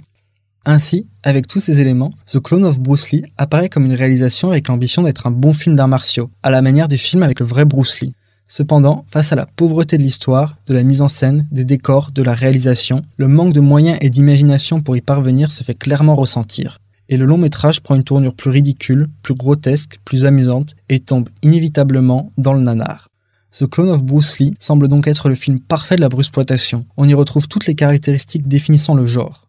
Ainsi, 0.66 1.08
avec 1.24 1.48
tous 1.48 1.60
ces 1.60 1.82
éléments, 1.82 2.14
The 2.26 2.40
Clone 2.40 2.64
of 2.64 2.80
Bruce 2.80 3.12
Lee 3.12 3.26
apparaît 3.38 3.68
comme 3.68 3.84
une 3.84 3.96
réalisation 3.96 4.50
avec 4.50 4.70
l'ambition 4.70 5.04
d'être 5.04 5.28
un 5.28 5.32
bon 5.32 5.52
film 5.52 5.76
d'arts 5.76 5.90
martiaux, 5.90 6.30
à 6.42 6.50
la 6.50 6.62
manière 6.62 6.88
des 6.88 6.96
films 6.96 7.24
avec 7.24 7.42
le 7.42 7.46
vrai 7.46 7.66
Bruce 7.66 8.00
Lee. 8.00 8.14
Cependant, 8.48 9.04
face 9.08 9.34
à 9.34 9.36
la 9.36 9.46
pauvreté 9.46 9.98
de 9.98 10.04
l'histoire, 10.04 10.58
de 10.68 10.74
la 10.74 10.84
mise 10.84 11.02
en 11.02 11.10
scène, 11.10 11.46
des 11.52 11.66
décors, 11.66 12.12
de 12.12 12.24
la 12.24 12.34
réalisation, 12.34 13.02
le 13.18 13.28
manque 13.28 13.52
de 13.52 13.60
moyens 13.60 13.98
et 14.00 14.10
d'imagination 14.10 14.80
pour 14.80 14.96
y 14.96 15.02
parvenir 15.02 15.52
se 15.52 15.64
fait 15.64 15.74
clairement 15.74 16.16
ressentir. 16.16 16.80
Et 17.10 17.18
le 17.18 17.26
long 17.26 17.38
métrage 17.38 17.82
prend 17.82 17.96
une 17.96 18.06
tournure 18.06 18.34
plus 18.34 18.50
ridicule, 18.50 19.08
plus 19.22 19.34
grotesque, 19.34 20.00
plus 20.06 20.24
amusante, 20.24 20.76
et 20.88 21.02
tombe 21.02 21.28
inévitablement 21.42 22.32
dans 22.38 22.54
le 22.54 22.62
nanar. 22.62 23.10
The 23.52 23.68
Clone 23.68 23.90
of 23.90 24.04
Bruce 24.04 24.40
Lee 24.40 24.56
semble 24.60 24.88
donc 24.88 25.08
être 25.08 25.28
le 25.28 25.36
film 25.36 25.60
parfait 25.60 25.98
de 25.98 26.02
la 26.02 26.10
bruxploitation. 26.10 26.86
On 26.96 27.08
y 27.08 27.14
retrouve 27.14 27.50
toutes 27.50 27.68
les 27.68 27.76
caractéristiques 27.76 28.48
définissant 28.48 28.96
le 28.96 29.06
genre. 29.06 29.43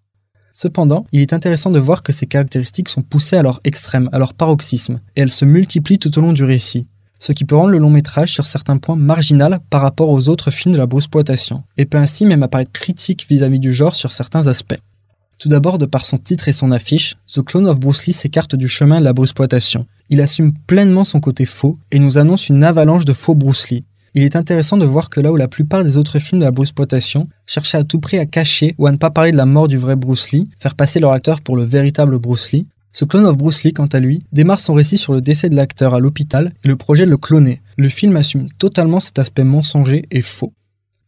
Cependant, 0.55 1.05
il 1.13 1.21
est 1.21 1.35
intéressant 1.35 1.71
de 1.71 1.79
voir 1.79 2.03
que 2.03 2.13
ces 2.13 2.25
caractéristiques 2.25 2.89
sont 2.89 3.03
poussées 3.03 3.37
à 3.37 3.43
leur 3.43 3.61
extrême, 3.65 4.09
à 4.13 4.19
leur 4.19 4.33
paroxysme, 4.33 5.01
et 5.17 5.21
elles 5.21 5.31
se 5.31 5.45
multiplient 5.45 5.99
tout 5.99 6.17
au 6.19 6.23
long 6.23 6.33
du 6.33 6.45
récit 6.45 6.87
ce 7.25 7.33
qui 7.33 7.47
peut 7.47 7.57
rendre 7.57 7.71
le 7.71 7.79
long 7.79 7.89
métrage 7.89 8.33
sur 8.33 8.47
certains 8.47 8.77
points 8.77 8.97
marginal 8.97 9.61
par 9.71 9.81
rapport 9.81 10.11
aux 10.11 10.29
autres 10.29 10.51
films 10.51 10.75
de 10.75 10.79
la 10.79 10.85
bruxploitation, 10.85 11.65
et 11.79 11.87
peut 11.87 11.97
ainsi 11.97 12.27
même 12.27 12.43
apparaître 12.43 12.73
critique 12.73 13.27
vis-à-vis 13.31 13.61
du 13.61 13.73
genre 13.73 13.97
sur 13.97 14.13
certains 14.13 14.47
aspects. 14.47 14.79
Tout 15.39 15.49
d'abord, 15.49 15.79
de 15.79 15.87
par 15.87 16.05
son 16.05 16.19
titre 16.19 16.49
et 16.49 16.53
son 16.53 16.71
affiche, 16.71 17.17
The 17.33 17.43
Clone 17.43 17.67
of 17.67 17.81
Bruce 17.81 18.07
Lee 18.07 18.13
s'écarte 18.13 18.57
du 18.57 18.69
chemin 18.69 19.01
de 19.01 19.05
la 19.05 19.15
bruxploitation. 19.15 19.87
Il 20.11 20.21
assume 20.21 20.53
pleinement 20.67 21.05
son 21.05 21.21
côté 21.21 21.47
faux 21.47 21.79
et 21.91 21.99
nous 21.99 22.19
annonce 22.19 22.51
une 22.51 22.63
avalanche 22.63 23.07
de 23.07 23.15
faux 23.15 23.35
Bruce 23.35 23.71
Lee. 23.71 23.85
Il 24.17 24.23
est 24.23 24.37
intéressant 24.37 24.77
de 24.77 24.87
voir 24.87 25.11
que 25.11 25.21
là 25.21 25.33
où 25.33 25.37
la 25.37 25.49
plupart 25.49 25.83
des 25.83 25.97
autres 25.97 26.21
films 26.21 26.41
de 26.41 26.45
la 26.45 26.53
bruxploitation 26.53 27.29
cherchaient 27.47 27.79
à 27.79 27.85
tout 27.85 27.99
prix 27.99 28.19
à 28.19 28.27
cacher 28.27 28.77
ou 28.79 28.87
à 28.87 28.93
ne 28.93 28.97
pas 28.97 29.11
parler 29.11 29.33
de 29.33 29.37
la 29.37 29.45
mort 29.45 29.67
du 29.67 29.77
vrai 29.77 29.97
Bruce 29.97 30.31
Lee, 30.31 30.49
faire 30.57 30.77
passer 30.77 31.01
leur 31.01 31.11
acteur 31.11 31.41
pour 31.41 31.57
le 31.57 31.65
véritable 31.65 32.19
Bruce 32.21 32.53
Lee, 32.53 32.69
ce 32.93 33.05
clone 33.05 33.27
of 33.27 33.37
Bruce 33.37 33.65
Lee, 33.65 33.73
quant 33.73 33.87
à 33.87 33.99
lui, 33.99 34.23
démarre 34.31 34.61
son 34.61 34.75
récit 34.75 34.99
sur 34.99 35.13
le 35.13 35.21
décès 35.21 35.49
de 35.49 35.57
l'acteur 35.57 35.95
à 35.95 35.99
l'hôpital 35.99 36.53
et 36.65 36.69
le 36.69 36.77
projet 36.77 37.07
de 37.07 37.11
le 37.11 37.17
cloner. 37.17 37.61
Le 37.77 37.89
film 37.89 38.15
assume 38.15 38.49
totalement 38.51 39.01
cet 39.01 39.19
aspect 39.19 39.43
mensonger 39.43 40.07
et 40.13 40.23
faux. 40.23 40.53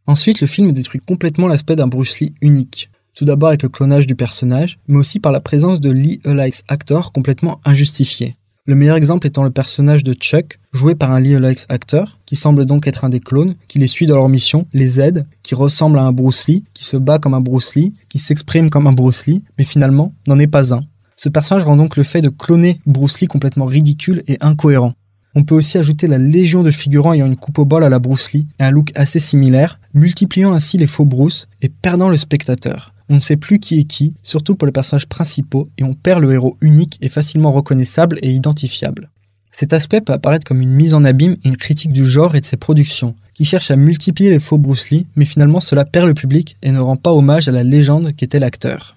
Ensuite, 0.06 0.40
le 0.40 0.48
film 0.48 0.72
détruit 0.72 1.00
complètement 1.00 1.46
l'aspect 1.46 1.76
d'un 1.76 1.86
Bruce 1.86 2.18
Lee 2.18 2.34
unique. 2.40 2.90
Tout 3.14 3.24
d'abord 3.24 3.50
avec 3.50 3.62
le 3.62 3.68
clonage 3.68 4.08
du 4.08 4.16
personnage, 4.16 4.80
mais 4.88 4.98
aussi 4.98 5.20
par 5.20 5.30
la 5.30 5.40
présence 5.40 5.80
de 5.80 5.90
Lee 5.90 6.20
Likes 6.24 6.64
actor 6.66 7.12
complètement 7.12 7.60
injustifié. 7.64 8.34
Le 8.68 8.74
meilleur 8.74 8.96
exemple 8.96 9.28
étant 9.28 9.44
le 9.44 9.50
personnage 9.50 10.02
de 10.02 10.12
Chuck, 10.12 10.58
joué 10.72 10.96
par 10.96 11.12
un 11.12 11.20
Lee 11.20 11.38
Likes 11.38 11.66
acteur, 11.68 12.18
qui 12.26 12.34
semble 12.34 12.66
donc 12.66 12.88
être 12.88 13.04
un 13.04 13.08
des 13.08 13.20
clones, 13.20 13.54
qui 13.68 13.78
les 13.78 13.86
suit 13.86 14.06
dans 14.06 14.16
leur 14.16 14.28
mission, 14.28 14.66
les 14.72 15.00
aide, 15.00 15.24
qui 15.44 15.54
ressemble 15.54 16.00
à 16.00 16.02
un 16.02 16.10
Bruce 16.10 16.48
Lee, 16.48 16.64
qui 16.74 16.84
se 16.84 16.96
bat 16.96 17.20
comme 17.20 17.34
un 17.34 17.40
Bruce 17.40 17.76
Lee, 17.76 17.94
qui 18.08 18.18
s'exprime 18.18 18.68
comme 18.68 18.88
un 18.88 18.92
Bruce 18.92 19.28
Lee, 19.28 19.44
mais 19.56 19.62
finalement 19.62 20.14
n'en 20.26 20.40
est 20.40 20.48
pas 20.48 20.74
un. 20.74 20.82
Ce 21.14 21.28
personnage 21.28 21.62
rend 21.62 21.76
donc 21.76 21.96
le 21.96 22.02
fait 22.02 22.22
de 22.22 22.28
cloner 22.28 22.80
Bruce 22.86 23.20
Lee 23.20 23.28
complètement 23.28 23.66
ridicule 23.66 24.24
et 24.26 24.36
incohérent. 24.40 24.94
On 25.36 25.44
peut 25.44 25.54
aussi 25.54 25.78
ajouter 25.78 26.08
la 26.08 26.18
légion 26.18 26.64
de 26.64 26.72
figurants 26.72 27.12
ayant 27.12 27.26
une 27.26 27.36
coupe 27.36 27.60
au 27.60 27.64
bol 27.64 27.84
à 27.84 27.88
la 27.88 28.00
Bruce 28.00 28.32
Lee 28.32 28.48
et 28.58 28.64
un 28.64 28.72
look 28.72 28.90
assez 28.96 29.20
similaire, 29.20 29.78
multipliant 29.94 30.52
ainsi 30.52 30.76
les 30.76 30.88
faux 30.88 31.04
Bruce 31.04 31.46
et 31.62 31.68
perdant 31.68 32.08
le 32.08 32.16
spectateur. 32.16 32.92
On 33.08 33.14
ne 33.14 33.20
sait 33.20 33.36
plus 33.36 33.58
qui 33.58 33.78
est 33.78 33.84
qui, 33.84 34.14
surtout 34.22 34.56
pour 34.56 34.66
les 34.66 34.72
personnages 34.72 35.06
principaux, 35.06 35.68
et 35.78 35.84
on 35.84 35.94
perd 35.94 36.22
le 36.22 36.32
héros 36.32 36.56
unique 36.60 36.98
et 37.00 37.08
facilement 37.08 37.52
reconnaissable 37.52 38.18
et 38.22 38.32
identifiable. 38.32 39.10
Cet 39.52 39.72
aspect 39.72 40.00
peut 40.00 40.12
apparaître 40.12 40.44
comme 40.44 40.60
une 40.60 40.74
mise 40.74 40.92
en 40.92 41.04
abîme 41.04 41.36
et 41.44 41.48
une 41.48 41.56
critique 41.56 41.92
du 41.92 42.04
genre 42.04 42.34
et 42.34 42.40
de 42.40 42.44
ses 42.44 42.56
productions, 42.56 43.14
qui 43.32 43.44
cherchent 43.44 43.70
à 43.70 43.76
multiplier 43.76 44.30
les 44.30 44.40
faux 44.40 44.58
Bruce 44.58 44.90
Lee, 44.90 45.06
mais 45.16 45.24
finalement 45.24 45.60
cela 45.60 45.84
perd 45.84 46.08
le 46.08 46.14
public 46.14 46.56
et 46.62 46.72
ne 46.72 46.78
rend 46.78 46.96
pas 46.96 47.12
hommage 47.12 47.48
à 47.48 47.52
la 47.52 47.62
légende 47.62 48.14
qu'était 48.16 48.38
l'acteur. 48.38 48.96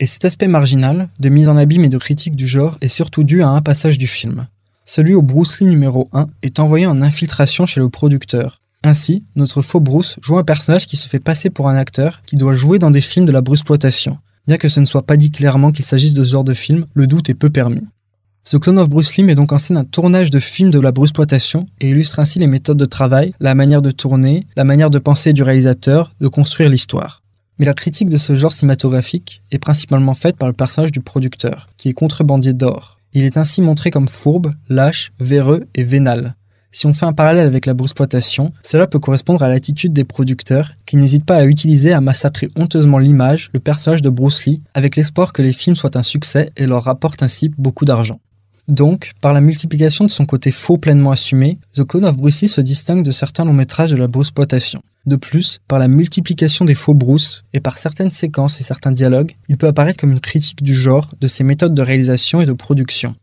Et 0.00 0.06
cet 0.06 0.24
aspect 0.24 0.48
marginal, 0.48 1.08
de 1.20 1.28
mise 1.28 1.48
en 1.48 1.56
abîme 1.56 1.84
et 1.84 1.88
de 1.88 1.98
critique 1.98 2.34
du 2.34 2.46
genre, 2.46 2.76
est 2.80 2.88
surtout 2.88 3.22
dû 3.22 3.42
à 3.42 3.48
un 3.48 3.60
passage 3.62 3.96
du 3.96 4.06
film. 4.06 4.46
Celui 4.84 5.14
où 5.14 5.22
Bruce 5.22 5.60
Lee 5.60 5.66
numéro 5.66 6.08
1 6.12 6.26
est 6.42 6.58
envoyé 6.58 6.86
en 6.86 7.00
infiltration 7.00 7.64
chez 7.64 7.80
le 7.80 7.88
producteur. 7.88 8.60
Ainsi, 8.86 9.24
notre 9.34 9.62
faux 9.62 9.80
Bruce 9.80 10.16
joue 10.20 10.36
un 10.36 10.44
personnage 10.44 10.86
qui 10.86 10.98
se 10.98 11.08
fait 11.08 11.18
passer 11.18 11.48
pour 11.48 11.70
un 11.70 11.76
acteur 11.76 12.20
qui 12.26 12.36
doit 12.36 12.54
jouer 12.54 12.78
dans 12.78 12.90
des 12.90 13.00
films 13.00 13.24
de 13.24 13.32
la 13.32 13.40
bruxploitation. 13.40 14.18
Bien 14.46 14.58
que 14.58 14.68
ce 14.68 14.78
ne 14.78 14.84
soit 14.84 15.06
pas 15.06 15.16
dit 15.16 15.30
clairement 15.30 15.72
qu'il 15.72 15.86
s'agisse 15.86 16.12
de 16.12 16.22
ce 16.22 16.32
genre 16.32 16.44
de 16.44 16.52
film, 16.52 16.84
le 16.92 17.06
doute 17.06 17.30
est 17.30 17.34
peu 17.34 17.48
permis. 17.48 17.88
Ce 18.44 18.58
Clone 18.58 18.78
of 18.78 18.90
Bruce 18.90 19.16
Lee 19.16 19.24
met 19.24 19.34
donc 19.34 19.52
en 19.52 19.58
scène 19.58 19.78
un 19.78 19.86
tournage 19.86 20.28
de 20.28 20.38
films 20.38 20.70
de 20.70 20.78
la 20.78 20.92
bruxploitation 20.92 21.64
et 21.80 21.88
illustre 21.88 22.20
ainsi 22.20 22.38
les 22.38 22.46
méthodes 22.46 22.76
de 22.76 22.84
travail, 22.84 23.32
la 23.40 23.54
manière 23.54 23.80
de 23.80 23.90
tourner, 23.90 24.46
la 24.54 24.64
manière 24.64 24.90
de 24.90 24.98
penser 24.98 25.32
du 25.32 25.42
réalisateur, 25.42 26.12
de 26.20 26.28
construire 26.28 26.68
l'histoire. 26.68 27.22
Mais 27.58 27.64
la 27.64 27.72
critique 27.72 28.10
de 28.10 28.18
ce 28.18 28.36
genre 28.36 28.52
cinématographique 28.52 29.40
est 29.50 29.58
principalement 29.58 30.12
faite 30.12 30.36
par 30.36 30.48
le 30.48 30.54
personnage 30.54 30.92
du 30.92 31.00
producteur, 31.00 31.70
qui 31.78 31.88
est 31.88 31.94
contrebandier 31.94 32.52
d'or. 32.52 33.00
Il 33.14 33.24
est 33.24 33.38
ainsi 33.38 33.62
montré 33.62 33.90
comme 33.90 34.08
fourbe, 34.08 34.52
lâche, 34.68 35.10
véreux 35.20 35.66
et 35.74 35.84
vénal. 35.84 36.34
Si 36.74 36.86
on 36.86 36.92
fait 36.92 37.06
un 37.06 37.12
parallèle 37.12 37.46
avec 37.46 37.66
la 37.66 37.74
bruxploitation, 37.74 38.52
cela 38.64 38.88
peut 38.88 38.98
correspondre 38.98 39.44
à 39.44 39.48
l'attitude 39.48 39.92
des 39.92 40.02
producteurs 40.02 40.72
qui 40.86 40.96
n'hésitent 40.96 41.24
pas 41.24 41.36
à 41.36 41.44
utiliser 41.44 41.92
à 41.92 42.00
massacrer 42.00 42.48
honteusement 42.56 42.98
l'image, 42.98 43.50
le 43.54 43.60
personnage 43.60 44.02
de 44.02 44.10
Bruce 44.10 44.44
Lee, 44.44 44.60
avec 44.74 44.96
l'espoir 44.96 45.32
que 45.32 45.40
les 45.40 45.52
films 45.52 45.76
soient 45.76 45.96
un 45.96 46.02
succès 46.02 46.50
et 46.56 46.66
leur 46.66 46.82
rapportent 46.82 47.22
ainsi 47.22 47.48
beaucoup 47.56 47.84
d'argent. 47.84 48.18
Donc, 48.66 49.12
par 49.20 49.32
la 49.32 49.40
multiplication 49.40 50.04
de 50.04 50.10
son 50.10 50.26
côté 50.26 50.50
faux 50.50 50.76
pleinement 50.76 51.12
assumé, 51.12 51.58
The 51.74 51.84
Clone 51.84 52.06
of 52.06 52.16
Bruce 52.16 52.42
Lee 52.42 52.48
se 52.48 52.60
distingue 52.60 53.04
de 53.04 53.12
certains 53.12 53.44
longs 53.44 53.52
métrages 53.52 53.92
de 53.92 53.96
la 53.96 54.08
bruxploitation. 54.08 54.82
De 55.06 55.14
plus, 55.14 55.60
par 55.68 55.78
la 55.78 55.86
multiplication 55.86 56.64
des 56.64 56.74
faux 56.74 56.94
Bruce 56.94 57.44
et 57.52 57.60
par 57.60 57.78
certaines 57.78 58.10
séquences 58.10 58.60
et 58.60 58.64
certains 58.64 58.90
dialogues, 58.90 59.36
il 59.48 59.58
peut 59.58 59.68
apparaître 59.68 60.00
comme 60.00 60.10
une 60.10 60.20
critique 60.20 60.64
du 60.64 60.74
genre, 60.74 61.10
de 61.20 61.28
ses 61.28 61.44
méthodes 61.44 61.74
de 61.74 61.82
réalisation 61.82 62.40
et 62.40 62.46
de 62.46 62.52
production. 62.52 63.14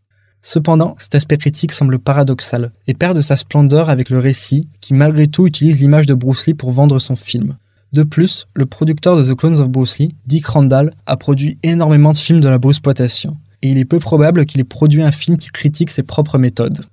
Cependant, 0.41 0.95
cet 0.97 1.15
aspect 1.15 1.38
critique 1.38 1.71
semble 1.71 1.99
paradoxal 1.99 2.71
et 2.88 2.93
perd 2.93 3.15
de 3.15 3.21
sa 3.21 3.38
splendeur 3.38 3.89
avec 3.89 4.10
le 4.10 4.19
récit 4.19 4.67
qui 4.80 4.93
malgré 4.93 5.27
tout 5.27 5.45
utilise 5.45 5.80
l'image 5.80 6.08
de 6.08 6.15
Bruce 6.15 6.47
Lee 6.47 6.54
pour 6.54 6.71
vendre 6.71 6.97
son 6.99 7.15
film. 7.15 7.58
De 7.93 8.04
plus, 8.04 8.47
le 8.56 8.65
producteur 8.65 9.17
de 9.17 9.23
The 9.23 9.36
Clones 9.36 9.60
of 9.60 9.69
Bruce 9.69 9.99
Lee, 9.99 10.15
Dick 10.25 10.47
Randall, 10.47 10.93
a 11.06 11.17
produit 11.17 11.60
énormément 11.62 12.13
de 12.13 12.17
films 12.17 12.39
de 12.39 12.47
la 12.47 12.58
bruxploitation, 12.58 13.38
et 13.62 13.69
il 13.69 13.77
est 13.77 13.86
peu 13.86 13.99
probable 13.99 14.45
qu'il 14.45 14.62
ait 14.62 14.65
produit 14.65 15.04
un 15.04 15.12
film 15.12 15.38
qui 15.38 15.49
critique 15.49 15.91
ses 15.91 16.04
propres 16.04 16.38
méthodes. 16.38 16.86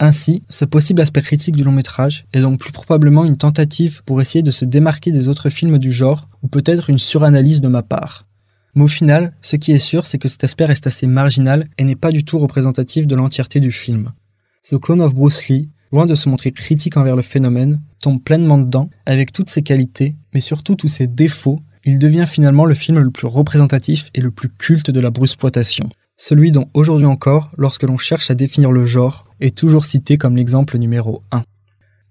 Ainsi, 0.00 0.42
ce 0.48 0.64
possible 0.64 1.00
aspect 1.00 1.22
critique 1.22 1.56
du 1.56 1.64
long 1.64 1.72
métrage 1.72 2.24
est 2.32 2.40
donc 2.40 2.60
plus 2.60 2.72
probablement 2.72 3.24
une 3.24 3.36
tentative 3.36 4.02
pour 4.04 4.20
essayer 4.22 4.42
de 4.42 4.50
se 4.50 4.64
démarquer 4.64 5.10
des 5.10 5.28
autres 5.28 5.50
films 5.50 5.78
du 5.78 5.92
genre, 5.92 6.28
ou 6.42 6.48
peut-être 6.48 6.88
une 6.88 6.98
suranalyse 6.98 7.60
de 7.60 7.68
ma 7.68 7.82
part. 7.82 8.24
Mais 8.74 8.84
au 8.84 8.88
final, 8.88 9.34
ce 9.42 9.56
qui 9.56 9.72
est 9.72 9.78
sûr, 9.78 10.06
c'est 10.06 10.18
que 10.18 10.28
cet 10.28 10.44
aspect 10.44 10.64
reste 10.64 10.86
assez 10.86 11.06
marginal 11.06 11.68
et 11.78 11.84
n'est 11.84 11.96
pas 11.96 12.12
du 12.12 12.24
tout 12.24 12.38
représentatif 12.38 13.06
de 13.06 13.16
l'entièreté 13.16 13.60
du 13.60 13.72
film. 13.72 14.12
Ce 14.62 14.76
Clone 14.76 15.02
of 15.02 15.14
Bruce 15.14 15.48
Lee, 15.48 15.70
loin 15.92 16.06
de 16.06 16.14
se 16.14 16.28
montrer 16.28 16.52
critique 16.52 16.96
envers 16.96 17.16
le 17.16 17.22
phénomène, 17.22 17.80
tombe 18.00 18.22
pleinement 18.22 18.58
dedans, 18.58 18.90
avec 19.06 19.32
toutes 19.32 19.50
ses 19.50 19.62
qualités, 19.62 20.16
mais 20.34 20.40
surtout 20.40 20.74
tous 20.74 20.88
ses 20.88 21.06
défauts, 21.06 21.60
il 21.84 21.98
devient 21.98 22.26
finalement 22.28 22.66
le 22.66 22.74
film 22.74 22.98
le 22.98 23.10
plus 23.10 23.26
représentatif 23.26 24.10
et 24.14 24.20
le 24.20 24.30
plus 24.30 24.50
culte 24.50 24.90
de 24.90 25.00
la 25.00 25.10
bruxploitation 25.10 25.88
celui 26.18 26.50
dont 26.50 26.68
aujourd'hui 26.74 27.06
encore, 27.06 27.50
lorsque 27.56 27.84
l'on 27.84 27.96
cherche 27.96 28.30
à 28.30 28.34
définir 28.34 28.72
le 28.72 28.84
genre, 28.84 29.26
est 29.40 29.56
toujours 29.56 29.86
cité 29.86 30.18
comme 30.18 30.36
l'exemple 30.36 30.76
numéro 30.76 31.22
1. 31.30 31.44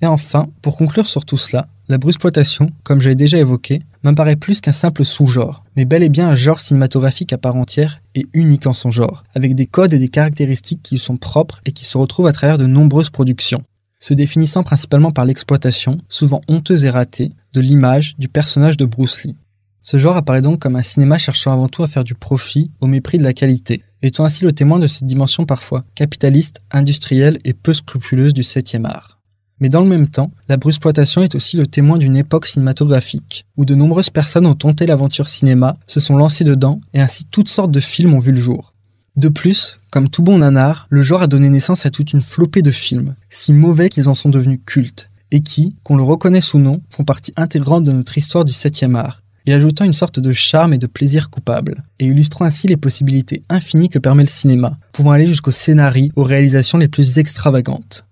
Et 0.02 0.06
enfin, 0.06 0.48
pour 0.62 0.78
conclure 0.78 1.06
sur 1.06 1.26
tout 1.26 1.38
cela, 1.38 1.68
la 1.90 1.98
bruxploitation, 1.98 2.70
comme 2.84 3.00
je 3.00 3.08
l'ai 3.08 3.16
déjà 3.16 3.38
évoqué, 3.38 3.82
m'apparaît 4.04 4.36
plus 4.36 4.60
qu'un 4.60 4.72
simple 4.72 5.06
sous-genre, 5.06 5.64
mais 5.76 5.86
bel 5.86 6.04
et 6.04 6.10
bien 6.10 6.30
un 6.30 6.36
genre 6.36 6.60
cinématographique 6.60 7.32
à 7.32 7.38
part 7.38 7.56
entière 7.56 8.02
et 8.14 8.28
unique 8.34 8.68
en 8.68 8.74
son 8.74 8.92
genre, 8.92 9.24
avec 9.34 9.56
des 9.56 9.68
codes 9.68 9.94
et 9.94 10.00
des 10.00 10.10
caractéristiques 10.10 10.82
qui 10.84 10.96
lui 10.96 11.00
sont 11.00 11.18
propres 11.18 11.62
et 11.66 11.72
qui 11.72 11.86
se 11.86 11.98
retrouvent 11.98 12.28
à 12.28 12.34
travers 12.34 12.58
de 12.58 12.66
nombreuses 12.66 13.10
productions, 13.10 13.62
se 14.00 14.14
définissant 14.14 14.64
principalement 14.64 15.12
par 15.12 15.26
l'exploitation, 15.26 15.98
souvent 16.10 16.42
honteuse 16.50 16.84
et 16.84 16.90
ratée, 16.90 17.32
de 17.54 17.62
l'image 17.62 18.16
du 18.18 18.28
personnage 18.28 18.78
de 18.78 18.86
Bruce 18.86 19.24
Lee. 19.24 19.36
Ce 19.80 19.98
genre 19.98 20.18
apparaît 20.18 20.42
donc 20.42 20.60
comme 20.60 20.76
un 20.76 20.82
cinéma 20.82 21.18
cherchant 21.18 21.54
avant 21.54 21.70
tout 21.70 21.84
à 21.84 21.88
faire 21.88 22.04
du 22.04 22.16
profit 22.16 22.72
au 22.82 22.88
mépris 22.88 23.18
de 23.18 23.24
la 23.24 23.34
qualité, 23.34 23.84
étant 24.02 24.26
ainsi 24.26 24.44
le 24.44 24.52
témoin 24.52 24.80
de 24.80 24.88
cette 24.88 25.06
dimension 25.06 25.46
parfois 25.46 25.86
capitaliste, 25.96 26.62
industrielle 26.72 27.40
et 27.46 27.54
peu 27.54 27.74
scrupuleuse 27.74 28.34
du 28.34 28.42
7e 28.42 28.86
art. 28.86 29.17
Mais 29.60 29.70
dans 29.70 29.82
le 29.82 29.88
même 29.88 30.08
temps, 30.08 30.32
la 30.48 30.58
bruxploitation 30.58 31.24
est 31.24 31.36
aussi 31.36 31.58
le 31.58 31.68
témoin 31.68 31.98
d'une 31.98 32.16
époque 32.16 32.46
cinématographique, 32.46 33.46
où 33.58 33.66
de 33.66 33.76
nombreuses 33.76 34.12
personnes 34.12 34.46
ont 34.46 34.56
tenté 34.56 34.86
l'aventure 34.86 35.30
cinéma, 35.30 35.78
se 35.88 36.00
sont 36.00 36.16
lancées 36.16 36.44
dedans, 36.44 36.80
et 36.94 37.02
ainsi 37.02 37.26
toutes 37.26 37.50
sortes 37.50 37.72
de 37.72 37.80
films 37.80 38.14
ont 38.14 38.20
vu 38.20 38.32
le 38.32 38.42
jour. 38.42 38.74
De 39.16 39.30
plus, 39.30 39.80
comme 39.90 40.10
tout 40.10 40.22
bon 40.22 40.38
nanar, 40.38 40.86
le 40.90 41.02
genre 41.02 41.24
a 41.24 41.28
donné 41.28 41.50
naissance 41.50 41.88
à 41.88 41.90
toute 41.90 42.14
une 42.14 42.22
flopée 42.22 42.62
de 42.62 42.70
films, 42.70 43.16
si 43.32 43.52
mauvais 43.52 43.90
qu'ils 43.90 44.10
en 44.10 44.14
sont 44.14 44.30
devenus 44.30 44.60
cultes, 44.64 45.10
et 45.32 45.40
qui, 45.40 45.76
qu'on 45.84 45.98
le 45.98 46.04
reconnaisse 46.04 46.54
ou 46.54 46.60
non, 46.60 46.82
font 46.92 47.04
partie 47.04 47.34
intégrante 47.36 47.84
de 47.84 47.92
notre 47.92 48.18
histoire 48.18 48.46
du 48.46 48.54
7e 48.54 48.96
art, 48.96 49.24
et 49.48 49.54
ajoutant 49.54 49.86
une 49.86 49.94
sorte 49.94 50.20
de 50.20 50.34
charme 50.34 50.74
et 50.74 50.78
de 50.78 50.86
plaisir 50.88 51.32
coupable, 51.32 51.84
et 51.98 52.06
illustrant 52.06 52.46
ainsi 52.46 52.68
les 52.68 52.78
possibilités 52.78 53.42
infinies 53.50 53.90
que 53.90 53.98
permet 53.98 54.24
le 54.24 54.30
cinéma, 54.30 54.78
pouvant 54.92 55.12
aller 55.12 55.28
jusqu'au 55.28 55.52
scénarii, 55.52 56.12
aux 56.16 56.24
réalisations 56.24 56.78
les 56.78 56.88
plus 56.88 57.18
extravagantes. 57.18 58.06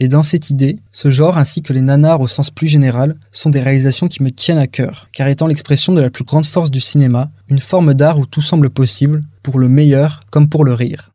Et 0.00 0.08
dans 0.08 0.24
cette 0.24 0.50
idée, 0.50 0.80
ce 0.90 1.10
genre 1.10 1.38
ainsi 1.38 1.62
que 1.62 1.72
les 1.72 1.80
nanars 1.80 2.20
au 2.20 2.26
sens 2.26 2.50
plus 2.50 2.66
général 2.66 3.16
sont 3.30 3.50
des 3.50 3.60
réalisations 3.60 4.08
qui 4.08 4.22
me 4.22 4.32
tiennent 4.32 4.58
à 4.58 4.66
cœur, 4.66 5.08
car 5.12 5.28
étant 5.28 5.46
l'expression 5.46 5.92
de 5.92 6.00
la 6.00 6.10
plus 6.10 6.24
grande 6.24 6.46
force 6.46 6.70
du 6.70 6.80
cinéma, 6.80 7.30
une 7.48 7.60
forme 7.60 7.94
d'art 7.94 8.18
où 8.18 8.26
tout 8.26 8.40
semble 8.40 8.70
possible, 8.70 9.20
pour 9.42 9.58
le 9.58 9.68
meilleur 9.68 10.22
comme 10.30 10.48
pour 10.48 10.64
le 10.64 10.74
rire. 10.74 11.12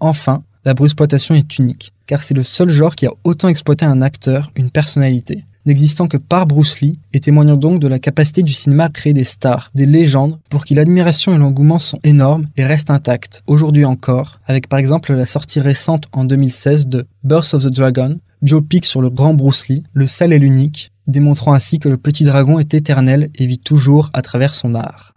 Enfin, 0.00 0.42
la 0.64 0.72
bruxploitation 0.72 1.34
est 1.34 1.58
unique, 1.58 1.92
car 2.06 2.22
c'est 2.22 2.34
le 2.34 2.42
seul 2.42 2.70
genre 2.70 2.96
qui 2.96 3.06
a 3.06 3.12
autant 3.24 3.48
exploité 3.48 3.84
un 3.84 4.00
acteur, 4.00 4.50
une 4.56 4.70
personnalité, 4.70 5.44
n'existant 5.66 6.08
que 6.08 6.16
par 6.16 6.46
Bruce 6.46 6.80
Lee, 6.80 6.98
et 7.12 7.20
témoignant 7.20 7.56
donc 7.56 7.80
de 7.80 7.88
la 7.88 7.98
capacité 7.98 8.42
du 8.42 8.52
cinéma 8.52 8.84
à 8.84 8.88
créer 8.88 9.12
des 9.12 9.24
stars, 9.24 9.70
des 9.74 9.86
légendes, 9.86 10.38
pour 10.50 10.64
qui 10.64 10.74
l'admiration 10.74 11.34
et 11.34 11.38
l'engouement 11.38 11.78
sont 11.78 11.98
énormes 12.04 12.46
et 12.56 12.64
restent 12.64 12.90
intacts, 12.90 13.42
aujourd'hui 13.46 13.84
encore, 13.84 14.40
avec 14.46 14.68
par 14.68 14.78
exemple 14.78 15.14
la 15.14 15.26
sortie 15.26 15.60
récente 15.60 16.04
en 16.12 16.24
2016 16.24 16.86
de 16.86 17.06
Birth 17.22 17.54
of 17.54 17.64
the 17.64 17.68
Dragon, 17.68 18.18
biopic 18.42 18.84
sur 18.84 19.00
le 19.00 19.10
grand 19.10 19.34
Bruce 19.34 19.68
Lee, 19.68 19.84
le 19.92 20.06
seul 20.06 20.32
et 20.32 20.38
l'unique, 20.38 20.92
démontrant 21.06 21.54
ainsi 21.54 21.78
que 21.78 21.88
le 21.88 21.96
petit 21.96 22.24
dragon 22.24 22.58
est 22.58 22.74
éternel 22.74 23.30
et 23.34 23.46
vit 23.46 23.58
toujours 23.58 24.10
à 24.12 24.22
travers 24.22 24.54
son 24.54 24.74
art. 24.74 25.12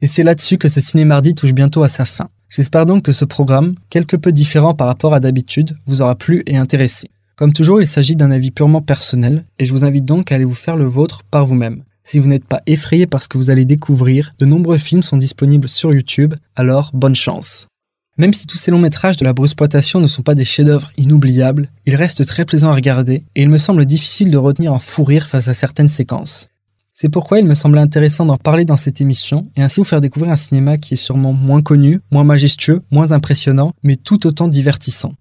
Et 0.00 0.06
c'est 0.06 0.22
là-dessus 0.22 0.58
que 0.58 0.68
ce 0.68 0.80
cinémardi 0.80 1.34
touche 1.34 1.52
bientôt 1.52 1.82
à 1.82 1.88
sa 1.88 2.04
fin. 2.04 2.28
J'espère 2.48 2.86
donc 2.86 3.02
que 3.02 3.12
ce 3.12 3.24
programme, 3.24 3.74
quelque 3.90 4.16
peu 4.16 4.32
différent 4.32 4.74
par 4.74 4.86
rapport 4.86 5.12
à 5.12 5.20
d'habitude, 5.20 5.76
vous 5.86 6.02
aura 6.02 6.14
plu 6.14 6.42
et 6.46 6.56
intéressé. 6.56 7.10
Comme 7.38 7.52
toujours, 7.52 7.80
il 7.80 7.86
s'agit 7.86 8.16
d'un 8.16 8.32
avis 8.32 8.50
purement 8.50 8.82
personnel, 8.82 9.44
et 9.60 9.64
je 9.64 9.70
vous 9.70 9.84
invite 9.84 10.04
donc 10.04 10.32
à 10.32 10.34
aller 10.34 10.44
vous 10.44 10.54
faire 10.54 10.76
le 10.76 10.86
vôtre 10.86 11.22
par 11.22 11.46
vous-même. 11.46 11.84
Si 12.02 12.18
vous 12.18 12.26
n'êtes 12.26 12.44
pas 12.44 12.62
effrayé 12.66 13.06
par 13.06 13.22
ce 13.22 13.28
que 13.28 13.38
vous 13.38 13.50
allez 13.50 13.64
découvrir, 13.64 14.32
de 14.40 14.44
nombreux 14.44 14.76
films 14.76 15.04
sont 15.04 15.16
disponibles 15.16 15.68
sur 15.68 15.94
YouTube, 15.94 16.34
alors 16.56 16.90
bonne 16.94 17.14
chance. 17.14 17.68
Même 18.16 18.32
si 18.32 18.48
tous 18.48 18.56
ces 18.56 18.72
longs 18.72 18.80
métrages 18.80 19.18
de 19.18 19.24
la 19.24 19.34
bruxploitation 19.34 20.00
ne 20.00 20.08
sont 20.08 20.22
pas 20.22 20.34
des 20.34 20.44
chefs-d'œuvre 20.44 20.90
inoubliables, 20.96 21.70
ils 21.86 21.94
restent 21.94 22.26
très 22.26 22.44
plaisants 22.44 22.70
à 22.70 22.74
regarder 22.74 23.22
et 23.36 23.42
il 23.42 23.48
me 23.48 23.58
semble 23.58 23.86
difficile 23.86 24.32
de 24.32 24.36
retenir 24.36 24.72
en 24.72 24.80
fou 24.80 25.04
rire 25.04 25.28
face 25.28 25.46
à 25.46 25.54
certaines 25.54 25.86
séquences. 25.86 26.48
C'est 26.92 27.08
pourquoi 27.08 27.38
il 27.38 27.46
me 27.46 27.54
semblait 27.54 27.80
intéressant 27.80 28.26
d'en 28.26 28.36
parler 28.36 28.64
dans 28.64 28.76
cette 28.76 29.00
émission 29.00 29.46
et 29.56 29.62
ainsi 29.62 29.78
vous 29.78 29.84
faire 29.84 30.00
découvrir 30.00 30.32
un 30.32 30.36
cinéma 30.36 30.76
qui 30.76 30.94
est 30.94 30.96
sûrement 30.96 31.34
moins 31.34 31.62
connu, 31.62 32.00
moins 32.10 32.24
majestueux, 32.24 32.82
moins 32.90 33.12
impressionnant, 33.12 33.74
mais 33.84 33.94
tout 33.94 34.26
autant 34.26 34.48
divertissant. 34.48 35.12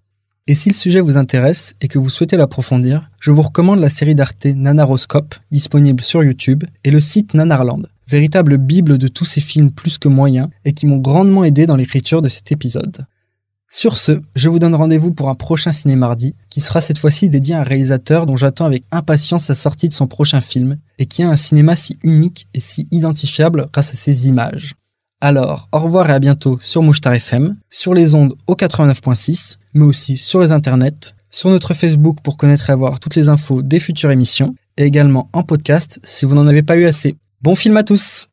Et 0.49 0.55
si 0.55 0.69
le 0.69 0.73
sujet 0.73 1.01
vous 1.01 1.17
intéresse 1.17 1.75
et 1.81 1.89
que 1.89 1.99
vous 1.99 2.09
souhaitez 2.09 2.37
l'approfondir, 2.37 3.09
je 3.19 3.31
vous 3.31 3.41
recommande 3.41 3.81
la 3.81 3.89
série 3.89 4.15
d'Arte 4.15 4.45
Nanaroscope, 4.45 5.35
disponible 5.51 6.01
sur 6.01 6.23
YouTube, 6.23 6.63
et 6.85 6.91
le 6.91 7.01
site 7.01 7.33
Nanarland, 7.33 7.83
véritable 8.07 8.57
bible 8.57 8.97
de 8.97 9.09
tous 9.09 9.25
ces 9.25 9.41
films 9.41 9.71
plus 9.71 9.97
que 9.97 10.07
moyens 10.07 10.47
et 10.63 10.71
qui 10.71 10.85
m'ont 10.85 10.99
grandement 10.99 11.43
aidé 11.43 11.65
dans 11.65 11.75
l'écriture 11.75 12.21
de 12.21 12.29
cet 12.29 12.53
épisode. 12.53 13.05
Sur 13.69 13.97
ce, 13.97 14.21
je 14.37 14.47
vous 14.47 14.59
donne 14.59 14.75
rendez-vous 14.75 15.11
pour 15.11 15.27
un 15.27 15.35
prochain 15.35 15.73
ciné 15.73 15.97
mardi, 15.97 16.33
qui 16.49 16.61
sera 16.61 16.79
cette 16.79 16.97
fois-ci 16.97 17.27
dédié 17.27 17.53
à 17.53 17.59
un 17.59 17.63
réalisateur 17.63 18.25
dont 18.25 18.37
j'attends 18.37 18.67
avec 18.67 18.85
impatience 18.91 19.49
la 19.49 19.55
sortie 19.55 19.89
de 19.89 19.93
son 19.93 20.07
prochain 20.07 20.39
film, 20.39 20.77
et 20.97 21.07
qui 21.07 21.23
a 21.23 21.29
un 21.29 21.35
cinéma 21.35 21.75
si 21.75 21.97
unique 22.03 22.47
et 22.53 22.61
si 22.61 22.87
identifiable 22.91 23.67
grâce 23.73 23.91
à 23.91 23.97
ses 23.97 24.29
images. 24.29 24.75
Alors, 25.19 25.67
au 25.71 25.79
revoir 25.79 26.11
et 26.11 26.13
à 26.13 26.19
bientôt 26.19 26.59
sur 26.61 26.83
Mouchtar 26.83 27.13
FM, 27.13 27.57
sur 27.71 27.95
les 27.95 28.13
ondes 28.13 28.35
au 28.45 28.53
89.6, 28.53 29.57
mais 29.77 29.85
aussi 29.85 30.17
sur 30.17 30.41
les 30.41 30.51
internets, 30.51 31.15
sur 31.29 31.49
notre 31.49 31.73
Facebook 31.73 32.17
pour 32.23 32.37
connaître 32.37 32.69
et 32.69 32.73
avoir 32.73 32.99
toutes 32.99 33.15
les 33.15 33.29
infos 33.29 33.61
des 33.61 33.79
futures 33.79 34.11
émissions, 34.11 34.55
et 34.77 34.83
également 34.83 35.29
en 35.33 35.43
podcast 35.43 35.99
si 36.03 36.25
vous 36.25 36.35
n'en 36.35 36.47
avez 36.47 36.63
pas 36.63 36.77
eu 36.77 36.85
assez. 36.85 37.15
Bon 37.41 37.55
film 37.55 37.77
à 37.77 37.83
tous 37.83 38.29